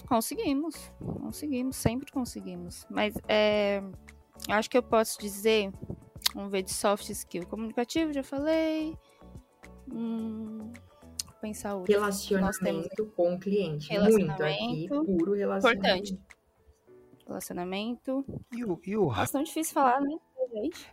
Conseguimos, 0.07 0.91
conseguimos, 0.99 1.75
sempre 1.75 2.11
conseguimos. 2.11 2.85
Mas 2.89 3.15
é, 3.27 3.81
eu 4.47 4.55
acho 4.55 4.69
que 4.69 4.77
eu 4.77 4.83
posso 4.83 5.19
dizer, 5.19 5.71
vamos 6.33 6.51
ver 6.51 6.63
de 6.63 6.73
soft 6.73 7.09
skill. 7.09 7.45
Comunicativo, 7.47 8.13
já 8.13 8.23
falei. 8.23 8.97
Hum, 9.91 10.71
vou 11.25 11.35
pensar 11.41 11.75
outro. 11.75 11.91
Relacionamento 11.91 13.05
com 13.15 13.35
o 13.35 13.39
cliente. 13.39 13.91
Muito 13.97 14.31
aqui, 14.31 14.87
Relacionamento. 14.87 15.05
puro 15.05 15.33
relacionamento. 15.33 15.87
Importante. 15.87 16.19
Relacionamento. 17.27 18.25
E 18.51 18.63
o, 18.63 18.79
e 18.85 18.97
o 18.97 19.07
Nossa, 19.07 19.33
tão 19.33 19.43
difícil 19.43 19.73
falar, 19.73 19.99
né? 20.01 20.15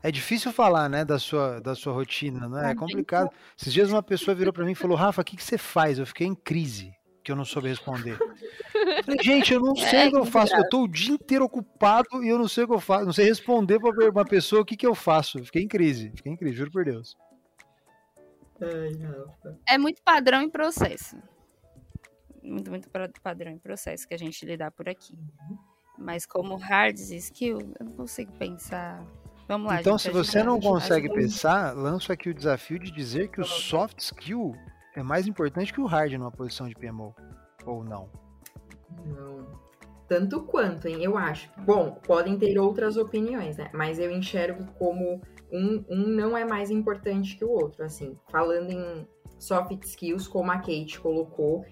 É 0.03 0.11
difícil 0.11 0.51
falar, 0.51 0.89
né, 0.89 1.05
da 1.05 1.19
sua, 1.19 1.61
da 1.61 1.75
sua 1.75 1.93
rotina, 1.93 2.49
não 2.49 2.59
é? 2.59 2.61
É 2.61 2.63
Também 2.63 2.77
complicado. 2.77 3.31
Esses 3.57 3.73
dias 3.73 3.91
uma 3.91 4.03
pessoa 4.03 4.35
virou 4.35 4.53
pra 4.53 4.65
mim 4.65 4.73
e 4.73 4.75
falou, 4.75 4.97
Rafa, 4.97 5.23
o 5.23 5.25
que, 5.25 5.37
que 5.37 5.45
você 5.45 5.57
faz? 5.59 5.99
Eu 5.99 6.07
fiquei 6.07 6.27
em 6.27 6.35
crise, 6.35 6.93
que 7.23 7.31
eu 7.31 7.37
não 7.37 7.45
soube 7.45 7.69
responder. 7.69 8.19
Falei, 9.05 9.23
gente, 9.23 9.53
eu 9.53 9.61
não 9.61 9.77
sei 9.77 10.09
o 10.09 10.11
que 10.11 10.19
eu 10.19 10.25
faço. 10.27 10.55
Eu 10.55 10.69
tô 10.69 10.83
o 10.83 10.89
dia 10.89 11.15
inteiro 11.15 11.45
ocupado 11.45 12.23
e 12.23 12.29
eu 12.29 12.39
não 12.39 12.49
sei 12.49 12.65
o 12.65 12.69
que 12.69 12.75
eu 12.75 12.81
faço. 12.81 13.07
Não 13.07 13.13
sei 13.13 13.27
responder 13.27 13.79
pra 13.79 14.11
uma 14.11 14.25
pessoa 14.25 14.63
o 14.63 14.65
que, 14.65 14.77
que 14.77 14.87
eu 14.87 14.95
faço. 14.95 15.45
Fiquei 15.45 15.63
em 15.63 15.69
crise, 15.69 16.13
fiquei 16.15 16.33
em 16.33 16.37
crise, 16.37 16.57
juro 16.57 16.71
por 16.71 16.85
Deus. 16.85 17.17
É 19.69 19.79
muito 19.79 20.03
padrão 20.03 20.43
e 20.43 20.51
processo. 20.51 21.17
Muito, 22.43 22.71
muito 22.71 22.89
padrão 23.23 23.53
e 23.53 23.59
processo 23.59 24.07
que 24.07 24.15
a 24.15 24.19
gente 24.19 24.45
lidar 24.45 24.71
por 24.71 24.89
aqui. 24.89 25.17
Mas 25.99 26.27
como 26.27 26.57
hard 26.57 26.99
skill, 26.99 27.61
eu 27.79 27.87
não 27.87 27.93
consigo 27.93 28.33
pensar. 28.33 29.05
Vamos 29.47 29.69
lá, 29.69 29.81
Então, 29.81 29.99
gente, 29.99 30.03
se 30.03 30.11
você 30.11 30.43
não 30.43 30.61
consegue 30.61 31.13
pensar, 31.13 31.77
lanço 31.77 32.13
aqui 32.13 32.31
o 32.31 32.35
desafio 32.35 32.79
de 32.79 32.91
dizer 32.91 33.29
que 33.29 33.41
o 33.41 33.45
soft 33.45 33.99
skill 33.99 34.57
é 34.95 35.03
mais 35.03 35.27
importante 35.27 35.73
que 35.73 35.81
o 35.81 35.87
hard 35.87 36.13
numa 36.13 36.31
posição 36.31 36.69
de 36.69 36.75
PMO. 36.75 37.15
Ou 37.65 37.85
não. 37.85 38.09
Não. 39.07 39.61
Tanto 40.09 40.43
quanto, 40.43 40.89
hein? 40.89 41.03
Eu 41.03 41.17
acho. 41.17 41.51
Bom, 41.65 41.99
podem 42.07 42.37
ter 42.37 42.59
outras 42.59 42.97
opiniões, 42.97 43.57
né? 43.57 43.71
Mas 43.73 43.99
eu 43.99 44.11
enxergo 44.11 44.67
como 44.79 45.21
um, 45.51 45.85
um 45.89 46.07
não 46.09 46.37
é 46.37 46.45
mais 46.45 46.71
importante 46.71 47.37
que 47.37 47.45
o 47.45 47.51
outro. 47.51 47.85
Assim, 47.85 48.19
falando 48.31 48.71
em 48.71 49.07
soft 49.39 49.83
skills, 49.85 50.29
como 50.29 50.51
a 50.51 50.59
Kate 50.59 51.01
colocou, 51.01 51.65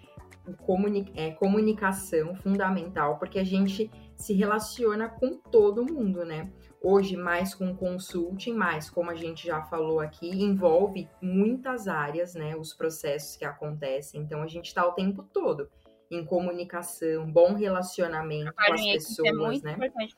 comuni 0.64 1.12
é, 1.14 1.30
comunicação 1.32 2.34
fundamental, 2.34 3.18
porque 3.18 3.38
a 3.38 3.44
gente 3.44 3.90
se 4.16 4.32
relaciona 4.32 5.08
com 5.08 5.36
todo 5.36 5.84
mundo, 5.84 6.24
né? 6.24 6.50
Hoje, 6.82 7.16
mais 7.16 7.54
com 7.54 7.76
consulting, 7.76 8.54
mais, 8.54 8.88
como 8.88 9.10
a 9.10 9.14
gente 9.14 9.46
já 9.46 9.62
falou 9.62 10.00
aqui, 10.00 10.28
envolve 10.28 11.08
muitas 11.20 11.86
áreas, 11.86 12.34
né? 12.34 12.56
Os 12.56 12.72
processos 12.72 13.36
que 13.36 13.44
acontecem. 13.44 14.20
Então, 14.20 14.42
a 14.42 14.46
gente 14.46 14.66
está 14.66 14.86
o 14.86 14.92
tempo 14.92 15.22
todo 15.22 15.68
em 16.10 16.24
comunicação, 16.24 17.30
bom 17.30 17.54
relacionamento 17.54 18.52
com 18.52 18.72
as 18.72 18.80
equipe 18.80 18.92
pessoas, 18.94 19.28
é 19.28 19.32
muito 19.32 19.64
né? 19.64 19.72
importante. 19.74 20.16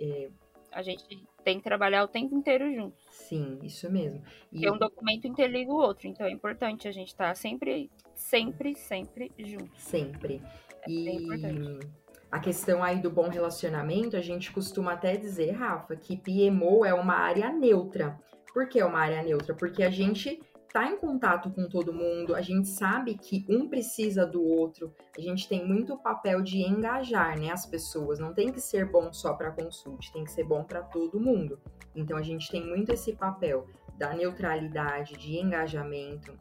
É, 0.00 0.30
A 0.72 0.82
gente 0.82 1.04
tem 1.44 1.58
que 1.58 1.64
trabalhar 1.64 2.04
o 2.04 2.08
tempo 2.08 2.34
inteiro 2.34 2.72
junto. 2.74 2.96
sim, 3.10 3.58
isso 3.62 3.90
mesmo. 3.90 4.22
E 4.50 4.66
Porque 4.66 4.70
um 4.70 4.78
documento 4.78 5.26
interliga 5.26 5.70
o 5.70 5.76
outro. 5.76 6.08
Então 6.08 6.26
é 6.26 6.30
importante 6.30 6.88
a 6.88 6.92
gente 6.92 7.08
estar 7.08 7.34
sempre, 7.36 7.90
sempre, 8.14 8.74
sempre 8.74 9.32
junto. 9.38 9.70
sempre. 9.80 10.42
bem 10.86 11.20
E 11.20 11.22
importante. 11.22 11.86
A 12.30 12.38
questão 12.38 12.82
aí 12.82 13.00
do 13.00 13.10
bom 13.10 13.28
relacionamento, 13.28 14.16
a 14.16 14.20
gente 14.20 14.52
costuma 14.52 14.92
até 14.92 15.16
dizer, 15.16 15.52
Rafa, 15.52 15.96
que 15.96 16.16
PMO 16.16 16.84
é 16.84 16.92
uma 16.92 17.14
área 17.14 17.50
neutra. 17.50 18.18
Por 18.52 18.68
que 18.68 18.80
é 18.80 18.84
uma 18.84 19.00
área 19.00 19.22
neutra? 19.22 19.54
Porque 19.54 19.82
a 19.82 19.90
gente 19.90 20.40
tá 20.72 20.86
em 20.86 20.98
contato 20.98 21.50
com 21.50 21.66
todo 21.66 21.92
mundo, 21.92 22.34
a 22.34 22.42
gente 22.42 22.68
sabe 22.68 23.16
que 23.16 23.46
um 23.48 23.68
precisa 23.68 24.26
do 24.26 24.42
outro, 24.42 24.94
a 25.16 25.20
gente 25.20 25.48
tem 25.48 25.66
muito 25.66 25.94
o 25.94 25.98
papel 25.98 26.42
de 26.42 26.60
engajar, 26.60 27.38
né, 27.38 27.50
as 27.50 27.64
pessoas. 27.64 28.18
Não 28.18 28.34
tem 28.34 28.52
que 28.52 28.60
ser 28.60 28.84
bom 28.84 29.12
só 29.12 29.32
para 29.32 29.50
consulte, 29.50 30.12
tem 30.12 30.24
que 30.24 30.30
ser 30.30 30.44
bom 30.44 30.62
para 30.62 30.82
todo 30.82 31.18
mundo. 31.18 31.58
Então 31.94 32.16
a 32.16 32.22
gente 32.22 32.50
tem 32.50 32.64
muito 32.64 32.92
esse 32.92 33.14
papel 33.14 33.66
da 33.96 34.14
neutralidade, 34.14 35.16
de 35.16 35.38
engajamento. 35.38 36.38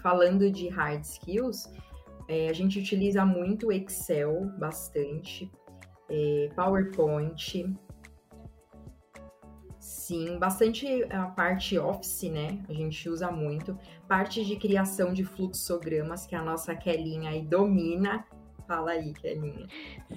Falando 0.00 0.48
de 0.48 0.68
hard 0.68 1.02
skills, 1.02 1.68
é, 2.28 2.48
a 2.48 2.52
gente 2.52 2.78
utiliza 2.78 3.24
muito 3.24 3.72
Excel, 3.72 4.52
bastante, 4.58 5.50
é, 6.10 6.50
PowerPoint. 6.54 7.74
Sim, 9.80 10.38
bastante 10.38 10.86
a 11.10 11.26
parte 11.26 11.78
Office, 11.78 12.30
né? 12.30 12.62
A 12.68 12.74
gente 12.74 13.08
usa 13.08 13.30
muito. 13.30 13.78
Parte 14.06 14.44
de 14.44 14.56
criação 14.56 15.14
de 15.14 15.24
fluxogramas, 15.24 16.26
que 16.26 16.34
a 16.34 16.42
nossa 16.42 16.74
Kelinha 16.74 17.30
aí 17.30 17.42
domina. 17.42 18.26
Fala 18.66 18.90
aí, 18.90 19.14
Kelinha. 19.14 19.66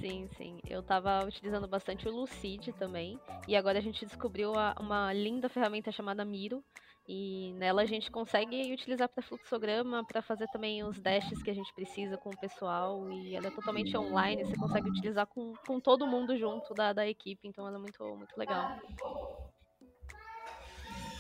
Sim, 0.02 0.28
sim. 0.36 0.60
Eu 0.68 0.84
tava 0.84 1.24
utilizando 1.26 1.70
bastante 1.70 2.10
o 2.10 2.12
Lucid 2.12 2.74
também. 2.74 3.18
E 3.48 3.56
agora 3.56 3.80
a 3.80 3.82
gente 3.82 4.06
descobriu 4.06 4.52
uma 4.78 5.14
linda 5.14 5.48
ferramenta 5.48 5.90
chamada 5.90 6.26
Miro. 6.26 6.62
E 7.08 7.54
nela 7.58 7.82
a 7.82 7.86
gente 7.86 8.12
consegue 8.12 8.72
utilizar 8.72 9.10
para 9.10 9.24
fluxograma, 9.24 10.04
para 10.06 10.22
fazer 10.22 10.48
também 10.48 10.84
os 10.84 11.00
dashes 11.00 11.42
que 11.42 11.50
a 11.50 11.54
gente 11.54 11.74
precisa 11.74 12.18
com 12.18 12.30
o 12.30 12.38
pessoal. 12.38 13.10
E 13.12 13.36
ela 13.36 13.48
é 13.48 13.52
totalmente 13.52 13.98
online, 13.98 14.46
você 14.46 14.56
consegue 14.56 14.90
utilizar 14.90 15.26
com, 15.26 15.54
com 15.66 15.80
todo 15.80 16.08
mundo 16.08 16.38
junto 16.38 16.74
da, 16.74 16.94
da 16.94 17.08
equipe. 17.08 17.48
Então 17.48 17.68
ela 17.68 17.78
é 17.78 17.80
muito, 17.80 18.04
muito 18.16 18.38
legal. 18.38 18.68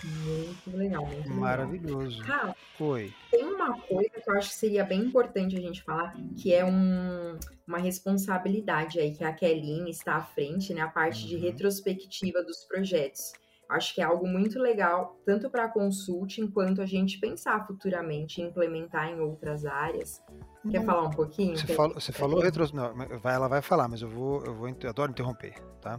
Muito 0.04 0.78
legal, 0.78 1.06
muito 1.06 1.18
legal. 1.28 1.40
Maravilhoso. 1.40 2.22
Rafa, 2.24 2.56
Oi. 2.80 3.14
Tem 3.30 3.46
uma 3.46 3.78
coisa 3.80 4.10
que 4.10 4.30
eu 4.30 4.34
acho 4.38 4.50
que 4.50 4.56
seria 4.56 4.84
bem 4.84 5.00
importante 5.02 5.56
a 5.56 5.62
gente 5.62 5.84
falar, 5.84 6.16
que 6.42 6.54
é 6.54 6.66
um- 6.66 7.38
uma 7.68 7.78
responsabilidade 7.78 9.00
aí 9.00 9.14
que 9.16 9.24
a 9.24 9.32
Kelly 9.34 9.90
está 9.90 10.16
à 10.16 10.22
frente, 10.24 10.74
né? 10.74 10.82
A 10.82 10.88
parte 10.88 11.28
de 11.28 11.36
Uhum. 11.36 11.42
retrospectiva 11.42 12.42
dos 12.44 12.66
projetos. 12.66 13.34
Acho 13.72 13.96
que 13.96 14.02
é 14.02 14.04
algo 14.04 14.28
muito 14.28 14.60
legal, 14.60 15.18
tanto 15.26 15.50
para 15.50 15.70
consulting 15.70 16.48
quanto 16.48 16.82
a 16.82 16.86
gente 16.86 17.18
pensar 17.20 17.66
futuramente 17.66 18.42
em 18.42 18.48
implementar 18.48 19.08
em 19.08 19.22
outras 19.22 19.66
áreas. 19.66 20.22
Quer 20.70 20.80
Não, 20.80 20.86
falar 20.86 21.04
um 21.04 21.12
pouquinho? 21.12 21.58
Você 21.58 21.74
falou, 21.74 21.94
você 21.94 22.12
falou 22.12 22.42
retro... 22.42 22.68
não, 22.76 22.94
ela 23.24 23.48
vai 23.48 23.62
falar, 23.62 23.88
mas 23.88 24.02
eu 24.02 24.10
vou, 24.10 24.44
eu 24.44 24.54
vou, 24.54 24.68
eu 24.68 24.90
adoro 24.90 25.12
interromper, 25.12 25.54
tá? 25.82 25.98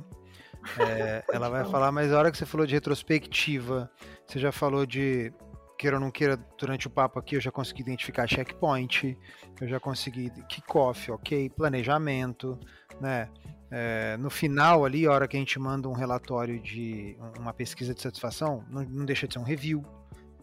É, 0.78 1.24
ela 1.32 1.48
vai 1.48 1.60
falar. 1.60 1.72
falar, 1.72 1.92
mas 1.92 2.12
a 2.12 2.18
hora 2.18 2.30
que 2.30 2.36
você 2.36 2.44
falou 2.44 2.66
de 2.66 2.74
retrospectiva, 2.74 3.90
você 4.26 4.38
já 4.38 4.52
falou 4.52 4.84
de 4.84 5.32
queira 5.78 5.96
ou 5.96 6.00
não 6.00 6.10
queira, 6.10 6.36
durante 6.58 6.86
o 6.86 6.90
papo 6.90 7.18
aqui 7.18 7.36
eu 7.36 7.40
já 7.40 7.50
consegui 7.50 7.80
identificar 7.80 8.28
checkpoint, 8.28 9.18
eu 9.60 9.66
já 9.66 9.80
consegui 9.80 10.30
kickoff, 10.46 11.10
ok, 11.10 11.48
planejamento, 11.50 12.58
né? 13.00 13.30
É, 13.74 14.18
no 14.18 14.28
final 14.28 14.84
ali, 14.84 15.06
a 15.06 15.12
hora 15.12 15.26
que 15.26 15.34
a 15.34 15.40
gente 15.40 15.58
manda 15.58 15.88
um 15.88 15.94
relatório 15.94 16.60
de 16.60 17.16
uma 17.38 17.54
pesquisa 17.54 17.94
de 17.94 18.02
satisfação, 18.02 18.62
não, 18.68 18.82
não 18.84 19.06
deixa 19.06 19.26
de 19.26 19.32
ser 19.32 19.38
um 19.40 19.44
review, 19.44 19.82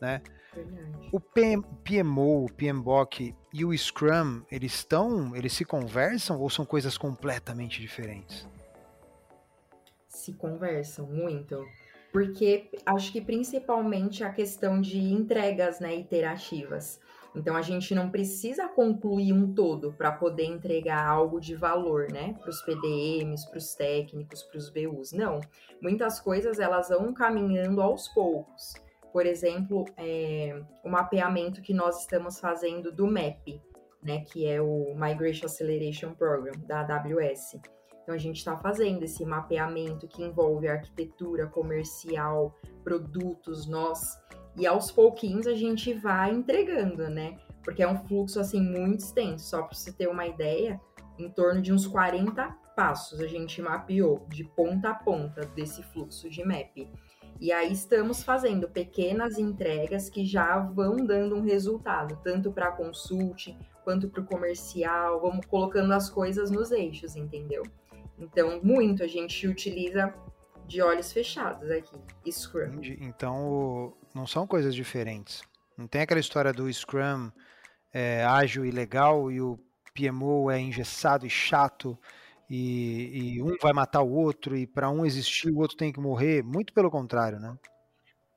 né? 0.02 0.20
Verdade. 0.52 1.10
O 1.12 1.20
PM, 1.20 1.64
PMO, 1.84 2.46
o 2.46 2.52
PMBOK 2.52 3.36
e 3.54 3.64
o 3.64 3.78
Scrum, 3.78 4.42
eles 4.52 4.74
estão, 4.74 5.36
eles 5.36 5.54
se 5.54 5.64
conversam 5.64 6.40
ou 6.40 6.50
são 6.50 6.66
coisas 6.66 6.98
completamente 6.98 7.80
diferentes? 7.80 8.48
Se 10.08 10.34
conversam 10.34 11.06
muito 11.06 11.64
porque 12.12 12.70
acho 12.86 13.12
que 13.12 13.22
principalmente 13.22 14.24
a 14.24 14.32
questão 14.32 14.82
de 14.82 14.98
entregas 14.98 15.80
né, 15.80 15.96
iterativas. 15.96 17.00
Então 17.36 17.56
a 17.56 17.62
gente 17.62 17.94
não 17.94 18.10
precisa 18.10 18.68
concluir 18.68 19.34
um 19.34 19.54
todo 19.54 19.94
para 19.94 20.12
poder 20.12 20.46
entregar 20.46 21.08
algo 21.08 21.40
de 21.40 21.56
valor, 21.56 22.12
né, 22.12 22.36
para 22.40 22.50
os 22.50 22.62
PDMs, 22.62 23.48
para 23.50 23.58
os 23.58 23.76
técnicos, 23.76 24.44
para 24.44 24.58
os 24.58 24.70
BUs. 24.70 25.12
Não, 25.12 25.40
muitas 25.82 26.20
coisas 26.20 26.60
elas 26.60 26.90
vão 26.90 27.14
caminhando 27.14 27.82
aos 27.82 28.08
poucos. 28.10 28.74
Por 29.12 29.26
exemplo, 29.26 29.86
é, 29.98 30.62
o 30.84 30.90
mapeamento 30.90 31.62
que 31.62 31.74
nós 31.74 32.02
estamos 32.02 32.40
fazendo 32.40 32.92
do 32.92 33.08
MAP, 33.08 33.62
né, 34.04 34.22
que 34.22 34.46
é 34.46 34.62
o 34.62 34.94
Migration 34.96 35.46
Acceleration 35.46 36.14
Program 36.14 36.54
da 36.66 36.82
AWS. 36.82 37.60
Então, 38.10 38.16
a 38.16 38.18
gente 38.18 38.38
está 38.38 38.58
fazendo 38.58 39.04
esse 39.04 39.24
mapeamento 39.24 40.08
que 40.08 40.24
envolve 40.24 40.68
arquitetura 40.68 41.46
comercial, 41.46 42.56
produtos, 42.84 43.68
nós, 43.68 44.00
e 44.60 44.68
aos 44.68 44.92
pouquinhos 44.92 45.48
a 45.48 45.56
gente 45.56 45.94
vai 45.94 46.32
entregando, 46.32 47.10
né? 47.10 47.40
Porque 47.64 47.82
é 47.82 47.88
um 47.88 47.98
fluxo 48.06 48.40
assim 48.40 48.62
muito 48.62 49.00
extenso. 49.00 49.48
Só 49.48 49.64
para 49.64 49.76
você 49.76 49.92
ter 49.92 50.08
uma 50.08 50.28
ideia, 50.28 50.80
em 51.18 51.30
torno 51.30 51.62
de 51.62 51.72
uns 51.72 51.88
40 51.88 52.44
passos 52.76 53.20
a 53.20 53.28
gente 53.28 53.62
mapeou 53.62 54.26
de 54.30 54.44
ponta 54.44 54.90
a 54.90 54.94
ponta 54.94 55.46
desse 55.56 55.82
fluxo 55.84 56.30
de 56.30 56.44
map. 56.44 56.88
E 57.40 57.54
aí 57.54 57.72
estamos 57.72 58.22
fazendo 58.22 58.68
pequenas 58.68 59.38
entregas 59.38 60.10
que 60.10 60.26
já 60.26 60.60
vão 60.60 60.98
dando 60.98 61.36
um 61.36 61.42
resultado, 61.42 62.20
tanto 62.22 62.52
para 62.52 62.72
consult 62.72 63.58
quanto 63.84 64.10
para 64.10 64.22
o 64.22 64.26
comercial, 64.26 65.22
vamos 65.22 65.46
colocando 65.46 65.94
as 65.94 66.10
coisas 66.10 66.52
nos 66.52 66.70
eixos, 66.72 67.16
entendeu? 67.16 67.64
Então, 68.18 68.60
muito 68.62 69.04
a 69.04 69.08
gente 69.08 69.48
utiliza 69.48 70.14
de 70.70 70.82
olhos 70.82 71.12
fechados 71.12 71.70
aqui, 71.72 71.98
Scrum. 72.32 72.80
Então, 73.02 73.98
não 74.14 74.28
são 74.28 74.46
coisas 74.46 74.76
diferentes. 74.76 75.42
Não 75.76 75.88
tem 75.88 76.02
aquela 76.02 76.20
história 76.20 76.54
do 76.54 76.72
Scrum 76.72 77.32
é, 77.92 78.24
ágil 78.24 78.66
e 78.66 78.72
legal 78.72 79.32
e 79.32 79.42
o 79.42 79.60
PMO 79.96 80.52
é 80.52 80.60
engessado 80.60 81.26
e 81.26 81.30
chato 81.30 81.98
e, 82.48 83.36
e 83.36 83.42
um 83.42 83.58
vai 83.62 83.74
matar 83.74 84.02
o 84.04 84.12
outro 84.12 84.56
e 84.56 84.68
para 84.68 84.90
um 84.90 85.06
existir 85.06 85.50
o 85.50 85.58
outro 85.58 85.76
tem 85.76 85.92
que 85.92 86.00
morrer. 86.00 86.44
Muito 86.44 86.72
pelo 86.72 86.92
contrário, 86.92 87.40
né? 87.40 87.58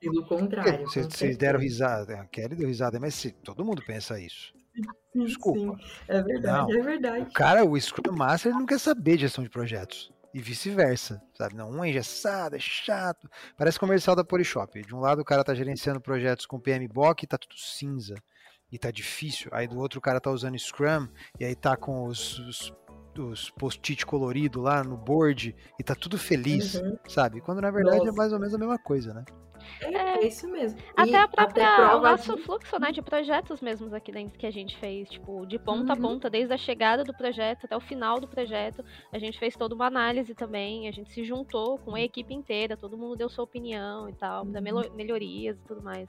Pelo 0.00 0.26
contrário. 0.26 0.86
Vocês 0.86 1.36
deram 1.36 1.60
risada, 1.60 2.20
a 2.20 2.26
Kelly 2.26 2.56
deu 2.56 2.66
risada, 2.66 2.98
mas 2.98 3.14
se, 3.14 3.30
todo 3.30 3.64
mundo 3.64 3.82
pensa 3.86 4.18
isso. 4.18 4.54
Desculpa. 5.14 5.76
Sim, 5.76 5.84
é 6.08 6.22
verdade, 6.22 6.72
não. 6.72 6.80
é 6.80 6.82
verdade. 6.82 7.20
O 7.28 7.32
cara, 7.32 7.64
o 7.64 7.78
Scrum 7.78 8.16
Master, 8.16 8.52
não 8.52 8.64
quer 8.64 8.80
saber 8.80 9.16
de 9.16 9.22
gestão 9.22 9.44
de 9.44 9.50
projetos. 9.50 10.10
E 10.34 10.40
vice-versa, 10.40 11.20
sabe? 11.34 11.54
Não, 11.54 11.70
um 11.70 11.84
é 11.84 11.90
engessado, 11.90 12.56
é 12.56 12.58
chato. 12.58 13.28
Parece 13.56 13.78
comercial 13.78 14.16
da 14.16 14.24
Polishop. 14.24 14.80
De 14.80 14.94
um 14.94 15.00
lado 15.00 15.20
o 15.20 15.24
cara 15.24 15.44
tá 15.44 15.54
gerenciando 15.54 16.00
projetos 16.00 16.46
com 16.46 16.58
PMBOK 16.58 17.24
e 17.24 17.26
tá 17.26 17.36
tudo 17.36 17.54
cinza. 17.56 18.14
E 18.70 18.78
tá 18.78 18.90
difícil. 18.90 19.50
Aí 19.52 19.68
do 19.68 19.78
outro 19.78 19.98
o 19.98 20.02
cara 20.02 20.20
tá 20.20 20.30
usando 20.30 20.58
Scrum 20.58 21.06
e 21.38 21.44
aí 21.44 21.54
tá 21.54 21.76
com 21.76 22.06
os, 22.06 22.38
os, 22.38 22.72
os 23.18 23.50
post-it 23.50 24.06
colorido 24.06 24.62
lá 24.62 24.82
no 24.82 24.96
board 24.96 25.54
e 25.78 25.84
tá 25.84 25.94
tudo 25.94 26.16
feliz, 26.16 26.76
uhum. 26.76 26.96
sabe? 27.06 27.42
Quando 27.42 27.60
na 27.60 27.70
verdade 27.70 27.96
é 27.96 27.98
Nossa. 27.98 28.10
é 28.10 28.16
mais 28.16 28.32
ou 28.32 28.38
menos 28.38 28.54
a 28.54 28.58
mesma 28.58 28.78
coisa, 28.78 29.12
né? 29.12 29.24
É, 29.80 30.18
é 30.18 30.26
isso 30.26 30.48
mesmo. 30.48 30.78
Até 30.96 31.10
e 31.10 31.14
a 31.14 31.28
própria, 31.28 31.74
até 31.74 31.96
o 31.96 32.00
nosso 32.00 32.36
de... 32.36 32.42
fluxo, 32.42 32.78
né, 32.78 32.92
de 32.92 33.02
projetos 33.02 33.60
mesmos 33.60 33.92
aqui 33.92 34.12
dentro 34.12 34.38
que 34.38 34.46
a 34.46 34.50
gente 34.50 34.76
fez, 34.78 35.08
tipo, 35.08 35.46
de 35.46 35.58
ponta 35.58 35.92
uhum. 35.92 35.98
a 35.98 36.02
ponta, 36.02 36.30
desde 36.30 36.52
a 36.52 36.56
chegada 36.56 37.04
do 37.04 37.14
projeto 37.14 37.64
até 37.64 37.76
o 37.76 37.80
final 37.80 38.20
do 38.20 38.28
projeto, 38.28 38.84
a 39.12 39.18
gente 39.18 39.38
fez 39.38 39.56
toda 39.56 39.74
uma 39.74 39.86
análise 39.86 40.34
também, 40.34 40.88
a 40.88 40.92
gente 40.92 41.12
se 41.12 41.24
juntou 41.24 41.78
com 41.78 41.94
a 41.94 42.00
equipe 42.00 42.32
inteira, 42.34 42.76
todo 42.76 42.96
mundo 42.96 43.16
deu 43.16 43.28
sua 43.28 43.44
opinião 43.44 44.08
e 44.08 44.14
tal, 44.14 44.44
uhum. 44.44 44.52
da 44.52 44.60
melhorias 44.60 45.58
e 45.58 45.64
tudo 45.64 45.82
mais. 45.82 46.08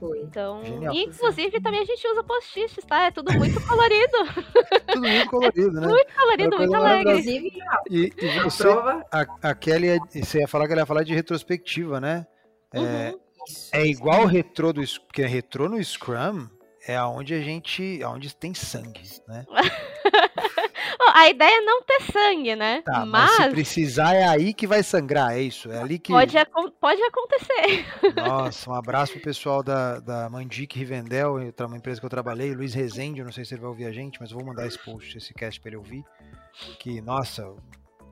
Foi. 0.00 0.18
Então, 0.20 0.62
e, 0.94 1.04
inclusive 1.04 1.60
também 1.60 1.80
a 1.80 1.84
gente 1.84 2.08
usa 2.08 2.24
post-its, 2.24 2.82
tá? 2.86 3.04
É 3.04 3.10
tudo 3.10 3.30
muito 3.34 3.60
colorido. 3.66 4.16
tudo 4.88 5.06
muito 5.06 5.30
colorido, 5.30 5.72
né? 5.72 5.86
Muito 5.86 6.14
colorido, 6.14 6.56
muito 6.56 6.74
alegre. 6.74 7.12
Inclusive, 7.12 7.52
e, 7.90 8.12
e 8.16 8.42
você, 8.42 8.68
a, 9.12 9.50
a 9.50 9.54
Kelly, 9.54 10.00
você 10.10 10.40
ia 10.40 10.48
falar 10.48 10.66
que 10.66 10.72
ela 10.72 10.82
ia 10.82 10.86
falar 10.86 11.02
de 11.02 11.14
retrospectiva, 11.14 12.00
né? 12.00 12.26
É, 12.72 12.78
uhum. 12.80 13.20
é 13.72 13.86
igual 13.86 14.22
o 14.22 14.26
retrô 14.26 14.72
do 14.72 14.82
porque 15.06 15.24
retrô 15.26 15.68
no 15.68 15.82
Scrum 15.82 16.48
é 16.86 16.96
aonde 16.96 17.34
a 17.34 17.40
gente, 17.40 18.02
aonde 18.02 18.34
tem 18.34 18.54
sangue, 18.54 19.02
né? 19.28 19.44
a 21.14 21.28
ideia 21.28 21.58
é 21.58 21.60
não 21.60 21.82
ter 21.82 22.00
sangue, 22.12 22.56
né? 22.56 22.82
Tá, 22.82 23.04
mas... 23.04 23.30
mas... 23.38 23.44
se 23.44 23.50
precisar 23.50 24.14
é 24.14 24.24
aí 24.24 24.54
que 24.54 24.66
vai 24.66 24.82
sangrar, 24.82 25.32
é 25.32 25.42
isso? 25.42 25.70
É 25.70 25.78
ali 25.78 25.98
que 25.98 26.12
pode, 26.12 26.34
pode 26.80 27.02
acontecer. 27.02 27.86
Nossa, 28.16 28.70
um 28.70 28.74
abraço 28.74 29.12
pro 29.12 29.22
pessoal 29.22 29.62
da, 29.62 30.00
da 30.00 30.28
Mandic 30.30 30.78
Rivendell, 30.78 31.36
uma 31.60 31.76
empresa 31.76 32.00
que 32.00 32.06
eu 32.06 32.10
trabalhei, 32.10 32.54
Luiz 32.54 32.74
Rezende, 32.74 33.20
eu 33.20 33.26
não 33.26 33.32
sei 33.32 33.44
se 33.44 33.54
ele 33.54 33.62
vai 33.62 33.70
ouvir 33.70 33.86
a 33.86 33.92
gente, 33.92 34.18
mas 34.20 34.30
vou 34.30 34.44
mandar 34.44 34.66
esse 34.66 34.78
post, 34.78 35.18
esse 35.18 35.34
cast 35.34 35.60
para 35.60 35.70
ele 35.70 35.76
ouvir. 35.76 36.04
Que 36.78 37.00
nossa, 37.00 37.54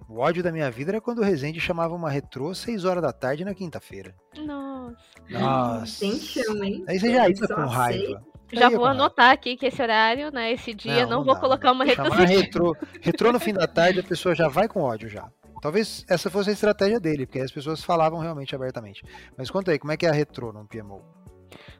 o 0.08 0.20
ódio 0.20 0.42
da 0.42 0.50
minha 0.50 0.70
vida 0.70 0.92
era 0.92 1.00
quando 1.00 1.18
o 1.18 1.22
Rezende 1.22 1.60
chamava 1.60 1.94
uma 1.94 2.10
retrô 2.10 2.54
6 2.54 2.84
horas 2.84 3.02
da 3.02 3.12
tarde 3.12 3.44
na 3.44 3.54
quinta-feira. 3.54 4.14
Nossa. 4.36 4.96
Nossa. 5.28 6.00
Tem 6.00 6.18
chão, 6.18 6.64
hein? 6.64 6.84
Aí 6.88 6.98
você 6.98 7.12
já 7.12 7.28
ia 7.28 7.46
com 7.46 7.66
raiva. 7.66 8.24
Já 8.50 8.70
vou 8.70 8.86
anotar 8.86 9.30
aqui 9.30 9.56
que 9.56 9.66
esse 9.66 9.82
horário, 9.82 10.32
né, 10.32 10.50
esse 10.52 10.72
dia, 10.72 11.02
não, 11.02 11.10
não, 11.10 11.16
não 11.18 11.24
vou 11.24 11.34
dá, 11.34 11.40
colocar 11.40 11.72
uma 11.72 11.84
retrô. 11.84 12.08
retrô. 12.24 12.76
Retrô 13.02 13.32
no 13.32 13.38
fim 13.38 13.52
da 13.52 13.66
tarde, 13.66 14.00
a 14.00 14.02
pessoa 14.02 14.34
já 14.34 14.48
vai 14.48 14.66
com 14.66 14.80
ódio 14.80 15.08
já. 15.08 15.30
Talvez 15.60 16.04
essa 16.08 16.30
fosse 16.30 16.50
a 16.50 16.52
estratégia 16.52 17.00
dele, 17.00 17.26
porque 17.26 17.40
as 17.40 17.50
pessoas 17.50 17.82
falavam 17.82 18.18
realmente 18.20 18.54
abertamente. 18.54 19.04
Mas 19.36 19.50
conta 19.50 19.72
aí, 19.72 19.78
como 19.78 19.92
é 19.92 19.96
que 19.96 20.06
é 20.06 20.08
a 20.08 20.12
retrô 20.12 20.52
no 20.52 20.66
PMO? 20.66 21.02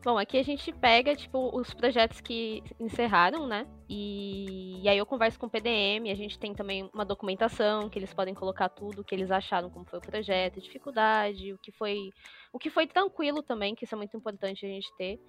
Bom, 0.08 0.16
aqui 0.16 0.38
a 0.38 0.42
gente 0.42 0.72
pega, 0.72 1.14
tipo, 1.14 1.54
os 1.54 1.74
projetos 1.74 2.18
que 2.18 2.62
encerraram, 2.80 3.46
né? 3.46 3.66
E, 3.86 4.80
e, 4.82 4.88
aí 4.88 4.96
eu 4.96 5.04
converso 5.04 5.38
com 5.38 5.44
o 5.44 5.50
PDM, 5.50 6.10
a 6.10 6.14
gente 6.14 6.38
tem 6.38 6.54
também 6.54 6.88
uma 6.94 7.04
documentação 7.04 7.90
que 7.90 7.98
eles 7.98 8.14
podem 8.14 8.32
colocar 8.32 8.70
tudo 8.70 9.02
o 9.02 9.04
que 9.04 9.14
eles 9.14 9.30
acharam 9.30 9.68
como 9.68 9.84
foi 9.84 9.98
o 9.98 10.02
projeto, 10.02 10.62
dificuldade, 10.62 11.52
o 11.52 11.58
que 11.58 11.70
foi 11.70 12.08
o 12.50 12.58
que 12.58 12.70
foi 12.70 12.86
tranquilo 12.86 13.42
também, 13.42 13.74
que 13.74 13.84
isso 13.84 13.94
é 13.94 13.98
muito 13.98 14.16
importante 14.16 14.64
a 14.64 14.68
gente 14.70 14.90
ter. 14.96 15.20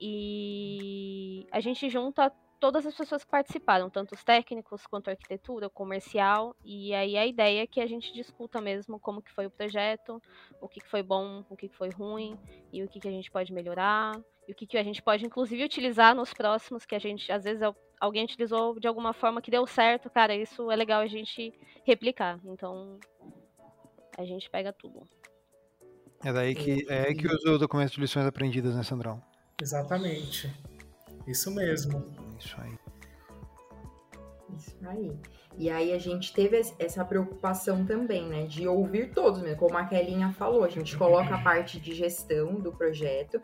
E 0.00 1.46
a 1.52 1.60
gente 1.60 1.88
junta 1.88 2.32
todas 2.60 2.84
as 2.84 2.94
pessoas 2.94 3.24
que 3.24 3.30
participaram, 3.30 3.88
tanto 3.88 4.14
os 4.14 4.24
técnicos 4.24 4.86
quanto 4.86 5.08
a 5.08 5.12
arquitetura, 5.12 5.66
o 5.66 5.70
comercial, 5.70 6.54
e 6.64 6.92
aí 6.94 7.16
a 7.16 7.26
ideia 7.26 7.62
é 7.62 7.66
que 7.66 7.80
a 7.80 7.86
gente 7.86 8.12
discuta 8.12 8.60
mesmo 8.60 8.98
como 8.98 9.22
que 9.22 9.32
foi 9.32 9.46
o 9.46 9.50
projeto, 9.50 10.20
o 10.60 10.68
que, 10.68 10.80
que 10.80 10.88
foi 10.88 11.02
bom, 11.02 11.44
o 11.48 11.56
que, 11.56 11.68
que 11.68 11.76
foi 11.76 11.90
ruim, 11.90 12.38
e 12.72 12.82
o 12.82 12.88
que, 12.88 13.00
que 13.00 13.08
a 13.08 13.12
gente 13.12 13.30
pode 13.30 13.52
melhorar, 13.52 14.20
e 14.46 14.52
o 14.52 14.54
que, 14.54 14.66
que 14.66 14.78
a 14.78 14.82
gente 14.82 15.02
pode 15.02 15.24
inclusive 15.24 15.64
utilizar 15.64 16.14
nos 16.14 16.32
próximos, 16.32 16.84
que 16.84 16.94
a 16.94 16.98
gente, 16.98 17.30
às 17.30 17.44
vezes, 17.44 17.62
alguém 18.00 18.24
utilizou 18.24 18.78
de 18.78 18.88
alguma 18.88 19.12
forma 19.12 19.40
que 19.40 19.50
deu 19.50 19.66
certo, 19.66 20.10
cara, 20.10 20.34
isso 20.34 20.70
é 20.70 20.76
legal 20.76 21.00
a 21.00 21.06
gente 21.06 21.52
replicar. 21.84 22.40
Então, 22.44 22.98
a 24.16 24.24
gente 24.24 24.50
pega 24.50 24.72
tudo. 24.72 25.06
É 26.24 26.32
daí 26.32 26.54
que 26.54 26.84
é 26.88 27.06
aí 27.06 27.14
que 27.14 27.28
usa 27.28 27.52
o 27.52 27.58
documento 27.58 27.92
de 27.92 28.00
lições 28.00 28.26
aprendidas, 28.26 28.74
né, 28.74 28.82
Sandrão? 28.82 29.22
Exatamente. 29.60 30.52
Isso 31.26 31.50
mesmo. 31.50 32.27
Isso 32.38 32.56
aí. 32.60 32.78
Isso 34.56 34.76
aí. 34.86 35.18
E 35.56 35.68
aí 35.68 35.92
a 35.92 35.98
gente 35.98 36.32
teve 36.32 36.60
essa 36.78 37.04
preocupação 37.04 37.84
também, 37.84 38.26
né, 38.28 38.46
de 38.46 38.66
ouvir 38.66 39.12
todos, 39.12 39.42
mesmo, 39.42 39.58
como 39.58 39.76
a 39.76 39.84
Kelinha 39.84 40.32
falou, 40.32 40.64
a 40.64 40.68
gente 40.68 40.96
coloca 40.96 41.34
a 41.34 41.42
parte 41.42 41.80
de 41.80 41.94
gestão 41.94 42.54
do 42.54 42.72
projeto. 42.72 43.40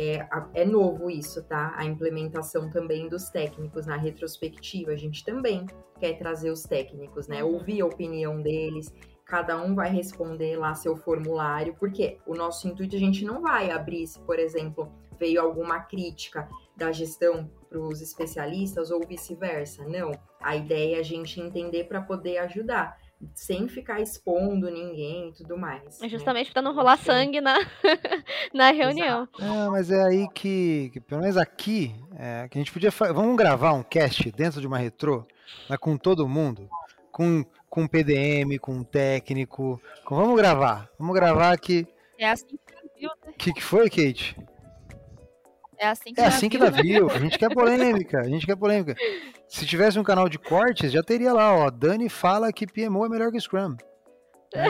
É, 0.00 0.28
é 0.54 0.64
novo 0.64 1.10
isso, 1.10 1.42
tá? 1.42 1.74
A 1.76 1.84
implementação 1.84 2.70
também 2.70 3.08
dos 3.08 3.30
técnicos 3.30 3.84
na 3.84 3.96
retrospectiva. 3.96 4.92
A 4.92 4.96
gente 4.96 5.24
também 5.24 5.66
quer 5.98 6.16
trazer 6.16 6.52
os 6.52 6.62
técnicos, 6.62 7.26
né? 7.26 7.42
Uhum. 7.42 7.54
Ouvir 7.54 7.80
a 7.80 7.86
opinião 7.86 8.40
deles. 8.40 8.94
Cada 9.28 9.62
um 9.62 9.74
vai 9.74 9.90
responder 9.90 10.56
lá 10.56 10.74
seu 10.74 10.96
formulário, 10.96 11.76
porque 11.78 12.16
o 12.26 12.34
nosso 12.34 12.66
intuito 12.66 12.96
a 12.96 12.98
gente 12.98 13.26
não 13.26 13.42
vai 13.42 13.70
abrir 13.70 14.06
se, 14.06 14.18
por 14.20 14.38
exemplo, 14.38 14.90
veio 15.20 15.42
alguma 15.42 15.80
crítica 15.80 16.48
da 16.74 16.90
gestão 16.90 17.50
para 17.68 17.78
os 17.78 18.00
especialistas 18.00 18.90
ou 18.90 19.06
vice-versa. 19.06 19.84
Não. 19.84 20.12
A 20.40 20.56
ideia 20.56 20.96
é 20.96 21.00
a 21.00 21.02
gente 21.02 21.38
entender 21.42 21.84
para 21.84 22.00
poder 22.00 22.38
ajudar. 22.38 22.96
sem 23.34 23.68
ficar 23.68 24.00
expondo 24.00 24.70
ninguém 24.70 25.28
e 25.28 25.32
tudo 25.32 25.58
mais. 25.58 26.00
É 26.00 26.04
né? 26.04 26.08
justamente 26.08 26.50
para 26.50 26.62
não 26.62 26.72
rolar 26.72 26.96
Sim. 26.96 27.04
sangue 27.04 27.40
na, 27.42 27.58
na 28.54 28.70
reunião. 28.70 29.28
É, 29.38 29.68
mas 29.68 29.90
é 29.90 30.02
aí 30.04 30.26
que, 30.32 30.88
que, 30.92 31.00
pelo 31.00 31.20
menos 31.20 31.36
aqui, 31.36 31.94
é, 32.16 32.48
que 32.48 32.56
a 32.56 32.60
gente 32.60 32.72
podia 32.72 32.90
Vamos 32.90 33.36
gravar 33.36 33.72
um 33.72 33.82
cast 33.82 34.30
dentro 34.30 34.58
de 34.60 34.66
uma 34.66 34.78
retrô, 34.78 35.26
mas 35.68 35.78
com 35.78 35.98
todo 35.98 36.28
mundo, 36.28 36.70
com 37.10 37.44
com 37.68 37.86
PDM, 37.86 38.58
com 38.58 38.72
um 38.72 38.84
técnico, 38.84 39.80
com- 40.04 40.16
vamos 40.16 40.36
gravar, 40.36 40.88
vamos 40.98 41.14
gravar 41.14 41.52
aqui. 41.52 41.86
É 42.18 42.28
assim 42.30 42.46
que 42.66 42.72
ela 42.74 42.82
viu, 42.98 43.10
né? 43.24 43.32
O 43.32 43.32
que, 43.38 43.52
que 43.52 43.62
foi, 43.62 43.88
Kate? 43.90 44.36
É 45.80 45.86
assim 45.88 46.12
que 46.12 46.20
É 46.20 46.24
ela 46.24 46.34
assim 46.34 46.48
que 46.48 46.58
viu, 46.58 46.66
ela 46.66 46.76
né? 46.76 46.82
viu. 46.82 47.10
A 47.10 47.18
gente 47.18 47.38
quer 47.38 47.54
polêmica, 47.54 48.18
a 48.20 48.24
gente 48.28 48.44
quer 48.46 48.56
polêmica. 48.56 48.96
Se 49.46 49.64
tivesse 49.64 49.98
um 49.98 50.02
canal 50.04 50.28
de 50.28 50.38
cortes, 50.38 50.90
já 50.90 51.02
teria 51.02 51.32
lá, 51.32 51.54
ó. 51.54 51.70
Dani 51.70 52.08
fala 52.08 52.52
que 52.52 52.66
PMO 52.66 53.04
é 53.06 53.08
melhor 53.08 53.30
que 53.30 53.40
Scrum. 53.40 53.76
É. 54.54 54.64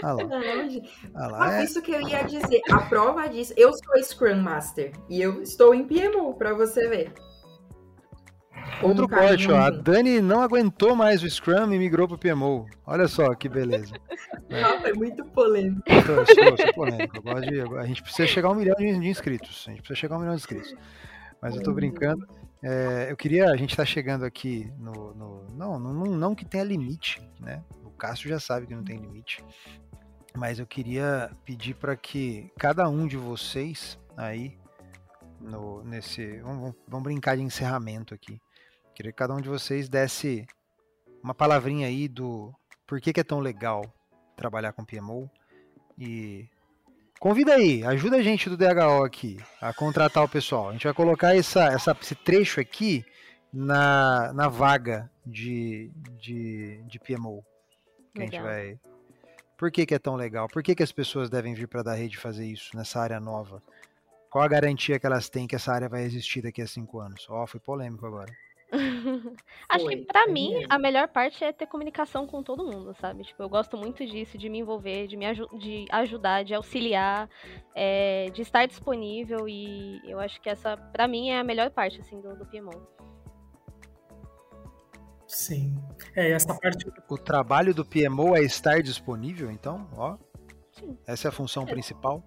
Ah 0.00 0.12
lá, 0.12 0.22
ah 1.16 1.26
lá. 1.26 1.48
Ah, 1.48 1.54
É, 1.60 1.64
isso 1.64 1.82
que 1.82 1.90
eu 1.90 2.00
ia 2.08 2.22
dizer. 2.22 2.60
A 2.70 2.82
prova 2.82 3.28
disso, 3.28 3.52
eu 3.56 3.72
sou 3.72 4.00
Scrum 4.02 4.36
Master 4.40 4.92
e 5.10 5.20
eu 5.20 5.42
estou 5.42 5.74
em 5.74 5.84
PMO, 5.84 6.34
para 6.34 6.54
você 6.54 6.88
ver. 6.88 7.12
Outro 8.82 9.08
corte, 9.08 9.50
ó. 9.50 9.56
A. 9.56 9.70
Dani 9.70 10.20
não 10.20 10.42
aguentou 10.42 10.94
mais 10.94 11.22
o 11.22 11.30
Scrum 11.30 11.72
e 11.72 11.78
migrou 11.78 12.06
pro 12.06 12.18
PMO. 12.18 12.66
Olha 12.86 13.08
só 13.08 13.34
que 13.34 13.48
beleza. 13.48 13.94
Nossa, 14.50 14.88
é 14.88 14.92
muito 14.92 15.24
polêmico. 15.26 15.82
Então, 15.86 16.14
eu 16.16 16.26
sou, 16.26 16.44
eu 16.44 16.56
sou 16.56 16.72
polêmico. 16.74 17.16
Eu 17.16 17.22
gosto 17.22 17.46
de- 17.50 17.60
a 17.78 17.86
gente 17.86 18.02
precisa 18.02 18.26
chegar 18.28 18.48
a 18.48 18.52
um 18.52 18.54
milhão 18.54 18.76
de, 18.76 18.98
de 18.98 19.08
inscritos. 19.08 19.64
A 19.66 19.70
gente 19.70 19.80
precisa 19.80 19.98
chegar 20.00 20.14
a 20.14 20.18
um 20.18 20.20
milhão 20.20 20.34
de 20.34 20.40
inscritos. 20.42 20.74
Mas 21.40 21.54
eu 21.56 21.62
tô 21.62 21.72
brincando. 21.72 22.26
É, 22.62 23.08
eu 23.10 23.16
queria. 23.16 23.50
A 23.50 23.56
gente 23.56 23.76
tá 23.76 23.84
chegando 23.84 24.24
aqui 24.24 24.70
no. 24.78 25.14
no- 25.14 25.46
não, 25.56 25.78
não, 25.78 25.92
não, 26.06 26.34
que 26.34 26.44
tenha 26.44 26.64
limite, 26.64 27.20
né? 27.40 27.62
O 27.84 27.90
Cássio 27.90 28.28
já 28.28 28.38
sabe 28.40 28.66
que 28.66 28.74
não 28.74 28.84
tem 28.84 28.98
limite. 28.98 29.42
Mas 30.34 30.58
eu 30.58 30.66
queria 30.66 31.30
pedir 31.44 31.74
para 31.74 31.96
que 31.96 32.50
cada 32.58 32.86
um 32.90 33.06
de 33.06 33.16
vocês 33.16 33.98
aí, 34.16 34.58
no, 35.40 35.82
nesse. 35.84 36.38
Vamos- 36.40 36.74
vamos 36.86 37.04
brincar 37.04 37.36
de 37.36 37.42
encerramento 37.42 38.12
aqui. 38.12 38.38
Queria 38.96 39.12
que 39.12 39.18
cada 39.18 39.34
um 39.34 39.40
de 39.40 39.48
vocês 39.48 39.88
desse 39.88 40.46
uma 41.22 41.34
palavrinha 41.34 41.86
aí 41.86 42.08
do 42.08 42.52
por 42.86 43.00
que, 43.00 43.12
que 43.12 43.20
é 43.20 43.24
tão 43.24 43.40
legal 43.40 43.84
trabalhar 44.34 44.72
com 44.72 44.84
PMO. 44.84 45.30
E 45.98 46.48
convida 47.20 47.54
aí, 47.54 47.84
ajuda 47.84 48.16
a 48.16 48.22
gente 48.22 48.48
do 48.48 48.56
DHO 48.56 49.04
aqui 49.04 49.36
a 49.60 49.72
contratar 49.72 50.24
o 50.24 50.28
pessoal. 50.28 50.70
A 50.70 50.72
gente 50.72 50.84
vai 50.84 50.94
colocar 50.94 51.36
essa, 51.36 51.66
essa- 51.66 51.96
esse 52.00 52.14
trecho 52.14 52.58
aqui 52.60 53.04
na, 53.52 54.32
na 54.32 54.48
vaga 54.48 55.10
de, 55.24 55.90
de, 56.18 56.82
de 56.84 56.98
PMO. 56.98 57.44
Que 58.14 58.22
a 58.22 58.24
gente 58.24 58.40
vai. 58.42 58.78
Por 59.58 59.70
que, 59.70 59.84
que 59.86 59.94
é 59.94 59.98
tão 59.98 60.16
legal? 60.16 60.48
Por 60.48 60.62
que, 60.62 60.74
que 60.74 60.82
as 60.82 60.92
pessoas 60.92 61.28
devem 61.30 61.54
vir 61.54 61.66
para 61.68 61.90
a 61.90 61.94
rede 61.94 62.16
fazer 62.18 62.46
isso 62.46 62.74
nessa 62.76 63.00
área 63.00 63.20
nova? 63.20 63.62
Qual 64.30 64.44
a 64.44 64.48
garantia 64.48 64.98
que 64.98 65.06
elas 65.06 65.28
têm 65.30 65.46
que 65.46 65.54
essa 65.56 65.72
área 65.72 65.88
vai 65.88 66.02
existir 66.02 66.42
daqui 66.42 66.60
a 66.60 66.66
cinco 66.66 66.98
anos? 67.00 67.26
Ó, 67.30 67.46
foi 67.46 67.58
polêmico 67.60 68.06
agora. 68.06 68.30
Acho 69.68 69.86
que 69.88 70.06
foi 70.12 70.32
mim 70.32 70.54
mesmo. 70.54 70.66
a 70.70 70.78
melhor 70.78 71.08
parte 71.08 71.42
é 71.44 71.52
ter 71.52 71.66
comunicação 71.66 72.26
com 72.26 72.42
todo 72.42 72.64
mundo, 72.64 72.94
sabe? 73.00 73.24
Tipo, 73.24 73.42
eu 73.42 73.48
gosto 73.48 73.76
muito 73.76 74.04
disso, 74.06 74.36
de 74.38 74.48
me 74.48 74.58
envolver, 74.58 75.06
de 75.06 75.16
me 75.16 75.26
aju- 75.26 75.48
de 75.58 75.86
ajudar, 75.90 76.44
de 76.44 76.54
auxiliar, 76.54 77.28
é, 77.74 78.26
de 78.32 78.42
estar 78.42 78.66
disponível 78.66 79.48
e 79.48 80.00
eu 80.04 80.18
acho 80.20 80.40
que 80.40 80.48
essa 80.48 80.76
pra 80.76 81.06
mim 81.08 81.30
é 81.30 81.38
a 81.38 81.44
melhor 81.44 81.70
parte 81.70 82.00
assim 82.00 82.20
do, 82.20 82.36
do 82.36 82.46
PMO. 82.46 82.86
Sim. 85.26 85.76
É, 86.14 86.30
essa 86.30 86.54
parte 86.54 86.86
O 87.08 87.18
trabalho 87.18 87.74
do 87.74 87.84
PMO 87.84 88.36
é 88.36 88.42
estar 88.42 88.80
disponível, 88.82 89.50
então, 89.50 89.88
ó. 89.96 90.16
Sim. 90.72 90.96
Essa 91.06 91.28
é 91.28 91.30
a 91.30 91.32
função 91.32 91.64
É. 91.64 91.66
principal. 91.66 92.22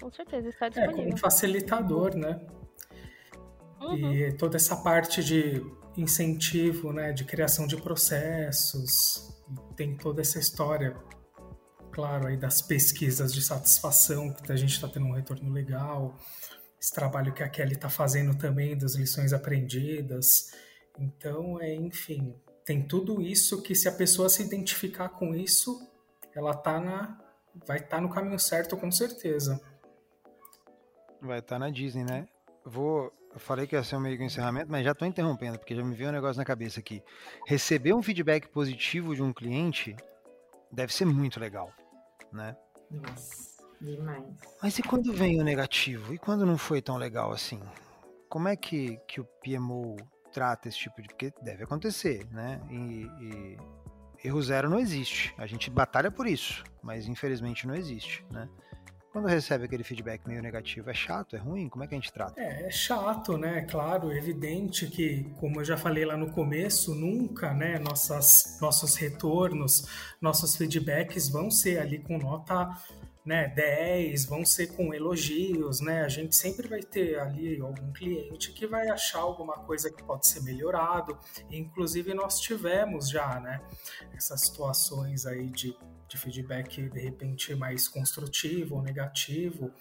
Com 0.00 0.10
certeza, 0.12 0.48
estar 0.48 0.66
é 0.66 0.70
como 0.70 0.86
disponível. 0.86 1.14
um 1.14 1.16
facilitador, 1.16 2.14
né? 2.16 2.40
Uhum. 3.80 4.12
E 4.12 4.32
toda 4.36 4.56
essa 4.56 4.76
parte 4.82 5.22
de 5.22 5.60
incentivo, 5.96 6.92
né, 6.92 7.12
de 7.12 7.24
criação 7.24 7.66
de 7.66 7.76
processos, 7.76 9.34
tem 9.76 9.96
toda 9.96 10.20
essa 10.20 10.38
história, 10.38 10.96
claro, 11.92 12.26
aí 12.26 12.36
das 12.36 12.60
pesquisas 12.60 13.32
de 13.32 13.42
satisfação, 13.42 14.32
que 14.32 14.50
a 14.50 14.56
gente 14.56 14.72
está 14.72 14.88
tendo 14.88 15.06
um 15.06 15.12
retorno 15.12 15.52
legal, 15.52 16.18
esse 16.80 16.92
trabalho 16.92 17.32
que 17.32 17.42
a 17.42 17.48
Kelly 17.48 17.74
está 17.74 17.88
fazendo 17.88 18.36
também 18.36 18.76
das 18.76 18.94
lições 18.94 19.32
aprendidas. 19.32 20.52
Então, 20.98 21.60
é, 21.60 21.74
enfim, 21.74 22.34
tem 22.64 22.86
tudo 22.86 23.22
isso 23.22 23.62
que 23.62 23.74
se 23.74 23.88
a 23.88 23.92
pessoa 23.92 24.28
se 24.28 24.42
identificar 24.42 25.08
com 25.08 25.34
isso, 25.34 25.80
ela 26.34 26.54
tá 26.54 26.80
na 26.80 27.20
vai 27.66 27.78
estar 27.78 28.00
no 28.00 28.10
caminho 28.10 28.38
certo 28.38 28.76
com 28.76 28.90
certeza. 28.90 29.60
Vai 31.20 31.38
estar 31.38 31.58
na 31.58 31.70
Disney, 31.70 32.04
né? 32.04 32.28
Vou. 32.64 33.12
Eu 33.34 33.40
falei 33.40 33.66
que 33.66 33.74
ia 33.74 33.82
ser 33.82 33.96
um 33.96 34.00
meio 34.00 34.16
que 34.16 34.22
um 34.22 34.26
encerramento, 34.26 34.70
mas 34.70 34.84
já 34.84 34.92
estou 34.92 35.08
interrompendo, 35.08 35.58
porque 35.58 35.74
já 35.74 35.82
me 35.82 35.92
veio 35.96 36.08
um 36.08 36.12
negócio 36.12 36.38
na 36.38 36.44
cabeça 36.44 36.78
aqui. 36.78 37.02
Receber 37.44 37.92
um 37.92 38.00
feedback 38.00 38.48
positivo 38.48 39.12
de 39.12 39.22
um 39.22 39.32
cliente 39.32 39.96
deve 40.70 40.94
ser 40.94 41.04
muito 41.04 41.40
legal, 41.40 41.72
né? 42.32 42.56
Nossa, 42.88 43.60
demais. 43.80 44.24
Mas 44.62 44.78
e 44.78 44.84
quando 44.84 45.12
vem 45.12 45.40
o 45.40 45.44
negativo? 45.44 46.14
E 46.14 46.18
quando 46.18 46.46
não 46.46 46.56
foi 46.56 46.80
tão 46.80 46.96
legal 46.96 47.32
assim? 47.32 47.60
Como 48.28 48.46
é 48.46 48.54
que, 48.54 48.98
que 49.08 49.20
o 49.20 49.24
PMO 49.24 49.96
trata 50.32 50.68
esse 50.68 50.78
tipo 50.78 51.02
de. 51.02 51.08
Porque 51.08 51.32
deve 51.42 51.64
acontecer, 51.64 52.24
né? 52.30 52.60
E, 52.70 53.10
e 53.20 53.58
erro 54.24 54.40
zero 54.42 54.70
não 54.70 54.78
existe. 54.78 55.34
A 55.36 55.46
gente 55.46 55.68
batalha 55.68 56.10
por 56.10 56.28
isso, 56.28 56.62
mas 56.80 57.08
infelizmente 57.08 57.66
não 57.66 57.74
existe, 57.74 58.24
né? 58.30 58.48
Quando 59.14 59.28
recebe 59.28 59.66
aquele 59.66 59.84
feedback 59.84 60.26
meio 60.26 60.42
negativo, 60.42 60.90
é 60.90 60.92
chato, 60.92 61.36
é 61.36 61.38
ruim? 61.38 61.68
Como 61.68 61.84
é 61.84 61.86
que 61.86 61.94
a 61.94 61.96
gente 61.96 62.12
trata? 62.12 62.40
É, 62.40 62.66
é 62.66 62.70
chato, 62.72 63.38
né? 63.38 63.60
Claro, 63.60 64.10
é 64.10 64.18
evidente 64.18 64.88
que, 64.88 65.32
como 65.38 65.60
eu 65.60 65.64
já 65.64 65.76
falei 65.76 66.04
lá 66.04 66.16
no 66.16 66.32
começo, 66.32 66.96
nunca, 66.96 67.54
né, 67.54 67.78
nossas, 67.78 68.58
nossos 68.60 68.96
retornos, 68.96 69.86
nossos 70.20 70.56
feedbacks 70.56 71.28
vão 71.28 71.48
ser 71.48 71.78
ali 71.78 72.00
com 72.00 72.18
nota 72.18 72.76
né, 73.24 73.48
10, 73.48 74.26
vão 74.26 74.44
ser 74.44 74.76
com 74.76 74.92
elogios, 74.92 75.80
né? 75.80 76.02
A 76.02 76.08
gente 76.08 76.36
sempre 76.36 76.68
vai 76.68 76.82
ter 76.82 77.18
ali 77.18 77.58
algum 77.58 77.90
cliente 77.90 78.52
que 78.52 78.66
vai 78.66 78.88
achar 78.88 79.20
alguma 79.20 79.54
coisa 79.64 79.90
que 79.90 80.02
pode 80.02 80.28
ser 80.28 80.42
melhorado. 80.42 81.18
Inclusive 81.50 82.12
nós 82.12 82.38
tivemos 82.38 83.08
já, 83.08 83.40
né, 83.40 83.62
essas 84.14 84.42
situações 84.42 85.24
aí 85.24 85.48
de, 85.48 85.74
de 86.06 86.18
feedback 86.18 86.90
de 86.90 87.00
repente 87.00 87.54
mais 87.54 87.88
construtivo 87.88 88.76
ou 88.76 88.82
negativo. 88.82 89.72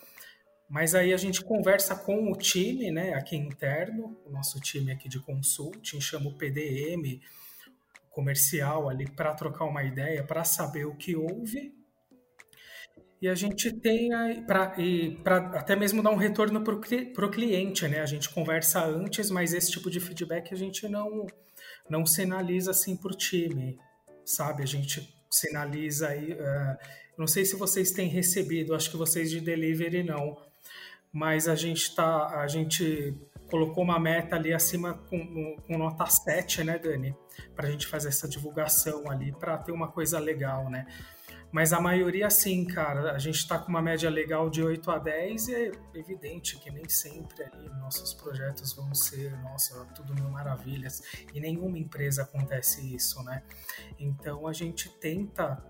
Mas 0.69 0.95
aí 0.95 1.13
a 1.13 1.17
gente 1.17 1.43
conversa 1.43 1.95
com 1.95 2.31
o 2.31 2.37
time, 2.37 2.91
né, 2.91 3.13
aqui 3.13 3.35
interno, 3.35 4.17
o 4.25 4.31
nosso 4.31 4.59
time 4.61 4.91
aqui 4.91 5.09
de 5.09 5.19
consulting, 5.19 5.99
chama 5.99 6.29
o 6.29 6.37
PDM 6.37 7.21
comercial 8.09 8.87
ali 8.87 9.09
para 9.09 9.33
trocar 9.33 9.65
uma 9.65 9.83
ideia, 9.83 10.23
para 10.23 10.45
saber 10.45 10.85
o 10.85 10.95
que 10.95 11.15
houve. 11.15 11.82
E 13.23 13.29
a 13.29 13.35
gente 13.35 13.71
tem 13.71 14.09
para 14.45 15.37
até 15.57 15.77
mesmo 15.77 16.03
dar 16.03 16.09
um 16.09 16.17
retorno 16.17 16.61
para 16.61 17.25
o 17.25 17.31
cliente, 17.31 17.87
né? 17.87 18.01
A 18.01 18.05
gente 18.05 18.29
conversa 18.29 18.83
antes, 18.83 19.31
mas 19.31 19.53
esse 19.53 19.71
tipo 19.71 19.89
de 19.89 20.01
feedback 20.01 20.53
a 20.53 20.57
gente 20.57 20.89
não, 20.89 21.25
não 21.89 22.05
sinaliza 22.05 22.71
assim 22.71 22.97
por 22.97 23.15
time, 23.15 23.79
sabe? 24.25 24.61
A 24.61 24.65
gente 24.65 25.09
sinaliza 25.31 26.09
aí. 26.09 26.33
Uh, 26.33 26.77
não 27.17 27.25
sei 27.25 27.45
se 27.45 27.55
vocês 27.55 27.93
têm 27.93 28.09
recebido, 28.09 28.75
acho 28.75 28.91
que 28.91 28.97
vocês 28.97 29.31
de 29.31 29.39
delivery 29.39 30.03
não, 30.03 30.35
mas 31.09 31.47
a 31.47 31.55
gente 31.55 31.95
tá, 31.95 32.41
a 32.41 32.47
gente 32.49 33.15
colocou 33.49 33.85
uma 33.85 34.01
meta 34.01 34.35
ali 34.35 34.53
acima 34.53 34.95
com, 34.95 35.55
com 35.65 35.77
nota 35.77 36.05
7, 36.07 36.65
né, 36.65 36.77
Dani? 36.77 37.15
Para 37.55 37.69
a 37.69 37.71
gente 37.71 37.87
fazer 37.87 38.09
essa 38.09 38.27
divulgação 38.27 39.09
ali, 39.09 39.31
para 39.31 39.57
ter 39.59 39.71
uma 39.71 39.87
coisa 39.87 40.19
legal, 40.19 40.69
né? 40.69 40.85
Mas 41.53 41.71
a 41.71 41.79
maioria, 41.79 42.31
sim, 42.31 42.65
cara. 42.65 43.11
A 43.11 43.19
gente 43.19 43.37
está 43.37 43.59
com 43.59 43.69
uma 43.69 43.81
média 43.81 44.09
legal 44.09 44.49
de 44.49 44.63
8 44.63 44.89
a 44.89 44.97
10 44.97 45.47
e 45.49 45.55
é 45.55 45.71
evidente 45.93 46.57
que 46.57 46.71
nem 46.71 46.89
sempre 46.89 47.45
nossos 47.79 48.11
projetos 48.11 48.73
vão 48.73 48.93
ser, 48.95 49.31
nossa, 49.43 49.85
tudo 49.95 50.15
mil 50.15 50.29
maravilhas. 50.29 51.03
E 51.31 51.39
nenhuma 51.39 51.77
empresa 51.77 52.23
acontece 52.23 52.95
isso, 52.95 53.21
né? 53.23 53.43
Então 53.99 54.47
a 54.47 54.51
gente 54.51 54.89
tenta 54.99 55.63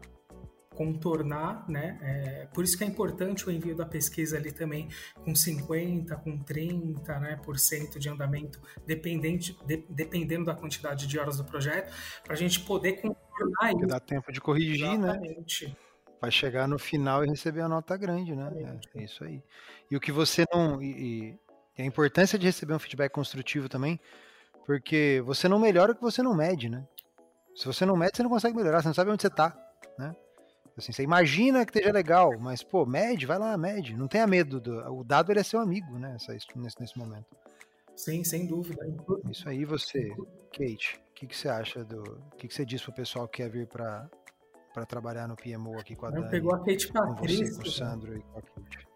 contornar, 0.73 1.69
né? 1.69 1.99
É, 2.01 2.45
por 2.53 2.63
isso 2.63 2.77
que 2.77 2.84
é 2.86 2.88
importante 2.88 3.47
o 3.47 3.51
envio 3.51 3.75
da 3.75 3.86
pesquisa 3.86 4.38
ali 4.38 4.53
também 4.53 4.88
com 5.23 5.36
50, 5.36 6.15
com 6.15 6.38
30, 6.38 7.19
né, 7.19 7.39
por 7.43 7.59
cento 7.59 7.99
de 7.99 8.09
andamento, 8.09 8.59
dependente, 8.86 9.55
de, 9.65 9.86
dependendo 9.89 10.45
da 10.45 10.55
quantidade 10.55 11.07
de 11.07 11.19
horas 11.19 11.38
do 11.38 11.43
projeto, 11.43 11.93
para 12.23 12.34
a 12.34 12.38
gente 12.38 12.61
poder 12.61 13.01
Porque 13.38 13.86
dá 13.86 13.99
tempo 13.99 14.31
de 14.31 14.39
corrigir, 14.39 14.93
Exatamente. 14.93 15.67
né? 15.67 15.75
Vai 16.21 16.31
chegar 16.31 16.67
no 16.67 16.79
final 16.79 17.23
e 17.23 17.27
receber 17.27 17.61
a 17.61 17.67
nota 17.67 17.97
grande, 17.97 18.36
né? 18.36 18.79
É, 18.93 18.99
é 18.99 19.03
isso 19.03 19.23
aí. 19.23 19.43
E 19.91 19.97
o 19.97 19.99
que 19.99 20.11
você 20.11 20.45
não. 20.53 20.81
E, 20.81 21.38
e 21.77 21.81
a 21.81 21.86
importância 21.86 22.38
de 22.38 22.45
receber 22.45 22.73
um 22.73 22.79
feedback 22.79 23.11
construtivo 23.11 23.67
também, 23.67 23.99
porque 24.65 25.21
você 25.25 25.47
não 25.47 25.59
melhora 25.59 25.91
o 25.91 25.95
que 25.95 26.01
você 26.01 26.21
não 26.21 26.36
mede, 26.36 26.69
né? 26.69 26.86
Se 27.55 27.65
você 27.65 27.86
não 27.86 27.95
mede, 27.95 28.15
você 28.15 28.23
não 28.23 28.29
consegue 28.29 28.55
melhorar, 28.55 28.81
você 28.81 28.88
não 28.88 28.95
sabe 28.95 29.11
onde 29.11 29.21
você 29.21 29.29
tá, 29.29 29.55
né? 29.97 30.15
Assim, 30.77 30.91
você 30.91 31.03
imagina 31.03 31.65
que 31.65 31.71
esteja 31.71 31.93
legal, 31.93 32.31
mas, 32.39 32.63
pô, 32.63 32.86
mede, 32.86 33.27
vai 33.27 33.38
lá, 33.38 33.55
mede. 33.55 33.95
Não 33.95 34.07
tenha 34.07 34.25
medo. 34.25 34.59
Do, 34.59 34.79
o 34.91 35.03
dado 35.03 35.31
ele 35.31 35.39
é 35.39 35.43
seu 35.43 35.59
amigo, 35.59 35.99
né? 35.99 36.17
nesse, 36.27 36.79
nesse 36.79 36.97
momento. 36.97 37.27
Sim, 37.95 38.23
sem 38.23 38.45
dúvida. 38.47 38.85
Isso 39.29 39.47
aí, 39.47 39.65
você, 39.65 40.09
Kate, 40.51 40.99
o 41.11 41.13
que, 41.13 41.27
que 41.27 41.37
você 41.37 41.47
acha 41.47 41.83
do. 41.83 42.01
O 42.01 42.35
que, 42.37 42.47
que 42.47 42.53
você 42.53 42.65
diz 42.65 42.81
pro 42.81 42.93
pessoal 42.93 43.27
que 43.27 43.43
quer 43.43 43.49
vir 43.49 43.67
para 43.67 44.09
para 44.73 44.85
trabalhar 44.85 45.27
no 45.27 45.35
PMO 45.35 45.77
aqui 45.79 45.95
com 45.95 46.07
a 46.07 46.09
Dani. 46.09 46.27
Pegou 46.29 46.53
a 46.55 46.59
Kate 46.59 46.91
pra 46.91 47.05
com 47.05 47.15
você, 47.15 47.51
com 47.51 47.61
o 47.61 47.71
Sandro 47.71 48.17
e 48.17 48.21
com 48.21 48.39
a 48.39 48.41
Kate. 48.41 48.87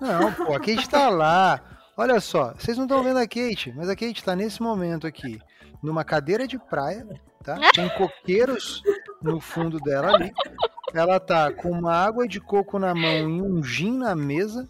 Não, 0.00 0.32
pô, 0.34 0.54
a 0.54 0.60
Kate 0.60 0.88
tá 0.88 1.08
lá. 1.08 1.78
Olha 1.96 2.20
só, 2.20 2.52
vocês 2.54 2.76
não 2.76 2.84
estão 2.84 3.02
vendo 3.02 3.18
a 3.18 3.26
Kate, 3.26 3.72
mas 3.74 3.88
a 3.88 3.96
Kate 3.96 4.22
tá 4.22 4.36
nesse 4.36 4.62
momento 4.62 5.06
aqui, 5.06 5.40
numa 5.82 6.04
cadeira 6.04 6.46
de 6.46 6.58
praia, 6.58 7.04
tá? 7.42 7.58
Tem 7.74 7.88
coqueiros 7.96 8.82
no 9.20 9.40
fundo 9.40 9.78
dela 9.80 10.14
ali. 10.14 10.32
Ela 10.94 11.18
tá 11.18 11.52
com 11.52 11.70
uma 11.70 11.92
água 11.92 12.28
de 12.28 12.40
coco 12.40 12.78
na 12.78 12.94
mão 12.94 13.28
e 13.28 13.42
um 13.42 13.62
gin 13.62 13.98
na 13.98 14.14
mesa. 14.14 14.68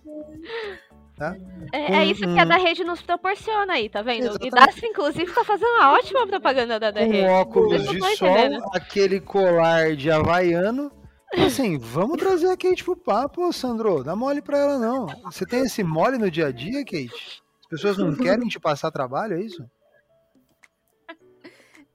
Tá? 1.18 1.36
É, 1.72 1.96
é, 1.96 2.04
isso 2.06 2.20
que 2.20 2.38
a 2.38 2.44
da 2.44 2.56
rede 2.56 2.84
nos 2.84 3.02
proporciona 3.02 3.72
aí, 3.72 3.88
tá 3.88 4.02
vendo? 4.02 4.26
Exatamente. 4.26 4.46
E 4.46 4.50
Dastra, 4.50 4.86
inclusive, 4.86 5.32
tá 5.32 5.44
fazendo 5.44 5.68
uma 5.68 5.92
ótima 5.92 6.26
propaganda 6.28 6.78
da 6.78 6.92
da 6.92 7.00
rede. 7.00 7.18
Um 7.18 7.26
óculos 7.26 7.88
de 7.88 8.16
sol, 8.16 8.28
aquele 8.72 9.20
colar 9.20 9.96
de 9.96 10.10
havaiano. 10.12 10.92
Assim, 11.34 11.76
vamos 11.76 12.18
trazer 12.18 12.48
a 12.48 12.56
Kate 12.56 12.84
pro 12.84 12.96
papo, 12.96 13.52
Sandro. 13.52 14.04
Dá 14.04 14.14
mole 14.14 14.40
pra 14.40 14.58
ela, 14.58 14.78
não. 14.78 15.06
Você 15.24 15.44
tem 15.44 15.62
esse 15.62 15.82
mole 15.82 16.18
no 16.18 16.30
dia 16.30 16.46
a 16.46 16.52
dia, 16.52 16.84
Kate? 16.84 17.42
As 17.62 17.66
pessoas 17.68 17.98
não 17.98 18.14
querem 18.16 18.48
te 18.48 18.60
passar 18.60 18.90
trabalho, 18.92 19.34
é 19.36 19.42
isso? 19.42 19.68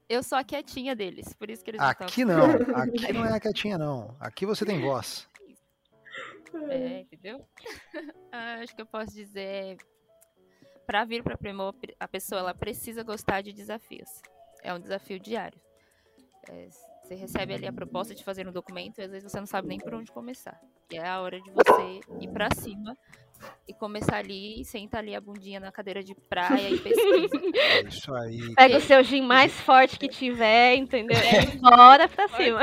Eu 0.08 0.22
sou 0.22 0.38
a 0.38 0.44
quietinha 0.44 0.96
deles, 0.96 1.34
por 1.34 1.50
isso 1.50 1.64
que 1.64 1.72
eles 1.72 1.82
Aqui 1.82 2.26
não, 2.26 2.44
aqui 2.76 3.14
não 3.14 3.26
é 3.26 3.34
a 3.34 3.40
quietinha, 3.40 3.78
não. 3.78 4.14
Aqui 4.20 4.46
você 4.46 4.66
tem 4.66 4.82
voz. 4.82 5.28
É, 6.70 7.02
entendeu? 7.02 7.46
Ah, 8.32 8.56
acho 8.64 8.76
que 8.76 8.82
eu 8.82 8.86
posso 8.86 9.14
dizer. 9.14 9.78
Para 10.88 11.06
vir 11.06 11.24
para 11.24 11.38
Primo, 11.38 11.74
a 12.00 12.08
pessoa 12.08 12.40
ela 12.40 12.54
precisa 12.54 13.04
gostar 13.04 13.42
de 13.42 13.54
desafios. 13.54 14.10
É 14.64 14.74
um 14.74 14.80
desafio 14.80 15.20
diário. 15.20 15.62
É, 16.50 16.68
você 17.04 17.14
recebe 17.14 17.54
ali 17.54 17.68
a 17.68 17.74
proposta 17.74 18.16
de 18.16 18.24
fazer 18.24 18.48
um 18.48 18.52
documento 18.52 18.98
e 19.00 19.04
às 19.04 19.12
vezes 19.12 19.32
você 19.32 19.40
não 19.40 19.46
sabe 19.46 19.68
nem 19.68 19.80
por 19.80 19.94
onde 19.94 20.12
começar. 20.12 20.60
E 20.92 20.98
é 20.98 21.08
a 21.08 21.22
hora 21.22 21.40
de 21.40 21.52
você 21.52 22.00
ir 22.20 22.28
para 22.30 22.50
cima 22.56 22.98
e 23.68 23.74
começar 23.74 24.18
ali 24.18 24.62
e 24.62 24.66
senta 24.66 24.98
ali 24.98 25.16
a 25.16 25.22
bundinha 25.22 25.60
na 25.60 25.72
cadeira 25.72 26.04
de 26.04 26.16
praia 26.16 26.70
e 26.70 26.78
pesquisa. 26.78 27.42
É 27.54 27.82
isso 27.88 28.14
aí. 28.14 28.54
Pega 28.56 28.78
o 28.78 28.82
seu 28.82 29.04
gin 29.04 29.22
mais 29.22 29.52
forte 29.62 29.98
que 29.98 30.08
tiver, 30.08 30.76
entendeu? 30.76 31.18
É. 31.18 31.46
Bora 31.58 32.08
pra 32.08 32.28
cima. 32.30 32.62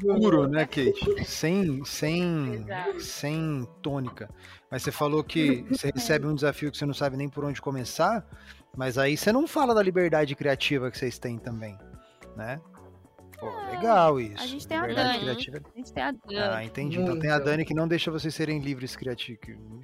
Puro, 0.00 0.48
né, 0.48 0.66
Kate? 0.66 1.24
Sem, 1.24 1.84
sem, 1.84 2.66
sem 2.98 3.68
tônica. 3.80 4.28
Mas 4.70 4.82
você 4.82 4.90
falou 4.90 5.22
que 5.22 5.64
você 5.68 5.90
recebe 5.94 6.26
um 6.26 6.34
desafio 6.34 6.70
que 6.70 6.78
você 6.78 6.86
não 6.86 6.94
sabe 6.94 7.16
nem 7.16 7.28
por 7.28 7.44
onde 7.44 7.60
começar, 7.60 8.24
mas 8.76 8.98
aí 8.98 9.16
você 9.16 9.32
não 9.32 9.46
fala 9.46 9.74
da 9.74 9.82
liberdade 9.82 10.34
criativa 10.34 10.90
que 10.90 10.98
vocês 10.98 11.18
têm 11.18 11.38
também, 11.38 11.76
né? 12.36 12.60
Pô, 13.40 13.48
legal 13.70 14.20
isso. 14.20 14.42
A 14.42 14.46
gente 14.46 14.68
tem 14.68 14.76
a 14.76 14.86
Dani. 14.86 15.20
Criativa. 15.20 15.58
A 15.58 15.78
gente 15.78 15.92
tem 15.92 16.02
a 16.02 16.12
Dani. 16.12 16.38
Ah, 16.38 16.64
entendi. 16.64 16.98
Muito. 16.98 17.10
Então 17.10 17.20
tem 17.20 17.30
a 17.30 17.38
Dani 17.38 17.64
que 17.64 17.72
não 17.72 17.88
deixa 17.88 18.10
vocês 18.10 18.34
serem 18.34 18.60
livres 18.60 18.94
criativos 18.94 19.40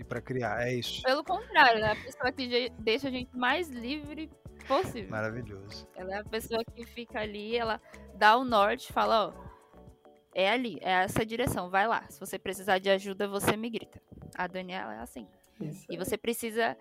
para 0.06 0.20
criar. 0.20 0.62
É 0.66 0.74
isso. 0.74 1.02
Pelo 1.02 1.24
contrário, 1.24 1.78
ela 1.78 1.88
é 1.88 1.92
a 1.92 1.96
pessoa 1.96 2.30
que 2.30 2.70
deixa 2.78 3.08
a 3.08 3.10
gente 3.10 3.34
mais 3.34 3.68
livre 3.70 4.30
possível. 4.68 5.10
Maravilhoso. 5.10 5.88
Ela 5.96 6.16
é 6.16 6.18
a 6.18 6.24
pessoa 6.24 6.62
que 6.64 6.84
fica 6.84 7.20
ali, 7.20 7.56
ela 7.56 7.80
dá 8.14 8.36
o 8.36 8.44
norte, 8.44 8.92
fala, 8.92 9.28
ó, 9.28 9.46
é 10.34 10.50
ali, 10.50 10.78
é 10.82 11.04
essa 11.04 11.24
direção, 11.24 11.70
vai 11.70 11.88
lá. 11.88 12.04
Se 12.10 12.20
você 12.20 12.38
precisar 12.38 12.78
de 12.78 12.90
ajuda, 12.90 13.26
você 13.26 13.56
me 13.56 13.70
grita. 13.70 14.02
A 14.34 14.46
Daniela 14.46 14.94
é 14.94 14.98
assim. 14.98 15.26
Isso. 15.58 15.86
E 15.88 15.96
você 15.96 16.18
precisa 16.18 16.76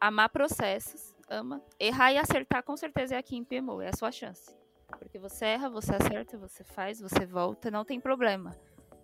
amar 0.00 0.30
processos, 0.30 1.14
ama. 1.28 1.62
Errar 1.78 2.12
e 2.12 2.18
acertar 2.18 2.64
com 2.64 2.76
certeza 2.76 3.14
é 3.14 3.18
aqui 3.18 3.36
em 3.36 3.44
PMO, 3.44 3.80
é 3.80 3.88
a 3.88 3.96
sua 3.96 4.10
chance. 4.10 4.57
Porque 4.98 5.18
você 5.18 5.44
erra, 5.44 5.68
você 5.68 5.94
acerta, 5.94 6.38
você 6.38 6.64
faz, 6.64 7.00
você 7.00 7.26
volta, 7.26 7.70
não 7.70 7.84
tem 7.84 8.00
problema. 8.00 8.56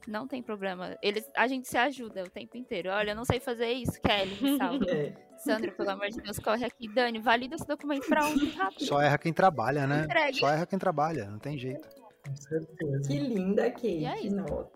Não 0.06 0.26
tem 0.26 0.42
problema. 0.42 0.96
Eles, 1.02 1.28
a 1.34 1.46
gente 1.46 1.66
se 1.68 1.78
ajuda 1.78 2.24
o 2.24 2.28
tempo 2.30 2.56
inteiro. 2.56 2.90
Olha, 2.90 3.12
eu 3.12 3.16
não 3.16 3.24
sei 3.24 3.40
fazer 3.40 3.72
isso, 3.72 4.00
Kelly, 4.00 4.36
me 4.40 4.56
salva. 4.58 4.90
É. 4.90 5.14
Sandra, 5.38 5.72
pelo 5.72 5.90
amor 5.90 6.08
de 6.08 6.20
Deus, 6.20 6.38
corre 6.38 6.64
aqui. 6.64 6.88
Dani, 6.92 7.18
valida 7.18 7.54
esse 7.54 7.66
documento 7.66 8.06
pra 8.06 8.26
um 8.26 8.54
rápido. 8.54 8.84
Só 8.84 9.00
erra 9.00 9.18
quem 9.18 9.32
trabalha, 9.32 9.86
né? 9.86 10.04
Entregue. 10.04 10.38
Só 10.38 10.48
erra 10.48 10.66
quem 10.66 10.78
trabalha, 10.78 11.26
não 11.30 11.38
tem 11.38 11.58
jeito. 11.58 11.88
Com 12.26 12.36
certeza. 12.36 13.08
Que 13.08 13.18
linda, 13.18 13.70
Kate. 13.70 14.04
É 14.04 14.30
Nota. 14.30 14.70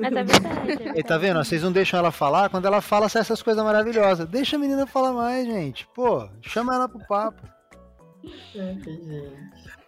Mas 0.00 0.12
é 0.12 0.24
verdade. 0.24 0.88
É 0.94 0.98
e 0.98 1.02
tá 1.02 1.16
vendo? 1.16 1.42
Vocês 1.42 1.62
não 1.62 1.72
deixam 1.72 1.98
ela 1.98 2.10
falar. 2.10 2.50
Quando 2.50 2.66
ela 2.66 2.80
fala 2.82 3.06
essas 3.06 3.42
coisas 3.42 3.64
maravilhosas. 3.64 4.28
Deixa 4.28 4.56
a 4.56 4.58
menina 4.58 4.86
falar 4.86 5.12
mais, 5.12 5.46
gente. 5.46 5.86
Pô, 5.94 6.28
chama 6.42 6.74
ela 6.74 6.88
pro 6.88 6.98
papo. 7.06 7.40
É, 8.54 8.74
gente. 8.74 9.79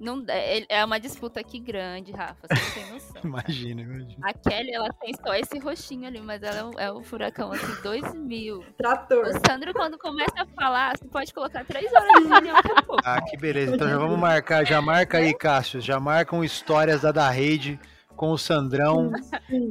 Não, 0.00 0.24
é, 0.28 0.64
é 0.66 0.82
uma 0.82 0.98
disputa 0.98 1.40
aqui 1.40 1.60
grande, 1.60 2.10
Rafa, 2.10 2.48
você 2.48 2.54
não 2.54 2.70
tem 2.72 2.92
noção. 2.92 3.20
imagina, 3.22 3.82
imagina. 3.82 4.16
A 4.22 4.32
Kelly, 4.32 4.72
ela 4.72 4.90
tem 4.94 5.14
só 5.14 5.34
esse 5.34 5.58
roxinho 5.58 6.06
ali, 6.06 6.18
mas 6.22 6.42
ela 6.42 6.56
é 6.56 6.64
o, 6.64 6.70
é 6.78 6.90
o 6.90 7.02
furacão, 7.02 7.52
assim, 7.52 7.82
2000. 7.82 8.64
Trator. 8.78 9.26
O 9.26 9.32
Sandro, 9.46 9.74
quando 9.74 9.98
começa 9.98 10.32
a 10.38 10.46
falar, 10.46 10.96
você 10.96 11.06
pode 11.06 11.34
colocar 11.34 11.66
três 11.66 11.92
horas 11.92 12.22
de 12.22 12.28
reunião 12.28 12.56
Ah, 13.04 13.20
que 13.20 13.36
beleza. 13.36 13.74
Então 13.74 13.90
já 13.90 13.98
vamos 13.98 14.18
marcar, 14.18 14.64
já 14.64 14.80
marca 14.80 15.18
aí, 15.18 15.34
Cássio, 15.34 15.82
já 15.82 16.00
marcam 16.00 16.42
histórias 16.42 17.02
da 17.02 17.12
da 17.12 17.28
rede 17.28 17.78
com 18.20 18.32
o 18.32 18.36
Sandrão, 18.36 19.10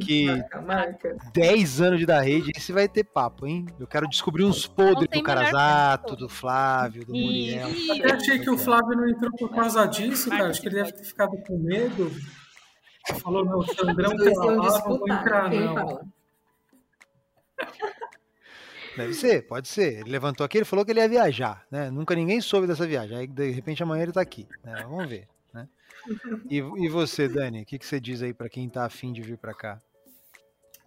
que 0.02 0.26
marca, 0.26 0.62
marca. 0.64 1.18
10 1.32 1.82
anos 1.82 2.00
de 2.00 2.06
da 2.08 2.20
rede, 2.20 2.50
esse 2.58 2.72
vai 2.72 2.90
ter 2.90 3.04
papo, 3.04 3.46
hein? 3.46 3.68
Eu 3.80 3.86
quero 3.86 4.10
descobrir 4.10 4.44
uns 4.44 4.66
podres 4.66 5.08
do 5.08 5.22
Carazato, 5.22 6.16
do 6.16 6.28
Flávio, 6.28 7.06
do 7.06 7.14
Muriel. 7.14 7.70
Eu 7.70 8.16
achei 8.16 8.40
que 8.40 8.50
o 8.50 8.58
Flávio 8.58 8.98
não 8.98 9.08
entrou 9.08 9.32
por 9.38 9.52
causa 9.52 9.86
disso, 9.86 10.32
cara. 10.32 10.50
Acho 10.50 10.60
que 10.60 10.68
ele 10.68 10.78
deve 10.78 10.94
ter 10.94 11.04
ficado 11.04 11.38
com 11.46 11.60
medo. 11.60 12.12
Ele 13.08 13.20
falou, 13.20 13.46
não, 13.46 13.60
o 13.60 13.68
Sandrão 13.68 14.18
pela 14.18 14.46
lá, 14.46 14.80
não 14.80 14.98
vou 14.98 15.08
entrar, 15.08 15.52
não. 15.52 16.12
Deve 18.98 19.14
ser, 19.14 19.44
pode 19.44 19.68
ser. 19.68 20.00
Ele 20.00 20.10
levantou 20.10 20.44
aqui, 20.44 20.58
ele 20.58 20.66
falou 20.66 20.84
que 20.84 20.90
ele 20.90 21.02
ia 21.02 21.08
viajar, 21.08 21.68
né? 21.70 21.92
Nunca 21.92 22.16
ninguém 22.16 22.42
soube 22.42 22.66
dessa 22.66 22.88
viagem. 22.88 23.16
Aí, 23.16 23.28
de 23.28 23.52
repente, 23.52 23.84
amanhã 23.84 24.02
ele 24.02 24.12
tá 24.12 24.22
aqui. 24.22 24.48
Né? 24.64 24.74
Vamos 24.90 25.08
ver. 25.08 25.28
E, 26.50 26.58
e 26.58 26.90
você, 26.90 27.28
Dani, 27.28 27.62
o 27.62 27.66
que, 27.66 27.78
que 27.78 27.86
você 27.86 28.00
diz 28.00 28.22
aí 28.22 28.34
para 28.34 28.50
quem 28.50 28.68
está 28.68 28.86
afim 28.86 29.12
de 29.12 29.22
vir 29.22 29.38
para 29.38 29.54
cá? 29.54 29.82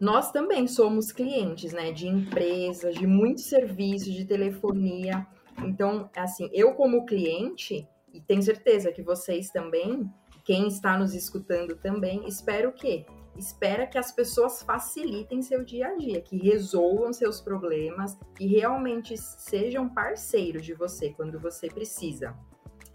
Nós 0.00 0.32
também 0.32 0.66
somos 0.66 1.12
clientes, 1.12 1.72
né, 1.72 1.92
de 1.92 2.08
empresas, 2.08 2.94
de 2.96 3.06
muitos 3.06 3.44
serviços, 3.44 4.12
de 4.12 4.24
telefonia. 4.24 5.26
Então, 5.58 6.10
assim, 6.16 6.50
eu 6.52 6.74
como 6.74 7.06
cliente, 7.06 7.86
e 8.12 8.20
tenho 8.20 8.42
certeza 8.42 8.90
que 8.90 9.02
vocês 9.02 9.50
também, 9.50 10.10
quem 10.44 10.66
está 10.66 10.98
nos 10.98 11.14
escutando 11.14 11.76
também, 11.76 12.26
espero 12.26 12.72
que 12.72 13.06
espera 13.36 13.86
que 13.86 13.96
as 13.96 14.12
pessoas 14.12 14.62
facilitem 14.62 15.40
seu 15.40 15.64
dia 15.64 15.88
a 15.88 15.96
dia, 15.96 16.20
que 16.20 16.36
resolvam 16.36 17.12
seus 17.12 17.40
problemas, 17.40 18.18
que 18.36 18.46
realmente 18.46 19.16
sejam 19.16 19.88
parceiros 19.88 20.64
de 20.64 20.74
você 20.74 21.10
quando 21.10 21.38
você 21.38 21.68
precisa. 21.68 22.36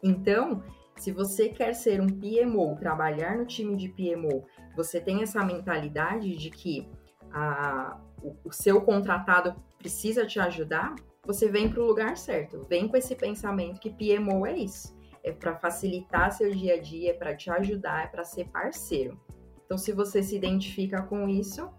Então, 0.04 0.64
se 0.98 1.12
você 1.12 1.50
quer 1.50 1.74
ser 1.74 2.02
um 2.02 2.08
PMO, 2.08 2.76
trabalhar 2.78 3.38
no 3.38 3.46
time 3.46 3.76
de 3.76 3.90
PMO, 3.90 4.46
você 4.76 5.00
tem 5.00 5.22
essa 5.22 5.44
mentalidade 5.44 6.36
de 6.36 6.50
que 6.50 6.90
a, 7.32 8.00
o, 8.22 8.36
o 8.46 8.52
seu 8.52 8.82
contratado 8.82 9.56
precisa 9.78 10.26
te 10.26 10.40
ajudar, 10.40 10.96
você 11.24 11.50
vem 11.50 11.70
para 11.70 11.82
o 11.82 11.86
lugar 11.86 12.18
certo. 12.18 12.66
Vem 12.70 12.88
com 12.88 12.98
esse 12.98 13.16
pensamento 13.16 13.80
que 13.80 13.92
PMO 13.92 14.46
é 14.46 14.58
isso. 14.58 14.98
É 15.24 15.32
para 15.32 15.56
facilitar 15.56 16.32
seu 16.32 16.50
dia 16.52 16.76
a 16.76 16.82
dia, 16.82 17.12
é 17.12 17.14
para 17.14 17.36
te 17.36 17.50
ajudar, 17.52 18.06
é 18.06 18.08
para 18.08 18.24
ser 18.24 18.48
parceiro. 18.50 19.20
Então, 19.66 19.78
se 19.78 19.92
você 19.92 20.24
se 20.24 20.36
identifica 20.36 21.02
com 21.04 21.28
isso, 21.28 21.70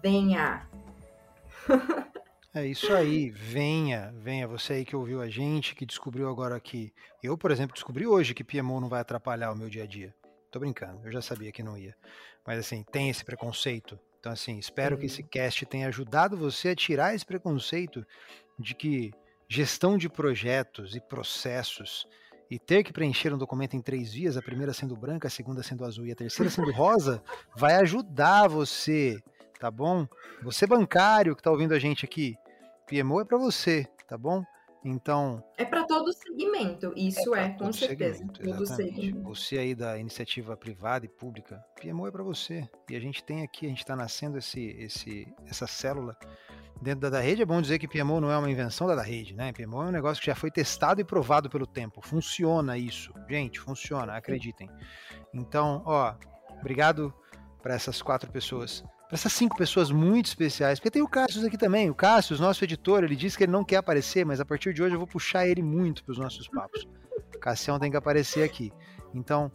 venha! 0.00 0.68
É 2.56 2.64
isso 2.64 2.92
aí, 2.94 3.30
venha, 3.30 4.14
venha, 4.16 4.46
você 4.46 4.74
aí 4.74 4.84
que 4.84 4.94
ouviu 4.94 5.20
a 5.20 5.28
gente, 5.28 5.74
que 5.74 5.84
descobriu 5.84 6.28
agora 6.28 6.60
que. 6.60 6.92
Eu, 7.20 7.36
por 7.36 7.50
exemplo, 7.50 7.74
descobri 7.74 8.06
hoje 8.06 8.32
que 8.32 8.44
PMO 8.44 8.80
não 8.80 8.88
vai 8.88 9.00
atrapalhar 9.00 9.50
o 9.50 9.56
meu 9.56 9.68
dia 9.68 9.82
a 9.82 9.86
dia. 9.86 10.14
Tô 10.52 10.60
brincando, 10.60 11.00
eu 11.04 11.10
já 11.10 11.20
sabia 11.20 11.50
que 11.50 11.64
não 11.64 11.76
ia. 11.76 11.96
Mas 12.46 12.60
assim, 12.60 12.84
tem 12.84 13.10
esse 13.10 13.24
preconceito. 13.24 13.98
Então, 14.20 14.30
assim, 14.30 14.56
espero 14.56 14.96
que 14.96 15.06
esse 15.06 15.20
cast 15.24 15.66
tenha 15.66 15.88
ajudado 15.88 16.36
você 16.36 16.68
a 16.68 16.76
tirar 16.76 17.12
esse 17.12 17.26
preconceito 17.26 18.06
de 18.56 18.72
que 18.72 19.12
gestão 19.48 19.98
de 19.98 20.08
projetos 20.08 20.94
e 20.94 21.00
processos 21.00 22.06
e 22.48 22.56
ter 22.56 22.84
que 22.84 22.92
preencher 22.92 23.34
um 23.34 23.38
documento 23.38 23.74
em 23.74 23.82
três 23.82 24.12
vias, 24.12 24.36
a 24.36 24.42
primeira 24.42 24.72
sendo 24.72 24.96
branca, 24.96 25.26
a 25.26 25.30
segunda 25.30 25.60
sendo 25.60 25.84
azul 25.84 26.06
e 26.06 26.12
a 26.12 26.16
terceira 26.16 26.48
sendo 26.48 26.70
rosa, 26.72 27.20
vai 27.56 27.74
ajudar 27.78 28.46
você, 28.46 29.20
tá 29.58 29.72
bom? 29.72 30.06
Você 30.44 30.68
bancário 30.68 31.34
que 31.34 31.40
está 31.40 31.50
ouvindo 31.50 31.74
a 31.74 31.80
gente 31.80 32.04
aqui, 32.04 32.36
PMO 32.86 33.20
é 33.20 33.24
para 33.24 33.38
você, 33.38 33.86
tá 34.06 34.16
bom? 34.16 34.44
Então. 34.84 35.42
É 35.56 35.64
para 35.64 35.84
todo 35.84 36.12
segmento, 36.12 36.92
isso 36.94 37.34
é, 37.34 37.46
é 37.46 37.48
com 37.50 37.72
certeza. 37.72 38.18
Segmento, 38.18 38.42
todo 38.42 38.66
segmento. 38.66 39.22
Você 39.22 39.58
aí 39.58 39.74
da 39.74 39.98
iniciativa 39.98 40.54
privada 40.56 41.06
e 41.06 41.08
pública, 41.08 41.64
PMO 41.80 42.06
é 42.06 42.10
para 42.10 42.22
você. 42.22 42.68
E 42.90 42.94
a 42.94 43.00
gente 43.00 43.24
tem 43.24 43.42
aqui, 43.42 43.64
a 43.64 43.70
gente 43.70 43.78
está 43.78 43.96
nascendo 43.96 44.36
esse, 44.36 44.60
esse, 44.78 45.26
essa 45.46 45.66
célula 45.66 46.14
dentro 46.82 47.00
da, 47.00 47.10
da 47.10 47.20
rede. 47.20 47.40
É 47.40 47.46
bom 47.46 47.62
dizer 47.62 47.78
que 47.78 47.88
PMO 47.88 48.20
não 48.20 48.30
é 48.30 48.36
uma 48.36 48.50
invenção 48.50 48.86
da, 48.86 48.94
da 48.94 49.02
rede, 49.02 49.34
né? 49.34 49.52
PMO 49.54 49.82
é 49.82 49.86
um 49.86 49.92
negócio 49.92 50.20
que 50.20 50.26
já 50.26 50.34
foi 50.34 50.50
testado 50.50 51.00
e 51.00 51.04
provado 51.04 51.48
pelo 51.48 51.66
tempo. 51.66 52.02
Funciona 52.02 52.76
isso. 52.76 53.14
Gente, 53.26 53.58
funciona, 53.58 54.14
acreditem. 54.14 54.68
Então, 55.32 55.82
ó, 55.86 56.14
obrigado 56.60 57.12
para 57.62 57.74
essas 57.74 58.02
quatro 58.02 58.30
pessoas 58.30 58.84
para 59.06 59.16
essas 59.16 59.32
cinco 59.32 59.56
pessoas 59.56 59.90
muito 59.90 60.26
especiais, 60.26 60.78
porque 60.78 60.90
tem 60.90 61.02
o 61.02 61.08
Cássio 61.08 61.46
aqui 61.46 61.58
também. 61.58 61.90
O 61.90 61.94
Cássio, 61.94 62.38
nosso 62.38 62.64
editor, 62.64 63.04
ele 63.04 63.16
disse 63.16 63.36
que 63.36 63.44
ele 63.44 63.52
não 63.52 63.64
quer 63.64 63.76
aparecer, 63.76 64.24
mas 64.24 64.40
a 64.40 64.44
partir 64.44 64.72
de 64.72 64.82
hoje 64.82 64.94
eu 64.94 64.98
vou 64.98 65.06
puxar 65.06 65.46
ele 65.46 65.62
muito 65.62 66.02
para 66.04 66.12
os 66.12 66.18
nossos 66.18 66.48
papos. 66.48 66.88
O 67.34 67.38
Cassião 67.38 67.78
tem 67.78 67.90
que 67.90 67.96
aparecer 67.96 68.42
aqui. 68.42 68.72
Então, 69.14 69.52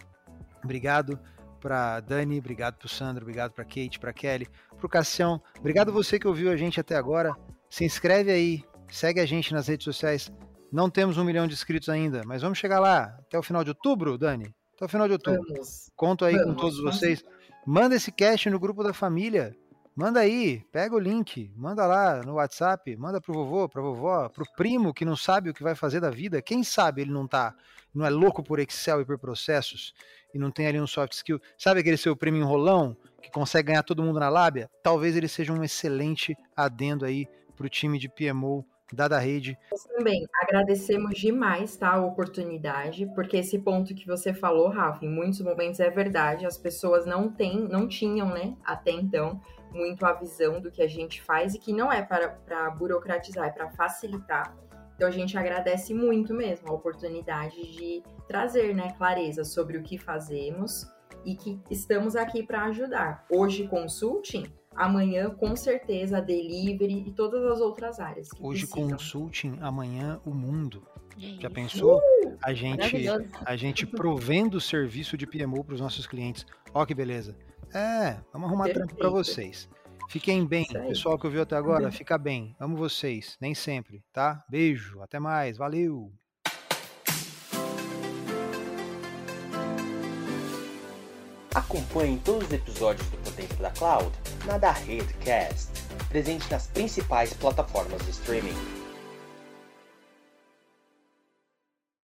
obrigado 0.64 1.20
para 1.60 2.00
Dani, 2.00 2.40
obrigado 2.40 2.78
para 2.78 2.86
o 2.86 2.90
Sandro, 2.90 3.24
obrigado 3.24 3.52
para 3.52 3.66
Kate, 3.66 4.00
para 4.00 4.14
Kelly, 4.14 4.48
para 4.78 4.86
o 4.86 4.90
Cassião. 4.90 5.42
Obrigado 5.58 5.92
você 5.92 6.18
que 6.18 6.28
ouviu 6.28 6.52
a 6.52 6.56
gente 6.56 6.80
até 6.80 6.96
agora. 6.96 7.36
Se 7.70 7.84
inscreve 7.84 8.32
aí, 8.32 8.64
segue 8.88 9.20
a 9.20 9.26
gente 9.26 9.54
nas 9.54 9.68
redes 9.68 9.84
sociais. 9.84 10.32
Não 10.72 10.90
temos 10.90 11.18
um 11.18 11.24
milhão 11.24 11.48
de 11.48 11.54
inscritos 11.54 11.90
ainda, 11.90 12.22
mas 12.26 12.42
vamos 12.42 12.58
chegar 12.58 12.80
lá 12.80 13.16
até 13.20 13.38
o 13.38 13.44
final 13.44 13.64
de 13.64 13.72
outubro, 13.72 14.18
Dani. 14.18 14.54
Até 14.76 14.86
o 14.86 14.90
final 14.90 15.08
de 15.08 15.14
outubro. 15.14 15.42
Vamos. 15.48 15.92
Conto 15.96 16.24
aí 16.24 16.36
vamos. 16.36 16.54
com 16.54 16.62
todos 16.62 16.80
vocês. 16.82 17.24
Manda 17.66 17.96
esse 17.96 18.12
cast 18.12 18.50
no 18.50 18.60
grupo 18.60 18.84
da 18.84 18.94
família. 18.94 19.56
Manda 19.96 20.22
aí, 20.22 20.64
pega 20.72 20.96
o 20.96 21.00
link, 21.00 21.52
manda 21.58 21.86
lá 21.86 22.22
no 22.24 22.36
WhatsApp, 22.36 22.96
manda 22.96 23.20
pro 23.20 23.34
vovô, 23.34 23.68
pra 23.68 23.82
vovó, 23.82 24.30
pro 24.30 24.46
primo 24.56 24.94
que 24.94 25.04
não 25.04 25.16
sabe 25.16 25.50
o 25.50 25.54
que 25.54 25.62
vai 25.62 25.76
fazer 25.76 26.00
da 26.00 26.10
vida. 26.10 26.42
Quem 26.42 26.64
sabe 26.64 27.02
ele 27.02 27.12
não 27.12 27.28
tá, 27.28 27.54
não 27.94 28.06
é 28.06 28.10
louco 28.10 28.42
por 28.42 28.60
Excel 28.60 29.02
e 29.02 29.06
por 29.06 29.20
processos 29.20 29.94
e 30.34 30.40
não 30.40 30.52
tem 30.52 30.68
ali 30.68 30.80
um 30.80 30.88
soft 30.88 31.12
skill. 31.14 31.42
Sabe 31.58 31.82
aquele 31.82 31.98
seu 31.98 32.16
primo 32.16 32.38
enrolão 32.38 32.96
que 33.22 33.30
consegue 33.30 33.68
ganhar 33.68 33.84
todo 33.84 34.02
mundo 34.02 34.22
na 34.22 34.30
lábia? 34.30 34.70
Talvez 34.82 35.18
ele 35.18 35.28
seja 35.28 35.52
um 35.52 35.64
excelente 35.64 36.34
adendo 36.56 37.04
aí 37.04 37.28
pro 37.58 37.68
time 37.68 38.00
de 38.00 38.08
PMO 38.08 38.66
dada 38.94 39.20
rede. 39.20 39.58
Nós 39.72 39.84
também 39.84 40.28
agradecemos 40.42 41.18
demais 41.20 41.76
tá, 41.78 41.94
a 41.94 42.06
oportunidade, 42.06 43.06
porque 43.16 43.38
esse 43.38 43.60
ponto 43.60 43.94
que 43.94 44.08
você 44.08 44.34
falou, 44.34 44.70
Rafa, 44.70 45.06
em 45.06 45.10
muitos 45.10 45.42
momentos 45.42 45.80
é 45.80 45.90
verdade, 45.90 46.46
as 46.46 46.58
pessoas 46.58 47.06
não 47.06 47.30
têm, 47.30 47.68
não 47.68 47.88
tinham, 47.88 48.30
né, 48.30 48.56
até 48.64 48.92
então, 48.92 49.40
muito 49.72 50.06
a 50.06 50.14
visão 50.14 50.60
do 50.60 50.72
que 50.72 50.82
a 50.82 50.88
gente 50.88 51.22
faz 51.22 51.54
e 51.54 51.60
que 51.60 51.72
não 51.72 51.92
é 51.92 52.02
para, 52.02 52.30
para 52.30 52.70
burocratizar, 52.72 53.48
é 53.48 53.52
para 53.52 53.70
facilitar. 53.70 54.56
Então 54.96 55.08
a 55.08 55.12
gente 55.12 55.38
agradece 55.38 55.94
muito 55.94 56.34
mesmo 56.34 56.70
a 56.70 56.74
oportunidade 56.74 57.56
de 57.72 58.04
trazer, 58.28 58.76
né, 58.76 58.94
clareza 58.98 59.46
sobre 59.46 59.78
o 59.78 59.84
que 59.84 59.98
fazemos 59.98 60.86
e 61.24 61.36
que 61.36 61.60
estamos 61.70 62.16
aqui 62.16 62.44
para 62.44 62.66
ajudar. 62.66 63.26
Hoje 63.30 63.68
consulting 63.68 64.46
amanhã 64.76 65.30
com 65.30 65.56
certeza 65.56 66.22
delivery 66.22 67.04
e 67.08 67.12
todas 67.12 67.44
as 67.46 67.60
outras 67.60 68.00
áreas. 68.00 68.30
Hoje 68.40 68.66
precisam. 68.66 68.92
consulting, 68.92 69.58
amanhã 69.62 70.20
o 70.26 70.32
mundo. 70.32 70.84
Já 71.18 71.50
pensou? 71.50 71.98
Uh, 71.98 72.38
a 72.42 72.54
gente 72.54 73.06
a 73.46 73.56
gente 73.56 73.86
provendo 73.88 74.58
o 74.58 74.62
serviço 74.62 75.18
de 75.18 75.28
PMO 75.28 75.64
para 75.64 75.76
os 75.76 75.82
nossos 75.82 76.08
clientes. 76.08 76.46
Ó 76.74 76.86
que 76.86 76.96
beleza. 76.96 77.36
É, 77.74 78.18
vamos 78.32 78.48
arrumar 78.48 78.66
Perfeito. 78.66 78.88
trampo 78.88 78.96
para 78.96 79.10
vocês. 79.10 79.70
Fiquem 80.10 80.44
bem, 80.44 80.66
pessoal 80.66 81.20
que 81.20 81.28
ouviu 81.28 81.44
até 81.44 81.56
agora, 81.56 81.86
uhum. 81.86 81.92
fica 81.92 82.18
bem. 82.18 82.56
Amo 82.60 82.76
vocês, 82.76 83.38
nem 83.40 83.54
sempre, 83.54 84.04
tá? 84.12 84.44
Beijo, 84.50 85.02
até 85.02 85.20
mais, 85.20 85.56
valeu. 85.56 86.12
Acompanhe 91.54 92.22
todos 92.24 92.48
os 92.48 92.54
episódios 92.54 93.08
do 93.10 93.18
Potência 93.18 93.58
da 93.58 93.72
Cloud 93.72 94.12
na 94.46 94.58
da 94.58 94.72
Redcast, 94.72 95.70
presente 96.08 96.50
nas 96.52 96.68
principais 96.68 97.34
plataformas 97.34 98.04
de 98.06 98.12
streaming. 98.12 98.79